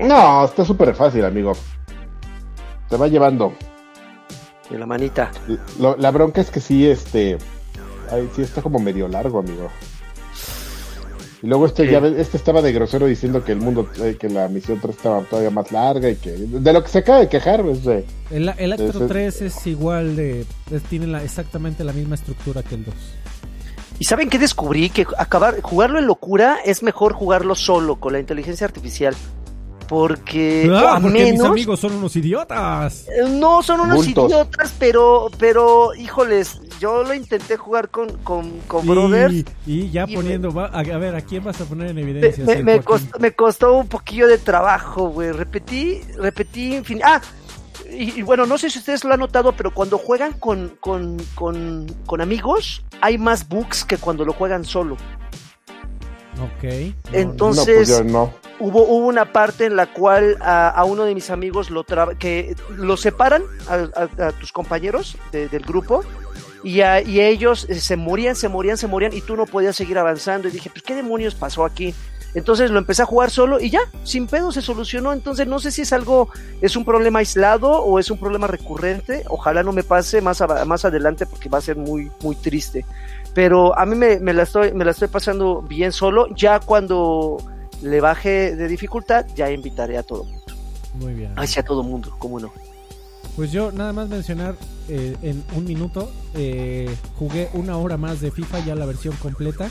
no, 0.00 0.44
está 0.44 0.64
súper 0.64 0.94
fácil, 0.94 1.24
amigo. 1.24 1.52
Te 2.88 2.96
va 2.96 3.08
llevando. 3.08 3.52
en 4.70 4.80
la 4.80 4.86
manita. 4.86 5.30
Lo- 5.78 5.96
la 5.96 6.10
bronca 6.10 6.40
es 6.40 6.50
que 6.50 6.60
sí, 6.60 6.86
este. 6.88 7.38
Ay, 8.10 8.28
sí 8.36 8.42
está 8.42 8.60
como 8.62 8.78
medio 8.78 9.08
largo, 9.08 9.38
amigo. 9.38 9.70
Y 11.42 11.48
luego 11.48 11.66
este, 11.66 11.86
Sí. 11.86 11.90
ya 11.92 11.98
este 11.98 12.36
estaba 12.36 12.62
de 12.62 12.72
grosero 12.72 13.06
diciendo 13.06 13.44
que 13.44 13.50
el 13.52 13.58
mundo, 13.58 13.88
eh, 14.00 14.16
que 14.18 14.28
la 14.28 14.46
misión 14.48 14.78
3 14.80 14.94
estaba 14.96 15.20
todavía 15.22 15.50
más 15.50 15.72
larga 15.72 16.08
y 16.08 16.14
que. 16.16 16.30
De 16.30 16.72
lo 16.72 16.82
que 16.84 16.88
se 16.88 16.98
acaba 16.98 17.18
de 17.18 17.28
quejar, 17.28 17.62
pues, 17.62 17.82
de. 17.84 18.04
El, 18.30 18.48
el 18.56 18.72
Actro 18.72 18.88
Ese- 18.90 19.06
3 19.08 19.42
es 19.42 19.66
igual 19.66 20.14
de. 20.14 20.46
es- 20.70 20.82
tiene 20.88 21.08
la, 21.08 21.22
exactamente 21.24 21.82
la 21.82 21.92
misma 21.92 22.14
estructura 22.14 22.62
que 22.62 22.76
el 22.76 22.84
2. 22.84 22.94
¿Y 23.98 24.04
saben 24.04 24.30
qué 24.30 24.38
descubrí? 24.38 24.88
Que 24.90 25.04
acabar, 25.18 25.60
jugarlo 25.62 25.98
en 25.98 26.06
locura 26.06 26.58
es 26.64 26.82
mejor 26.82 27.12
jugarlo 27.12 27.54
solo, 27.56 27.96
con 27.96 28.12
la 28.12 28.20
inteligencia 28.20 28.64
artificial. 28.66 29.14
Porque 29.92 30.72
Ah, 30.74 30.96
a 30.96 31.00
porque 31.00 31.32
mis 31.32 31.40
amigos 31.42 31.78
son 31.78 31.92
unos 31.92 32.16
idiotas. 32.16 33.06
Eh, 33.08 33.28
No, 33.28 33.62
son 33.62 33.80
unos 33.80 33.96
Bultos. 34.06 34.30
idiotas, 34.30 34.74
pero, 34.78 35.30
pero, 35.38 35.94
híjoles, 35.94 36.62
yo 36.80 37.02
lo 37.02 37.12
intenté 37.12 37.58
jugar 37.58 37.90
con, 37.90 38.08
con, 38.24 38.50
con 38.66 38.86
Brothers. 38.86 39.34
Y, 39.34 39.44
y 39.66 39.90
ya 39.90 40.06
Y 40.08 40.14
poniendo. 40.16 40.50
va- 40.50 40.68
a, 40.68 40.78
a 40.78 40.98
ver, 40.98 41.14
¿a 41.14 41.20
quién 41.20 41.44
vas 41.44 41.60
a 41.60 41.66
poner 41.66 41.90
en 41.90 41.98
evidencia? 41.98 42.42
me- 42.64 42.80
costó, 42.80 43.18
me 43.18 43.32
costó 43.32 43.74
un 43.74 43.86
poquillo 43.86 44.26
de 44.28 44.38
trabajo, 44.38 45.08
güey. 45.10 45.30
Repetí, 45.32 46.00
repetí 46.16 46.72
infin- 46.72 47.02
Ah, 47.04 47.20
y, 47.90 48.18
y 48.18 48.22
bueno, 48.22 48.46
no 48.46 48.56
sé 48.56 48.70
si 48.70 48.78
ustedes 48.78 49.04
lo 49.04 49.12
han 49.12 49.20
notado, 49.20 49.52
pero 49.52 49.74
cuando 49.74 49.98
juegan 49.98 50.32
con, 50.32 50.72
con, 50.80 51.18
con, 51.34 51.84
con 52.06 52.20
amigos, 52.22 52.82
hay 53.02 53.18
más 53.18 53.46
bugs 53.46 53.84
que 53.84 53.98
cuando 53.98 54.24
lo 54.24 54.32
juegan 54.32 54.64
solo. 54.64 54.96
Ok. 56.42 56.64
No, 57.12 57.18
Entonces- 57.18 57.66
no, 57.66 57.74
pues 57.74 57.88
yo 57.88 58.04
no. 58.04 58.32
Hubo, 58.58 58.82
hubo 58.84 59.06
una 59.08 59.32
parte 59.32 59.66
en 59.66 59.74
la 59.74 59.86
cual 59.92 60.36
a, 60.40 60.68
a 60.68 60.84
uno 60.84 61.04
de 61.04 61.14
mis 61.14 61.30
amigos 61.30 61.70
lo 61.70 61.82
traba- 61.84 62.14
que 62.16 62.54
lo 62.76 62.96
separan 62.96 63.42
a, 63.68 63.74
a- 63.74 64.26
a 64.28 64.32
tus 64.32 64.52
compañeros 64.52 65.16
de- 65.32 65.48
del 65.48 65.62
grupo 65.62 66.04
y, 66.62 66.80
a- 66.82 67.00
y 67.00 67.20
ellos 67.20 67.66
eh, 67.68 67.80
se 67.80 67.96
morían, 67.96 68.36
se 68.36 68.48
morían, 68.48 68.76
se 68.76 68.86
morían 68.86 69.12
y 69.14 69.20
tú 69.20 69.36
no 69.36 69.46
podías 69.46 69.74
seguir 69.74 69.98
avanzando 69.98 70.46
y 70.46 70.52
dije, 70.52 70.70
pues 70.70 70.82
qué 70.84 70.94
demonios 70.94 71.34
pasó 71.34 71.64
aquí. 71.64 71.92
Entonces 72.34 72.70
lo 72.70 72.78
empecé 72.78 73.02
a 73.02 73.06
jugar 73.06 73.30
solo 73.30 73.60
y 73.60 73.70
ya, 73.70 73.80
sin 74.04 74.26
pedo 74.26 74.52
se 74.52 74.62
solucionó. 74.62 75.12
Entonces 75.12 75.46
no 75.46 75.58
sé 75.58 75.70
si 75.70 75.82
es 75.82 75.92
algo, 75.92 76.28
es 76.60 76.76
un 76.76 76.84
problema 76.84 77.18
aislado 77.18 77.70
o 77.70 77.98
es 77.98 78.10
un 78.10 78.18
problema 78.18 78.46
recurrente. 78.46 79.24
Ojalá 79.28 79.62
no 79.62 79.72
me 79.72 79.84
pase 79.84 80.20
más, 80.20 80.42
más 80.66 80.84
adelante 80.84 81.26
porque 81.26 81.48
va 81.48 81.58
a 81.58 81.62
ser 81.62 81.76
muy, 81.76 82.10
muy 82.22 82.36
triste. 82.36 82.86
Pero 83.34 83.78
a 83.78 83.86
mí 83.86 83.96
me, 83.96 84.18
me 84.18 84.32
la 84.32 84.44
estoy, 84.44 84.72
me 84.72 84.84
la 84.84 84.92
estoy 84.92 85.08
pasando 85.08 85.62
bien 85.62 85.92
solo. 85.92 86.26
Ya 86.34 86.60
cuando 86.60 87.38
le 87.82 88.00
baje 88.00 88.56
de 88.56 88.68
dificultad, 88.68 89.26
ya 89.34 89.50
invitaré 89.50 89.98
a 89.98 90.02
todo 90.02 90.24
mundo. 90.24 90.42
Muy 90.94 91.14
bien. 91.14 91.32
Hacia 91.36 91.62
todo 91.62 91.82
mundo, 91.82 92.14
¿cómo 92.18 92.38
no? 92.38 92.52
Pues 93.36 93.50
yo 93.50 93.72
nada 93.72 93.92
más 93.92 94.08
mencionar 94.08 94.56
eh, 94.88 95.16
en 95.22 95.42
un 95.56 95.64
minuto, 95.64 96.10
eh, 96.34 96.94
jugué 97.18 97.48
una 97.54 97.78
hora 97.78 97.96
más 97.96 98.20
de 98.20 98.30
FIFA, 98.30 98.60
ya 98.66 98.74
la 98.74 98.84
versión 98.84 99.16
completa. 99.16 99.70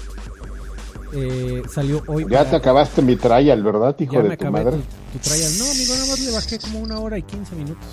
Eh, 1.14 1.62
salió 1.70 2.04
hoy. 2.08 2.24
Ya 2.24 2.40
para- 2.40 2.50
te 2.52 2.56
acabaste 2.58 3.02
mi 3.02 3.16
trial, 3.16 3.64
¿verdad, 3.64 3.96
hijo 4.00 4.14
ya 4.14 4.22
de 4.24 4.30
me 4.30 4.38
tu 4.38 4.48
acabé 4.48 4.64
madre? 4.64 4.78
tu, 4.78 5.18
tu 5.18 5.30
trial. 5.30 5.52
No, 5.60 5.66
amigo, 5.72 5.94
nada 5.94 6.06
más 6.08 6.20
le 6.20 6.32
bajé 6.32 6.60
como 6.60 6.80
una 6.80 7.00
hora 7.00 7.18
y 7.18 7.24
15 7.24 7.56
minutos. 7.56 7.84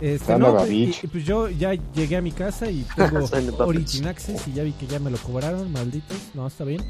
Este, 0.00 0.38
no, 0.38 0.56
pues, 0.56 0.70
y, 0.70 0.86
bitch. 0.86 1.04
y 1.04 1.06
pues 1.08 1.24
yo 1.26 1.48
ya 1.50 1.74
llegué 1.94 2.16
a 2.16 2.22
mi 2.22 2.32
casa 2.32 2.70
y 2.70 2.86
tengo. 2.96 3.26
Origin 3.66 4.06
Access 4.06 4.48
y 4.48 4.52
ya 4.54 4.62
vi 4.62 4.72
que 4.72 4.86
ya 4.86 4.98
me 4.98 5.10
lo 5.10 5.18
cobraron, 5.18 5.70
malditos. 5.72 6.16
No, 6.34 6.46
está 6.46 6.64
bien. 6.64 6.82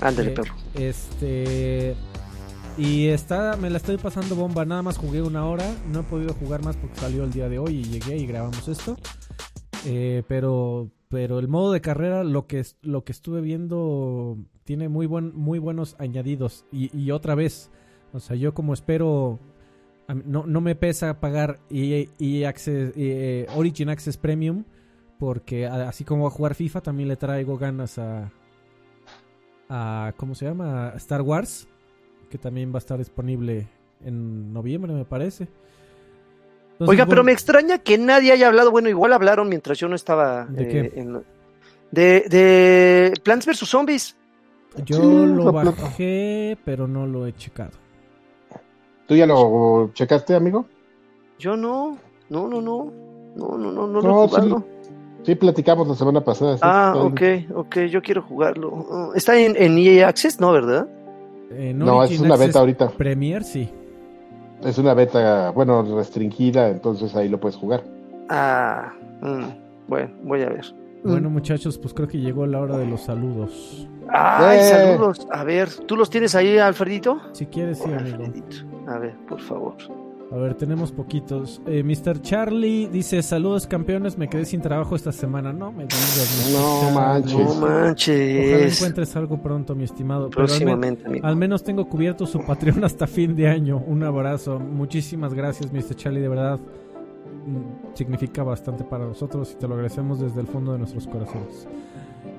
Ándale, 0.00 0.30
Eh, 0.30 0.34
perro. 0.34 0.54
Este. 0.74 1.94
Y 2.78 3.08
está, 3.08 3.56
me 3.56 3.68
la 3.70 3.76
estoy 3.78 3.96
pasando 3.96 4.34
bomba. 4.36 4.64
Nada 4.64 4.82
más 4.82 4.96
jugué 4.98 5.22
una 5.22 5.44
hora. 5.46 5.64
No 5.90 6.00
he 6.00 6.02
podido 6.04 6.34
jugar 6.34 6.62
más 6.64 6.76
porque 6.76 6.98
salió 7.00 7.24
el 7.24 7.32
día 7.32 7.48
de 7.48 7.58
hoy 7.58 7.76
y 7.80 7.84
llegué 7.84 8.16
y 8.16 8.26
grabamos 8.26 8.66
esto. 8.68 8.96
Eh, 9.86 10.22
pero, 10.28 10.88
pero 11.10 11.40
el 11.40 11.48
modo 11.48 11.72
de 11.72 11.80
carrera, 11.80 12.22
lo 12.22 12.46
que, 12.46 12.64
lo 12.82 13.02
que 13.02 13.10
estuve 13.10 13.40
viendo, 13.40 14.38
tiene 14.62 14.88
muy, 14.88 15.06
buen, 15.06 15.36
muy 15.36 15.58
buenos 15.58 15.96
añadidos. 15.98 16.64
Y, 16.70 17.10
otra 17.10 17.34
vez, 17.34 17.68
o 18.12 18.20
sea, 18.20 18.36
yo 18.36 18.54
como 18.54 18.72
espero. 18.72 19.40
No, 20.24 20.44
no 20.46 20.60
me 20.60 20.74
pesa 20.74 21.20
pagar 21.20 21.60
EA, 21.68 22.06
EA 22.18 22.48
Access, 22.48 22.92
eh, 22.96 23.46
Origin 23.56 23.88
Access 23.88 24.16
Premium. 24.16 24.64
Porque 25.18 25.66
así 25.66 26.04
como 26.04 26.28
a 26.28 26.30
jugar 26.30 26.54
FIFA, 26.54 26.80
también 26.80 27.08
le 27.08 27.16
traigo 27.16 27.58
ganas 27.58 27.98
a, 27.98 28.32
a 29.68 30.14
¿cómo 30.16 30.36
se 30.36 30.46
llama? 30.46 30.90
A 30.90 30.96
Star 30.96 31.22
Wars, 31.22 31.68
que 32.30 32.38
también 32.38 32.70
va 32.70 32.76
a 32.76 32.78
estar 32.78 32.98
disponible 32.98 33.68
en 34.00 34.52
noviembre, 34.52 34.92
me 34.92 35.04
parece. 35.04 35.48
Entonces, 36.80 36.98
Oiga, 36.98 37.04
pero 37.06 37.22
me 37.22 37.32
extraña 37.32 37.76
que 37.78 37.98
nadie 37.98 38.32
haya 38.32 38.48
hablado. 38.48 38.70
Bueno, 38.70 38.88
igual 38.88 39.12
hablaron 39.12 39.50
mientras 39.50 39.76
yo 39.78 39.86
no 39.86 39.94
estaba. 39.94 40.46
¿De 40.46 40.62
eh, 40.62 40.90
qué? 40.90 41.00
en- 41.00 41.22
de, 41.90 42.24
de 42.30 43.12
Plants 43.22 43.44
vs 43.44 43.58
Zombies. 43.68 44.16
yo 44.86 44.96
Sí, 44.96 45.26
lo 45.26 45.52
bajé, 45.52 46.56
pero 46.64 46.86
no 46.88 47.06
lo 47.06 47.26
he 47.26 47.34
checado. 47.34 47.72
¿Tú 49.06 49.14
ya 49.14 49.26
lo 49.26 49.90
checaste, 49.92 50.34
amigo? 50.34 50.64
Yo 51.38 51.54
no, 51.54 51.98
no, 52.30 52.48
no, 52.48 52.62
no. 52.62 52.90
No, 53.36 53.58
no, 53.58 53.72
no, 53.72 53.86
no 53.86 54.00
lo 54.00 54.02
No, 54.02 54.24
he 54.24 54.28
jugado. 54.28 54.64
sí, 54.82 54.90
Sí, 55.26 55.34
platicamos 55.34 55.86
la 55.86 55.94
semana 55.94 56.24
pasada. 56.24 56.56
sí, 56.56 56.60
Ah, 56.62 56.94
ok, 56.96 57.20
ok, 57.56 57.76
yo 57.90 58.00
quiero 58.00 58.22
jugarlo. 58.22 58.86
Ah, 58.90 59.10
¿Está 59.14 59.38
en, 59.38 59.54
en 59.54 59.76
EA 59.76 60.08
Access? 60.08 60.40
No, 60.40 60.50
¿verdad? 60.50 60.88
En 61.50 61.78
No, 61.78 62.02
es 62.02 62.08
Origin 62.10 62.24
una 62.26 62.36
beta 62.38 62.60
ahorita. 62.60 62.88
Premier, 62.92 63.44
sí. 63.44 63.68
Es 64.64 64.78
una 64.78 64.94
beta, 64.94 65.50
bueno, 65.50 65.82
restringida, 65.96 66.68
entonces 66.68 67.14
ahí 67.16 67.28
lo 67.28 67.40
puedes 67.40 67.56
jugar. 67.56 67.82
Ah, 68.28 68.92
mm, 69.22 69.44
bueno, 69.88 70.10
voy 70.22 70.42
a 70.42 70.48
ver. 70.50 70.64
Bueno, 71.02 71.30
muchachos, 71.30 71.78
pues 71.78 71.94
creo 71.94 72.06
que 72.06 72.18
llegó 72.18 72.44
la 72.46 72.60
hora 72.60 72.76
de 72.76 72.86
los 72.86 73.00
saludos. 73.00 73.88
Ay, 74.10 74.58
Eh. 74.58 74.62
saludos. 74.64 75.26
A 75.32 75.44
ver, 75.44 75.68
¿tú 75.86 75.96
los 75.96 76.10
tienes 76.10 76.34
ahí, 76.34 76.58
Alfredito? 76.58 77.20
Si 77.32 77.46
quieres, 77.46 77.78
sí, 77.78 77.84
amigo. 77.90 78.16
Alfredito. 78.18 78.56
A 78.86 78.98
ver, 78.98 79.14
por 79.28 79.40
favor. 79.40 79.74
A 80.32 80.36
ver, 80.36 80.54
tenemos 80.54 80.92
poquitos. 80.92 81.60
Eh, 81.66 81.82
Mr. 81.82 82.22
Charlie 82.22 82.86
dice: 82.86 83.20
Saludos, 83.20 83.66
campeones. 83.66 84.16
Me 84.16 84.28
quedé 84.28 84.44
sin 84.44 84.60
trabajo 84.60 84.94
esta 84.94 85.10
semana. 85.10 85.52
No 85.52 85.72
me 85.72 85.84
digas, 85.86 86.46
Mr. 86.48 86.52
No 86.52 86.90
manches. 86.92 87.36
No 87.36 87.48
Ojalá 87.50 87.60
manches. 87.84 88.76
encuentres 88.78 89.16
algo 89.16 89.42
pronto, 89.42 89.74
mi 89.74 89.82
estimado. 89.84 90.26
Al, 90.26 90.30
Próximamente, 90.30 91.04
amigo. 91.06 91.26
al 91.26 91.34
menos 91.34 91.64
tengo 91.64 91.88
cubierto 91.88 92.26
su 92.26 92.40
Patreon 92.44 92.84
hasta 92.84 93.08
fin 93.08 93.34
de 93.34 93.48
año. 93.48 93.82
Un 93.84 94.04
abrazo. 94.04 94.60
Muchísimas 94.60 95.34
gracias, 95.34 95.72
Mr. 95.72 95.96
Charlie. 95.96 96.20
De 96.20 96.28
verdad, 96.28 96.58
mm, 96.60 97.94
significa 97.94 98.44
bastante 98.44 98.84
para 98.84 99.06
nosotros 99.06 99.50
y 99.52 99.56
te 99.58 99.66
lo 99.66 99.74
agradecemos 99.74 100.20
desde 100.20 100.40
el 100.40 100.46
fondo 100.46 100.72
de 100.72 100.78
nuestros 100.78 101.08
corazones. 101.08 101.66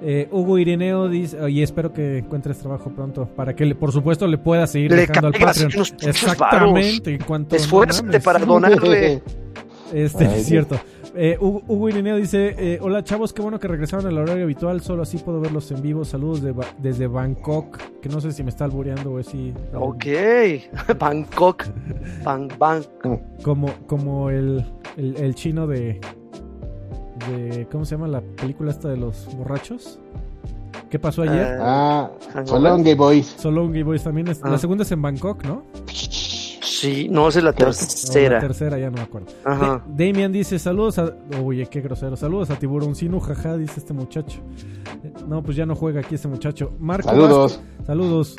Eh, 0.03 0.27
Hugo 0.31 0.57
Ireneo 0.57 1.07
dice, 1.09 1.37
y 1.49 1.61
espero 1.61 1.93
que 1.93 2.19
encuentres 2.19 2.57
trabajo 2.57 2.89
pronto 2.89 3.27
para 3.35 3.55
que, 3.55 3.65
le- 3.65 3.75
por 3.75 3.91
supuesto, 3.91 4.25
le 4.27 4.37
puedas 4.39 4.71
seguir 4.71 4.89
Le 4.91 4.97
dejando 5.05 5.27
al 5.27 5.33
Patreon. 5.33 5.71
unos 5.75 5.93
Exactamente. 6.01 7.13
En 7.13 7.21
cuanto 7.23 7.55
Esfuérzate 7.55 8.19
para 8.19 8.39
donarle. 8.39 9.21
Este, 9.93 10.25
Ay, 10.25 10.39
es 10.39 10.45
cierto. 10.45 10.79
Eh, 11.15 11.35
Hugo, 11.37 11.63
Hugo 11.67 11.89
Ireneo 11.89 12.15
dice: 12.15 12.55
eh, 12.57 12.79
Hola 12.81 13.03
chavos, 13.03 13.33
qué 13.33 13.41
bueno 13.41 13.59
que 13.59 13.67
regresaron 13.67 14.07
al 14.07 14.17
horario 14.17 14.45
habitual. 14.45 14.79
Solo 14.79 15.03
así 15.03 15.17
puedo 15.17 15.41
verlos 15.41 15.69
en 15.71 15.81
vivo. 15.81 16.05
Saludos 16.05 16.41
de 16.41 16.53
Ba- 16.53 16.73
desde 16.77 17.07
Bangkok. 17.07 17.77
Que 18.01 18.07
no 18.07 18.21
sé 18.21 18.31
si 18.31 18.41
me 18.41 18.51
está 18.51 18.63
albureando 18.63 19.11
o 19.11 19.19
es 19.19 19.27
si. 19.27 19.53
Ok. 19.73 20.05
Bangkok. 20.97 21.65
Bang, 22.23 22.49
bang. 22.57 22.83
Como, 23.43 23.67
como 23.85 24.29
el, 24.29 24.63
el, 24.95 25.17
el 25.17 25.35
chino 25.35 25.67
de, 25.67 25.99
de. 27.29 27.67
¿Cómo 27.71 27.85
se 27.85 27.95
llama 27.95 28.07
la 28.07 28.21
película 28.21 28.71
esta 28.71 28.89
de 28.89 28.97
los 28.97 29.27
borrachos? 29.37 29.99
¿Qué 30.89 30.99
pasó 30.99 31.21
ayer? 31.23 31.57
Ah, 31.61 32.11
Hangover. 32.33 32.47
Solongue 32.47 32.95
Boys. 32.95 33.27
Solongi 33.37 33.83
Boys 33.83 34.03
también. 34.03 34.27
Es, 34.27 34.41
La 34.41 34.53
Ah. 34.53 34.57
segunda 34.57 34.83
es 34.83 34.91
en 34.91 35.01
Bangkok, 35.01 35.43
¿no? 35.45 35.63
Sí, 35.87 37.07
no, 37.09 37.27
es 37.27 37.35
la 37.35 37.41
O 37.41 37.43
la 37.43 37.53
tercera. 37.53 38.39
tercera, 38.39 38.77
ya 38.79 38.87
no 38.89 38.97
me 38.97 39.01
acuerdo. 39.03 39.27
Ajá. 39.45 39.67
Da- 39.67 39.83
Damian 39.87 40.31
dice, 40.31 40.57
saludos 40.57 40.97
a... 40.97 41.13
Oye, 41.43 41.67
qué 41.67 41.79
grosero. 41.79 42.15
Saludos 42.17 42.49
a 42.49 42.55
Tiburón 42.57 42.95
Sinu, 42.95 43.19
jaja, 43.19 43.55
dice 43.55 43.79
este 43.79 43.93
muchacho. 43.93 44.39
Eh, 45.03 45.13
No, 45.27 45.43
pues 45.43 45.55
ya 45.55 45.65
no 45.67 45.75
juega 45.75 45.99
aquí 45.99 46.15
este 46.15 46.27
muchacho. 46.27 46.73
Marco 46.79 47.07
Saludos. 47.09 47.59
Vázquez- 47.61 47.85
Saludos. 47.85 48.35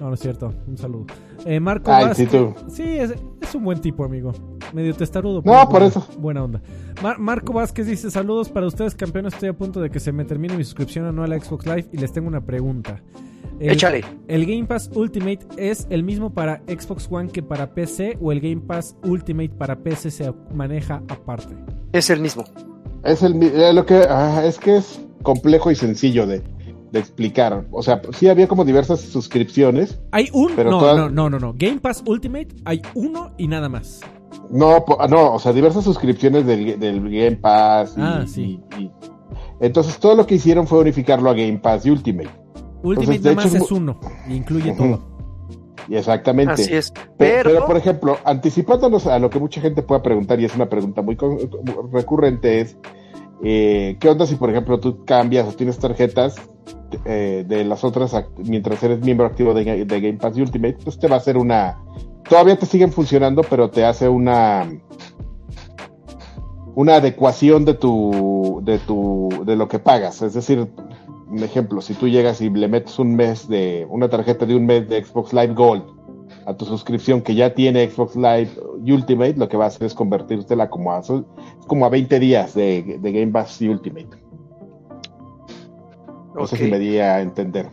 No, 0.00 0.08
no 0.08 0.14
es 0.14 0.20
cierto. 0.20 0.52
Un 0.66 0.76
saludo. 0.76 1.06
Eh, 1.44 1.58
Marco 1.60 1.90
Ay, 1.92 2.04
Vázquez- 2.06 2.14
sí, 2.16 2.26
tú. 2.26 2.54
Sí, 2.68 2.82
es, 2.82 3.14
es 3.40 3.54
un 3.54 3.64
buen 3.64 3.80
tipo, 3.80 4.04
amigo. 4.04 4.32
Medio 4.74 4.94
testarudo. 4.94 5.42
No, 5.44 5.52
por 5.68 5.68
buena- 5.70 5.86
eso. 5.86 6.06
Buena 6.18 6.44
onda. 6.44 6.60
Mar- 7.02 7.18
Marco 7.18 7.52
Vázquez 7.52 7.86
dice, 7.86 8.10
saludos 8.10 8.48
para 8.50 8.66
ustedes, 8.66 8.94
campeones. 8.94 9.34
Estoy 9.34 9.48
a 9.50 9.52
punto 9.54 9.80
de 9.80 9.90
que 9.90 10.00
se 10.00 10.12
me 10.12 10.24
termine 10.24 10.56
mi 10.56 10.64
suscripción 10.64 11.06
anual 11.06 11.32
a 11.32 11.40
Xbox 11.40 11.66
Live 11.66 11.86
y 11.92 11.96
les 11.98 12.12
tengo 12.12 12.28
una 12.28 12.44
pregunta. 12.44 13.02
El, 13.58 13.70
Échale. 13.70 14.04
¿El 14.28 14.44
Game 14.44 14.66
Pass 14.66 14.90
Ultimate 14.94 15.40
es 15.56 15.86
el 15.88 16.02
mismo 16.02 16.34
para 16.34 16.60
Xbox 16.66 17.08
One 17.10 17.30
que 17.30 17.42
para 17.42 17.72
PC 17.72 18.18
o 18.20 18.30
el 18.32 18.40
Game 18.40 18.60
Pass 18.60 18.96
Ultimate 19.02 19.48
para 19.50 19.76
PC 19.76 20.10
se 20.10 20.30
maneja 20.52 21.02
aparte? 21.08 21.54
Es 21.92 22.10
el 22.10 22.20
mismo. 22.20 22.44
Es 23.02 23.22
el 23.22 23.42
eh, 23.42 23.72
lo 23.72 23.86
que 23.86 24.02
ah, 24.10 24.42
es 24.44 24.58
que 24.58 24.76
es 24.76 25.00
complejo 25.22 25.70
y 25.70 25.74
sencillo 25.74 26.26
de, 26.26 26.42
de 26.96 27.00
explicar. 27.02 27.66
O 27.70 27.82
sea, 27.82 28.00
sí 28.12 28.28
había 28.28 28.48
como 28.48 28.64
diversas 28.64 29.00
suscripciones. 29.00 29.98
Hay 30.12 30.28
un... 30.32 30.52
Pero 30.56 30.70
no, 30.70 30.78
todas- 30.80 30.96
no, 30.96 31.08
no, 31.10 31.30
no, 31.30 31.38
no. 31.38 31.54
Game 31.56 31.78
Pass 31.78 32.02
Ultimate 32.06 32.48
hay 32.64 32.82
uno 32.94 33.32
y 33.38 33.48
nada 33.48 33.68
más. 33.68 34.00
No, 34.50 34.84
ah, 34.98 35.06
no, 35.08 35.32
o 35.34 35.38
sea, 35.38 35.52
diversas 35.52 35.84
suscripciones 35.84 36.46
del, 36.46 36.78
del 36.78 37.00
Game 37.02 37.36
Pass. 37.36 37.94
Y, 37.96 38.00
Ah, 38.00 38.24
sí. 38.26 38.60
y- 38.78 38.82
y- 38.82 38.90
entonces 39.60 39.98
todo 39.98 40.14
lo 40.14 40.26
que 40.26 40.34
hicieron 40.36 40.66
fue 40.66 40.80
unificarlo 40.80 41.30
a 41.30 41.34
Game 41.34 41.58
Pass 41.58 41.86
y 41.86 41.90
Ultimate. 41.90 42.28
Ultimate 42.82 43.18
nada 43.20 43.34
más 43.36 43.46
hecho, 43.46 43.56
es 43.56 43.62
es 43.64 43.70
uno 43.70 43.98
y 44.28 44.34
incluye 44.34 44.72
todo. 44.74 45.00
Y 45.88 45.94
exactamente. 45.96 46.52
Así 46.52 46.74
es. 46.74 46.90
Pe- 46.90 47.02
Pero, 47.16 47.50
Pero, 47.50 47.66
por 47.66 47.76
ejemplo, 47.76 48.18
anticipándonos 48.24 49.06
a 49.06 49.18
lo 49.18 49.30
que 49.30 49.38
mucha 49.38 49.60
gente 49.60 49.82
pueda 49.82 50.02
preguntar, 50.02 50.38
y 50.40 50.44
es 50.44 50.54
una 50.54 50.68
pregunta 50.68 51.00
muy 51.02 51.16
recurrente, 51.92 52.60
es 52.60 52.76
eh, 53.44 53.96
¿qué 54.00 54.08
onda 54.08 54.26
si, 54.26 54.34
por 54.36 54.50
ejemplo, 54.50 54.80
tú 54.80 55.04
cambias 55.04 55.46
o 55.48 55.52
tienes 55.52 55.78
tarjetas 55.78 56.36
eh, 57.04 57.44
de 57.46 57.64
las 57.64 57.84
otras 57.84 58.14
mientras 58.38 58.82
eres 58.82 59.00
miembro 59.00 59.26
activo 59.26 59.54
de, 59.54 59.84
de 59.84 60.00
Game 60.00 60.18
Pass 60.18 60.36
Ultimate? 60.36 60.78
Pues 60.82 60.98
te 60.98 61.08
va 61.08 61.16
a 61.16 61.18
hacer 61.18 61.36
una... 61.36 61.78
Todavía 62.28 62.58
te 62.58 62.66
siguen 62.66 62.92
funcionando, 62.92 63.42
pero 63.42 63.70
te 63.70 63.84
hace 63.84 64.08
una 64.08 64.66
una 66.76 66.96
adecuación 66.96 67.64
de 67.64 67.72
tu 67.72 68.60
de 68.62 68.78
tu 68.78 69.30
de 69.46 69.56
lo 69.56 69.66
que 69.66 69.78
pagas, 69.78 70.20
es 70.20 70.34
decir, 70.34 70.68
un 71.28 71.42
ejemplo, 71.42 71.80
si 71.80 71.94
tú 71.94 72.06
llegas 72.06 72.40
y 72.40 72.50
le 72.50 72.68
metes 72.68 72.98
un 72.98 73.16
mes 73.16 73.48
de 73.48 73.86
una 73.88 74.08
tarjeta 74.08 74.44
de 74.44 74.54
un 74.54 74.66
mes 74.66 74.88
de 74.88 75.02
Xbox 75.02 75.32
Live 75.32 75.54
Gold 75.54 75.84
a 76.44 76.54
tu 76.54 76.64
suscripción 76.64 77.22
que 77.22 77.34
ya 77.34 77.54
tiene 77.54 77.88
Xbox 77.88 78.14
Live 78.14 78.50
Ultimate, 78.86 79.34
lo 79.36 79.48
que 79.48 79.56
va 79.56 79.64
a 79.64 79.68
hacer 79.68 79.86
es 79.86 79.94
convertírtela 79.94 80.68
como 80.68 80.92
a, 80.92 81.02
como 81.66 81.86
a 81.86 81.88
20 81.88 82.20
días 82.20 82.54
de, 82.54 82.98
de 83.00 83.12
Game 83.12 83.32
Pass 83.32 83.60
Ultimate. 83.60 84.25
No 86.36 86.46
sé 86.46 86.56
Ok. 86.56 86.62
si 86.62 86.70
me 86.70 86.78
di 86.78 86.98
a 86.98 87.20
entender. 87.20 87.68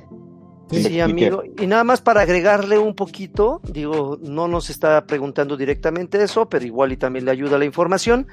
Sí, 0.72 1.00
amigo. 1.00 1.44
Y 1.60 1.68
nada 1.68 1.84
más 1.84 2.02
para 2.02 2.22
agregarle 2.22 2.80
un 2.80 2.96
poquito, 2.96 3.62
digo, 3.64 4.18
no 4.24 4.48
nos 4.48 4.72
está 4.72 5.06
preguntando 5.06 5.56
directamente 5.56 6.24
eso, 6.24 6.50
pero 6.50 6.66
igual 6.66 6.92
y 6.92 6.98
también 6.98 7.26
le 7.26 7.32
ayuda 7.32 7.60
la 7.60 7.66
información. 7.66 8.26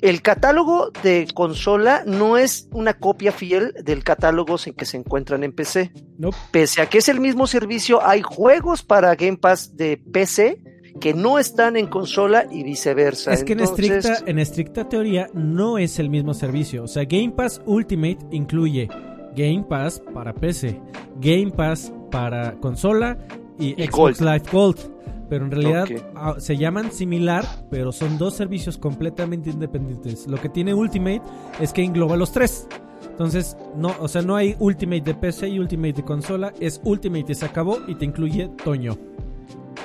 El 0.00 0.20
catálogo 0.20 0.90
de 1.04 1.28
consola 1.32 2.02
no 2.04 2.38
es 2.38 2.68
una 2.72 2.94
copia 2.94 3.30
fiel 3.30 3.72
del 3.84 4.02
catálogo 4.02 4.56
en 4.66 4.74
que 4.74 4.84
se 4.84 4.96
encuentran 4.96 5.44
en 5.44 5.52
PC. 5.52 5.92
Nope. 6.18 6.36
Pese 6.50 6.82
a 6.82 6.86
que 6.86 6.98
es 6.98 7.08
el 7.08 7.20
mismo 7.20 7.46
servicio, 7.46 8.04
hay 8.04 8.22
juegos 8.22 8.82
para 8.82 9.14
Game 9.14 9.36
Pass 9.36 9.76
de 9.76 9.96
PC 9.98 10.60
que 11.00 11.14
no 11.14 11.38
están 11.38 11.76
en 11.76 11.86
consola 11.86 12.46
y 12.50 12.64
viceversa. 12.64 13.32
Es 13.32 13.44
que 13.44 13.52
en 13.52 13.60
estricta, 13.60 14.18
en 14.26 14.38
estricta 14.40 14.88
teoría 14.88 15.28
no 15.34 15.78
es 15.78 15.98
el 16.00 16.08
mismo 16.10 16.34
servicio. 16.34 16.82
O 16.84 16.88
sea, 16.88 17.04
Game 17.04 17.32
Pass 17.36 17.60
Ultimate 17.66 18.18
incluye 18.32 18.88
Game 19.36 19.64
Pass 19.68 20.02
para 20.12 20.32
PC, 20.34 20.80
Game 21.20 21.50
Pass 21.50 21.92
para 22.10 22.54
consola 22.54 23.18
y, 23.58 23.80
Y 23.80 23.86
Xbox 23.86 24.20
Gold. 24.20 24.20
Live 24.20 24.44
Gold. 24.50 24.96
Pero 25.28 25.44
en 25.44 25.50
realidad 25.50 25.88
ah, 26.14 26.36
se 26.38 26.56
llaman 26.56 26.92
similar, 26.92 27.44
pero 27.68 27.90
son 27.90 28.16
dos 28.16 28.34
servicios 28.34 28.78
completamente 28.78 29.50
independientes. 29.50 30.28
Lo 30.28 30.40
que 30.40 30.48
tiene 30.48 30.72
Ultimate 30.72 31.22
es 31.60 31.72
que 31.72 31.82
engloba 31.82 32.16
los 32.16 32.30
tres. 32.30 32.68
Entonces, 33.10 33.56
no, 33.74 33.94
o 33.98 34.08
sea, 34.08 34.22
no 34.22 34.36
hay 34.36 34.54
Ultimate 34.58 35.00
de 35.00 35.14
PC 35.14 35.48
y 35.48 35.58
Ultimate 35.58 35.94
de 35.94 36.04
consola, 36.04 36.52
es 36.60 36.80
Ultimate 36.84 37.32
y 37.32 37.34
se 37.34 37.44
acabó 37.44 37.78
y 37.88 37.94
te 37.96 38.04
incluye 38.04 38.48
Toño. 38.62 38.96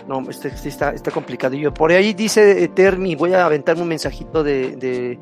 No, 0.07 0.21
este, 0.29 0.49
este 0.49 0.69
está, 0.69 0.91
está 0.91 1.11
complicadillo. 1.11 1.73
Por 1.73 1.91
ahí 1.91 2.13
dice 2.13 2.63
eh, 2.63 2.67
Termi, 2.67 3.15
voy 3.15 3.33
a 3.33 3.45
aventarme 3.45 3.83
un 3.83 3.87
mensajito 3.87 4.43
de, 4.43 4.75
de, 4.75 5.19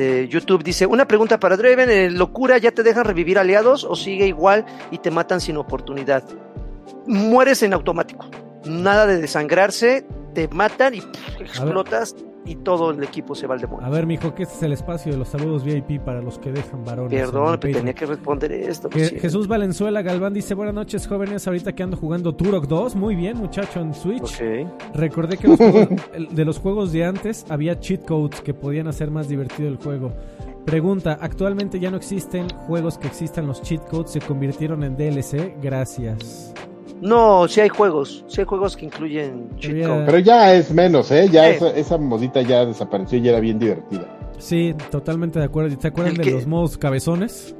de 0.00 0.28
YouTube. 0.28 0.62
Dice, 0.62 0.86
una 0.86 1.06
pregunta 1.06 1.38
para 1.38 1.56
Draven, 1.56 1.90
¿eh, 1.90 2.10
¿locura 2.10 2.58
ya 2.58 2.72
te 2.72 2.82
dejan 2.82 3.04
revivir 3.04 3.38
aliados 3.38 3.84
o 3.84 3.94
sigue 3.94 4.26
igual 4.26 4.64
y 4.90 4.98
te 4.98 5.10
matan 5.10 5.40
sin 5.40 5.56
oportunidad? 5.56 6.24
Mueres 7.06 7.62
en 7.62 7.72
automático. 7.72 8.28
Nada 8.64 9.06
de 9.06 9.20
desangrarse, 9.20 10.06
te 10.34 10.48
matan 10.48 10.94
y 10.94 11.00
pff, 11.00 11.40
explotas 11.40 12.14
y 12.46 12.56
todo 12.56 12.90
el 12.90 13.02
equipo 13.04 13.34
se 13.34 13.46
va 13.46 13.54
al 13.54 13.60
demonio. 13.60 13.86
A 13.86 13.90
ver, 13.90 14.06
mijo, 14.06 14.34
que 14.34 14.44
este 14.44 14.54
es 14.56 14.62
el 14.62 14.72
espacio 14.72 15.12
de 15.12 15.18
los 15.18 15.28
saludos 15.28 15.62
VIP 15.62 16.00
para 16.00 16.22
los 16.22 16.38
que 16.38 16.50
dejan 16.52 16.84
varones. 16.84 17.12
Perdón, 17.20 17.58
pero 17.60 17.78
tenía 17.78 17.92
que 17.92 18.06
responder 18.06 18.50
esto. 18.52 18.88
Je- 18.90 19.08
sí. 19.10 19.18
Jesús 19.18 19.46
Valenzuela 19.46 20.02
Galván 20.02 20.32
dice, 20.32 20.54
buenas 20.54 20.74
noches 20.74 21.06
jóvenes, 21.06 21.46
ahorita 21.46 21.72
que 21.74 21.82
ando 21.82 21.96
jugando 21.96 22.34
Turok 22.34 22.66
2, 22.66 22.96
muy 22.96 23.14
bien 23.14 23.36
muchacho 23.36 23.80
en 23.80 23.92
Switch. 23.94 24.40
Recordé 24.94 25.36
que 25.36 25.48
los 25.48 25.58
juegos- 25.58 25.88
de 26.30 26.44
los 26.44 26.58
juegos 26.58 26.92
de 26.92 27.04
antes 27.04 27.44
había 27.48 27.78
cheat 27.78 28.04
codes 28.06 28.40
que 28.40 28.54
podían 28.54 28.88
hacer 28.88 29.10
más 29.10 29.28
divertido 29.28 29.68
el 29.68 29.76
juego. 29.76 30.12
Pregunta, 30.64 31.18
actualmente 31.20 31.80
ya 31.80 31.90
no 31.90 31.96
existen 31.96 32.48
juegos 32.66 32.98
que 32.98 33.06
existan 33.08 33.46
los 33.46 33.62
cheat 33.62 33.86
codes, 33.88 34.10
se 34.12 34.20
convirtieron 34.20 34.82
en 34.84 34.96
DLC, 34.96 35.54
gracias. 35.62 36.52
No, 37.00 37.48
sí 37.48 37.60
hay 37.60 37.68
juegos, 37.70 38.24
sí 38.28 38.40
hay 38.42 38.46
juegos 38.46 38.76
que 38.76 38.84
incluyen 38.86 39.50
cheat 39.58 39.86
code. 39.86 40.04
Pero 40.06 40.18
ya 40.18 40.54
es 40.54 40.70
menos, 40.72 41.10
¿eh? 41.10 41.28
Ya 41.30 41.44
Sí. 41.48 41.56
esa, 41.56 41.70
esa 41.70 41.98
modita 41.98 42.42
ya 42.42 42.64
desapareció 42.66 43.18
y 43.18 43.22
ya 43.22 43.30
era 43.30 43.40
bien 43.40 43.58
divertida. 43.58 44.06
Sí, 44.38 44.74
totalmente 44.90 45.38
de 45.38 45.44
acuerdo. 45.46 45.76
¿Te 45.78 45.88
acuerdan 45.88 46.12
El 46.12 46.18
de 46.18 46.24
que- 46.24 46.30
los 46.32 46.46
modos 46.46 46.76
cabezones? 46.78 47.54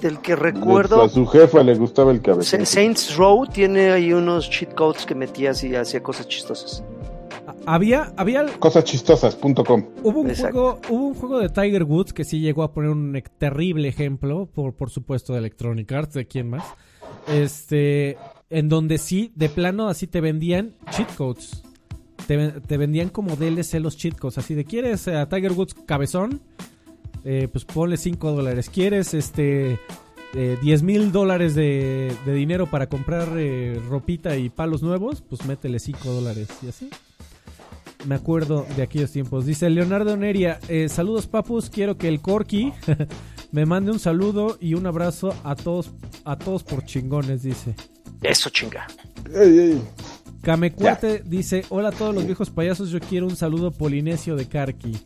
Del 0.00 0.18
que 0.20 0.34
recuerdo, 0.34 1.00
A 1.02 1.08
su 1.08 1.24
jefa 1.26 1.62
le 1.62 1.74
gustaba 1.76 2.10
el 2.10 2.20
cabezón. 2.20 2.60
Sa- 2.60 2.66
Saints 2.66 3.16
Row 3.16 3.46
tiene 3.46 3.92
ahí 3.92 4.12
unos 4.12 4.50
cheat 4.50 4.74
codes 4.74 5.06
que 5.06 5.14
metías 5.14 5.62
y 5.62 5.74
hacía 5.76 6.02
cosas 6.02 6.26
chistosas. 6.28 6.82
Había, 7.66 8.12
había 8.16 8.44
Cosaschistosas.com. 8.58 9.84
Hubo 10.02 10.20
un, 10.20 10.30
Exacto. 10.30 10.52
juego, 10.52 10.80
hubo 10.90 11.06
un 11.08 11.14
juego 11.14 11.38
de 11.38 11.48
Tiger 11.48 11.84
Woods 11.84 12.12
que 12.12 12.24
sí 12.24 12.40
llegó 12.40 12.62
a 12.64 12.72
poner 12.72 12.90
un 12.90 13.22
terrible 13.38 13.86
ejemplo, 13.88 14.46
por, 14.52 14.74
por 14.74 14.90
supuesto 14.90 15.32
de 15.34 15.38
Electronic 15.38 15.90
Arts, 15.92 16.14
de 16.14 16.26
quién 16.26 16.50
más, 16.50 16.64
este, 17.32 18.16
en 18.52 18.68
donde 18.68 18.98
sí, 18.98 19.32
de 19.34 19.48
plano, 19.48 19.88
así 19.88 20.06
te 20.06 20.20
vendían 20.20 20.74
cheat 20.90 21.12
codes. 21.16 21.62
Te, 22.26 22.36
ven- 22.36 22.60
te 22.62 22.76
vendían 22.76 23.08
como 23.08 23.34
DLC 23.36 23.80
los 23.80 23.96
cheat 23.96 24.16
codes, 24.16 24.38
así 24.38 24.54
de, 24.54 24.64
¿quieres 24.64 25.08
a 25.08 25.28
Tiger 25.28 25.52
Woods 25.52 25.74
cabezón? 25.86 26.40
Eh, 27.24 27.48
pues 27.50 27.64
ponle 27.64 27.96
5 27.96 28.32
dólares. 28.32 28.68
¿Quieres 28.72 29.14
este 29.14 29.78
eh, 30.34 30.56
10 30.62 30.82
mil 30.82 31.12
dólares 31.12 31.54
de, 31.54 32.14
dinero 32.26 32.66
para 32.68 32.88
comprar 32.88 33.28
eh, 33.36 33.80
ropita 33.88 34.36
y 34.36 34.48
palos 34.50 34.82
nuevos? 34.82 35.22
Pues 35.22 35.44
métele 35.46 35.78
5 35.78 36.08
dólares 36.10 36.48
y 36.62 36.68
así. 36.68 36.90
Me 38.06 38.16
acuerdo 38.16 38.66
de 38.76 38.82
aquellos 38.82 39.12
tiempos. 39.12 39.46
Dice 39.46 39.70
Leonardo 39.70 40.16
Neria, 40.16 40.58
eh, 40.68 40.88
saludos 40.88 41.28
papus, 41.28 41.70
quiero 41.70 41.96
que 41.96 42.08
el 42.08 42.20
Corky 42.20 42.72
me 43.52 43.66
mande 43.66 43.92
un 43.92 44.00
saludo 44.00 44.58
y 44.60 44.74
un 44.74 44.86
abrazo 44.86 45.32
a 45.44 45.54
todos, 45.54 45.92
a 46.24 46.36
todos 46.36 46.64
por 46.64 46.84
chingones, 46.84 47.44
dice. 47.44 47.76
Eso 48.22 48.50
chinga. 48.50 48.86
Ey, 49.34 49.58
ey. 49.58 49.82
Camecuate 50.42 51.22
dice, 51.24 51.64
hola 51.68 51.88
a 51.88 51.92
todos 51.92 52.14
los 52.14 52.26
viejos 52.26 52.50
payasos, 52.50 52.90
yo 52.90 52.98
quiero 53.00 53.26
un 53.26 53.36
saludo 53.36 53.70
polinesio 53.70 54.34
de 54.34 54.48
Karki. 54.48 54.98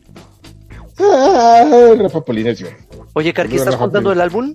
Ah, 0.99 1.93
Rafa 1.97 2.21
Polinesio. 2.21 2.67
Oye, 3.13 3.33
Karki, 3.33 3.55
¿estás 3.55 3.73
Rafa 3.73 3.85
contando 3.85 4.11
el 4.11 4.19
álbum? 4.19 4.53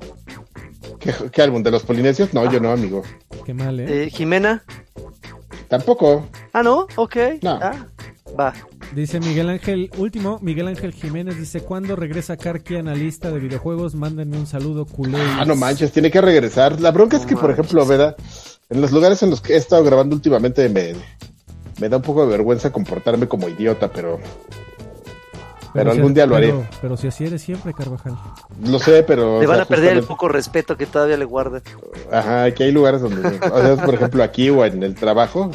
¿Qué, 0.99 1.15
qué 1.31 1.43
álbum? 1.43 1.63
¿De 1.63 1.71
los 1.71 1.83
Polinesios? 1.85 2.35
No, 2.35 2.51
yo 2.51 2.61
no, 2.61 2.73
amigo. 2.73 3.03
Qué 3.45 3.55
mal, 3.55 3.79
¿eh? 3.81 4.05
Eh, 4.05 4.11
Jimena. 4.11 4.65
Tampoco. 5.69 6.29
Ah, 6.53 6.63
no, 6.63 6.87
ok. 6.97 7.17
No. 7.43 7.59
Ah, 7.63 7.87
va. 8.39 8.53
Dice 8.95 9.21
Miguel 9.21 9.49
Ángel, 9.49 9.91
último, 9.97 10.39
Miguel 10.43 10.69
Ángel 10.69 10.93
Jiménez 10.93 11.37
dice, 11.39 11.61
¿cuándo 11.61 11.97
regresa 11.97 12.37
Karki 12.37 12.77
analista 12.77 13.31
de 13.31 13.39
videojuegos? 13.39 13.95
Mándenme 13.95 14.37
un 14.39 14.47
saludo 14.47 14.85
culé. 14.87 15.19
Ah, 15.39 15.45
no 15.47 15.55
manches, 15.57 15.93
tiene 15.93 16.11
que 16.11 16.21
regresar. 16.21 16.81
La 16.81 16.91
bronca 16.91 17.17
es 17.17 17.27
que, 17.27 17.37
por 17.37 17.51
ejemplo, 17.51 17.87
Veda, 17.87 18.17
en 18.71 18.81
los 18.81 18.93
lugares 18.93 19.23
en 19.23 19.31
los 19.31 19.41
que 19.41 19.55
he 19.55 19.57
estado 19.57 19.83
grabando 19.85 20.15
últimamente 20.15 20.69
me, 20.69 20.95
me 21.81 21.89
da 21.89 21.97
un 21.99 22.03
poco 22.03 22.25
de 22.25 22.33
vergüenza 22.33 22.71
comportarme 22.71 23.27
como 23.29 23.49
idiota, 23.49 23.91
pero 23.91 24.19
pero 25.75 25.91
algún 25.91 26.13
día 26.13 26.27
lo 26.27 26.37
haré. 26.37 26.49
pero- 26.49 26.67
Pero 26.83 26.97
si 26.99 27.07
así 27.09 27.25
eres 27.25 27.41
siempre, 27.41 27.73
Carvajal. 27.73 28.15
lo 28.63 28.79
sé, 28.79 29.03
pero... 29.05 29.41
Le 29.41 29.47
o 29.47 29.49
van 29.49 29.57
sea, 29.57 29.65
a 29.65 29.69
perder 29.69 29.97
el 29.97 30.03
poco 30.05 30.29
respeto 30.29 30.77
que 30.77 30.85
todavía 30.85 31.17
le 31.17 31.25
guardan. 31.25 31.63
Ajá, 32.11 32.51
que 32.51 32.65
hay 32.65 32.73
lugares 32.73 33.01
donde, 33.01 33.27
o 33.27 33.61
sea, 33.63 33.77
por 33.83 33.95
ejemplo, 33.95 34.23
aquí 34.23 34.51
o 34.51 34.65
en 34.67 34.83
el 34.83 34.95
trabajo. 34.95 35.51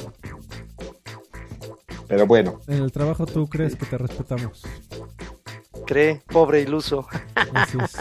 Pero 2.07 2.25
bueno, 2.27 2.59
En 2.67 2.81
el 2.83 2.91
trabajo 2.91 3.25
tú 3.25 3.47
crees 3.47 3.75
que 3.75 3.85
te 3.85 3.97
respetamos. 3.97 4.63
Cree, 5.85 6.21
pobre 6.27 6.61
iluso. 6.61 7.07
Así 7.53 7.77
es. 7.83 7.97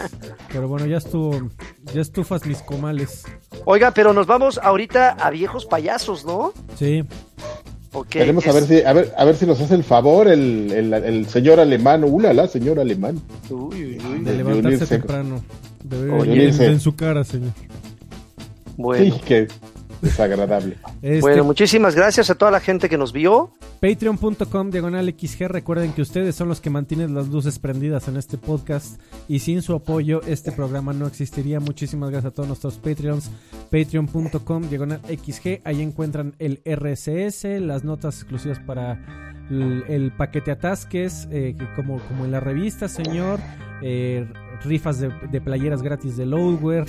Pero 0.51 0.67
bueno, 0.67 0.85
ya 0.85 0.97
estuvo, 0.97 1.49
ya 1.93 2.01
estufas 2.01 2.45
mis 2.45 2.61
comales. 2.61 3.23
Oiga, 3.65 3.91
pero 3.91 4.13
nos 4.13 4.27
vamos 4.27 4.59
ahorita 4.61 5.11
a 5.11 5.29
viejos 5.29 5.65
payasos, 5.65 6.25
¿no? 6.25 6.53
Sí, 6.77 7.03
Ok. 7.93 8.07
queremos 8.09 8.45
es- 8.45 8.49
a 8.51 8.53
ver 8.59 8.63
si, 8.65 8.81
a 8.83 8.93
ver, 8.93 9.13
a 9.17 9.23
ver 9.25 9.35
si 9.35 9.45
nos 9.45 9.61
hace 9.61 9.75
el 9.75 9.83
favor 9.85 10.27
el, 10.27 10.71
el, 10.71 10.93
el 10.93 11.27
señor 11.27 11.59
alemán, 11.61 12.03
ulala, 12.03 12.47
señor 12.47 12.79
alemán. 12.79 13.21
Uy, 13.49 13.57
uy, 13.85 14.01
uy. 14.05 14.19
de 14.23 14.31
De 14.31 14.37
levantarse 14.37 14.85
temprano. 14.85 15.41
De 15.83 16.03
ver 16.03 16.29
en, 16.29 16.61
en 16.61 16.79
su 16.81 16.95
cara, 16.95 17.23
señor. 17.23 17.51
Bueno, 18.75 19.15
Sí, 19.15 19.21
que 19.25 19.47
desagradable. 20.01 20.77
Este, 21.01 21.21
Bueno, 21.21 21.43
muchísimas 21.43 21.95
gracias 21.95 22.29
a 22.29 22.35
toda 22.35 22.51
la 22.51 22.59
gente 22.59 22.89
que 22.89 22.97
nos 22.97 23.13
vio. 23.13 23.51
Patreon.com 23.81 24.71
diagonal 24.71 25.13
XG. 25.17 25.47
Recuerden 25.47 25.93
que 25.93 26.01
ustedes 26.01 26.35
son 26.35 26.47
los 26.47 26.61
que 26.61 26.69
mantienen 26.69 27.13
las 27.13 27.27
luces 27.27 27.59
prendidas 27.59 28.07
en 28.07 28.17
este 28.17 28.37
podcast 28.37 28.99
y 29.27 29.39
sin 29.39 29.61
su 29.61 29.73
apoyo 29.73 30.21
este 30.27 30.51
programa 30.51 30.93
no 30.93 31.07
existiría. 31.07 31.59
Muchísimas 31.59 32.09
gracias 32.09 32.31
a 32.31 32.35
todos 32.35 32.47
nuestros 32.47 32.75
Patreons. 32.75 33.29
Patreon.com 33.71 34.69
diagonal 34.69 35.01
XG. 35.07 35.61
Ahí 35.63 35.81
encuentran 35.81 36.35
el 36.39 36.61
RSS, 36.65 37.45
las 37.61 37.83
notas 37.83 38.15
exclusivas 38.15 38.59
para 38.59 38.99
el, 39.49 39.83
el 39.87 40.11
paquete 40.11 40.51
atasques, 40.51 41.27
eh, 41.31 41.55
como, 41.75 41.99
como 41.99 42.25
en 42.25 42.31
la 42.31 42.39
revista, 42.39 42.87
señor. 42.87 43.39
Eh, 43.81 44.25
rifas 44.63 44.99
de, 44.99 45.09
de 45.31 45.41
playeras 45.41 45.81
gratis 45.81 46.17
de 46.17 46.25
Loadware, 46.25 46.85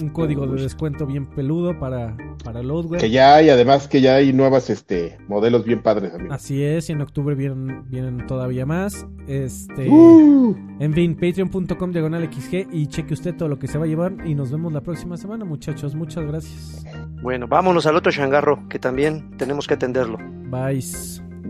un, 0.00 0.06
un 0.06 0.12
código 0.12 0.46
de 0.46 0.62
descuento 0.62 1.06
bien 1.06 1.26
peludo 1.26 1.78
para, 1.78 2.16
para 2.44 2.62
Loadware. 2.62 3.00
Que 3.00 3.10
ya 3.10 3.36
hay, 3.36 3.50
además 3.50 3.88
que 3.88 4.00
ya 4.00 4.16
hay 4.16 4.32
nuevas 4.32 4.70
este 4.70 5.18
modelos 5.28 5.64
bien 5.64 5.82
padres, 5.82 6.14
amigo. 6.14 6.32
Así 6.32 6.62
es, 6.62 6.88
y 6.88 6.92
en 6.92 7.00
octubre 7.00 7.34
vienen, 7.34 7.88
vienen 7.88 8.26
todavía 8.26 8.66
más. 8.66 9.06
Este, 9.26 9.88
Uh, 9.88 10.54
en 10.80 10.92
fin, 10.92 11.14
patreon.com 11.14 11.92
diagonal 11.92 12.28
XG 12.32 12.68
y 12.72 12.86
cheque 12.86 13.14
usted 13.14 13.34
todo 13.34 13.48
lo 13.48 13.58
que 13.58 13.66
se 13.66 13.78
va 13.78 13.84
a 13.84 13.88
llevar 13.88 14.14
y 14.24 14.34
nos 14.34 14.50
vemos 14.50 14.72
la 14.72 14.80
próxima 14.80 15.16
semana, 15.16 15.44
muchachos. 15.44 15.94
Muchas 15.94 16.24
gracias. 16.26 16.84
Bueno, 17.22 17.48
vámonos 17.48 17.86
al 17.86 17.96
otro 17.96 18.12
changarro, 18.12 18.68
que 18.68 18.78
también 18.78 19.36
tenemos 19.36 19.66
que 19.66 19.74
atenderlo. 19.74 20.18
Bye. 20.50 20.82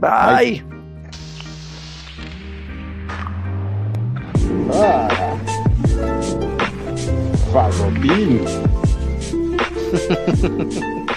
Bye. 0.01 0.86
Ah. 4.73 5.37
Fagotín. 7.53 8.45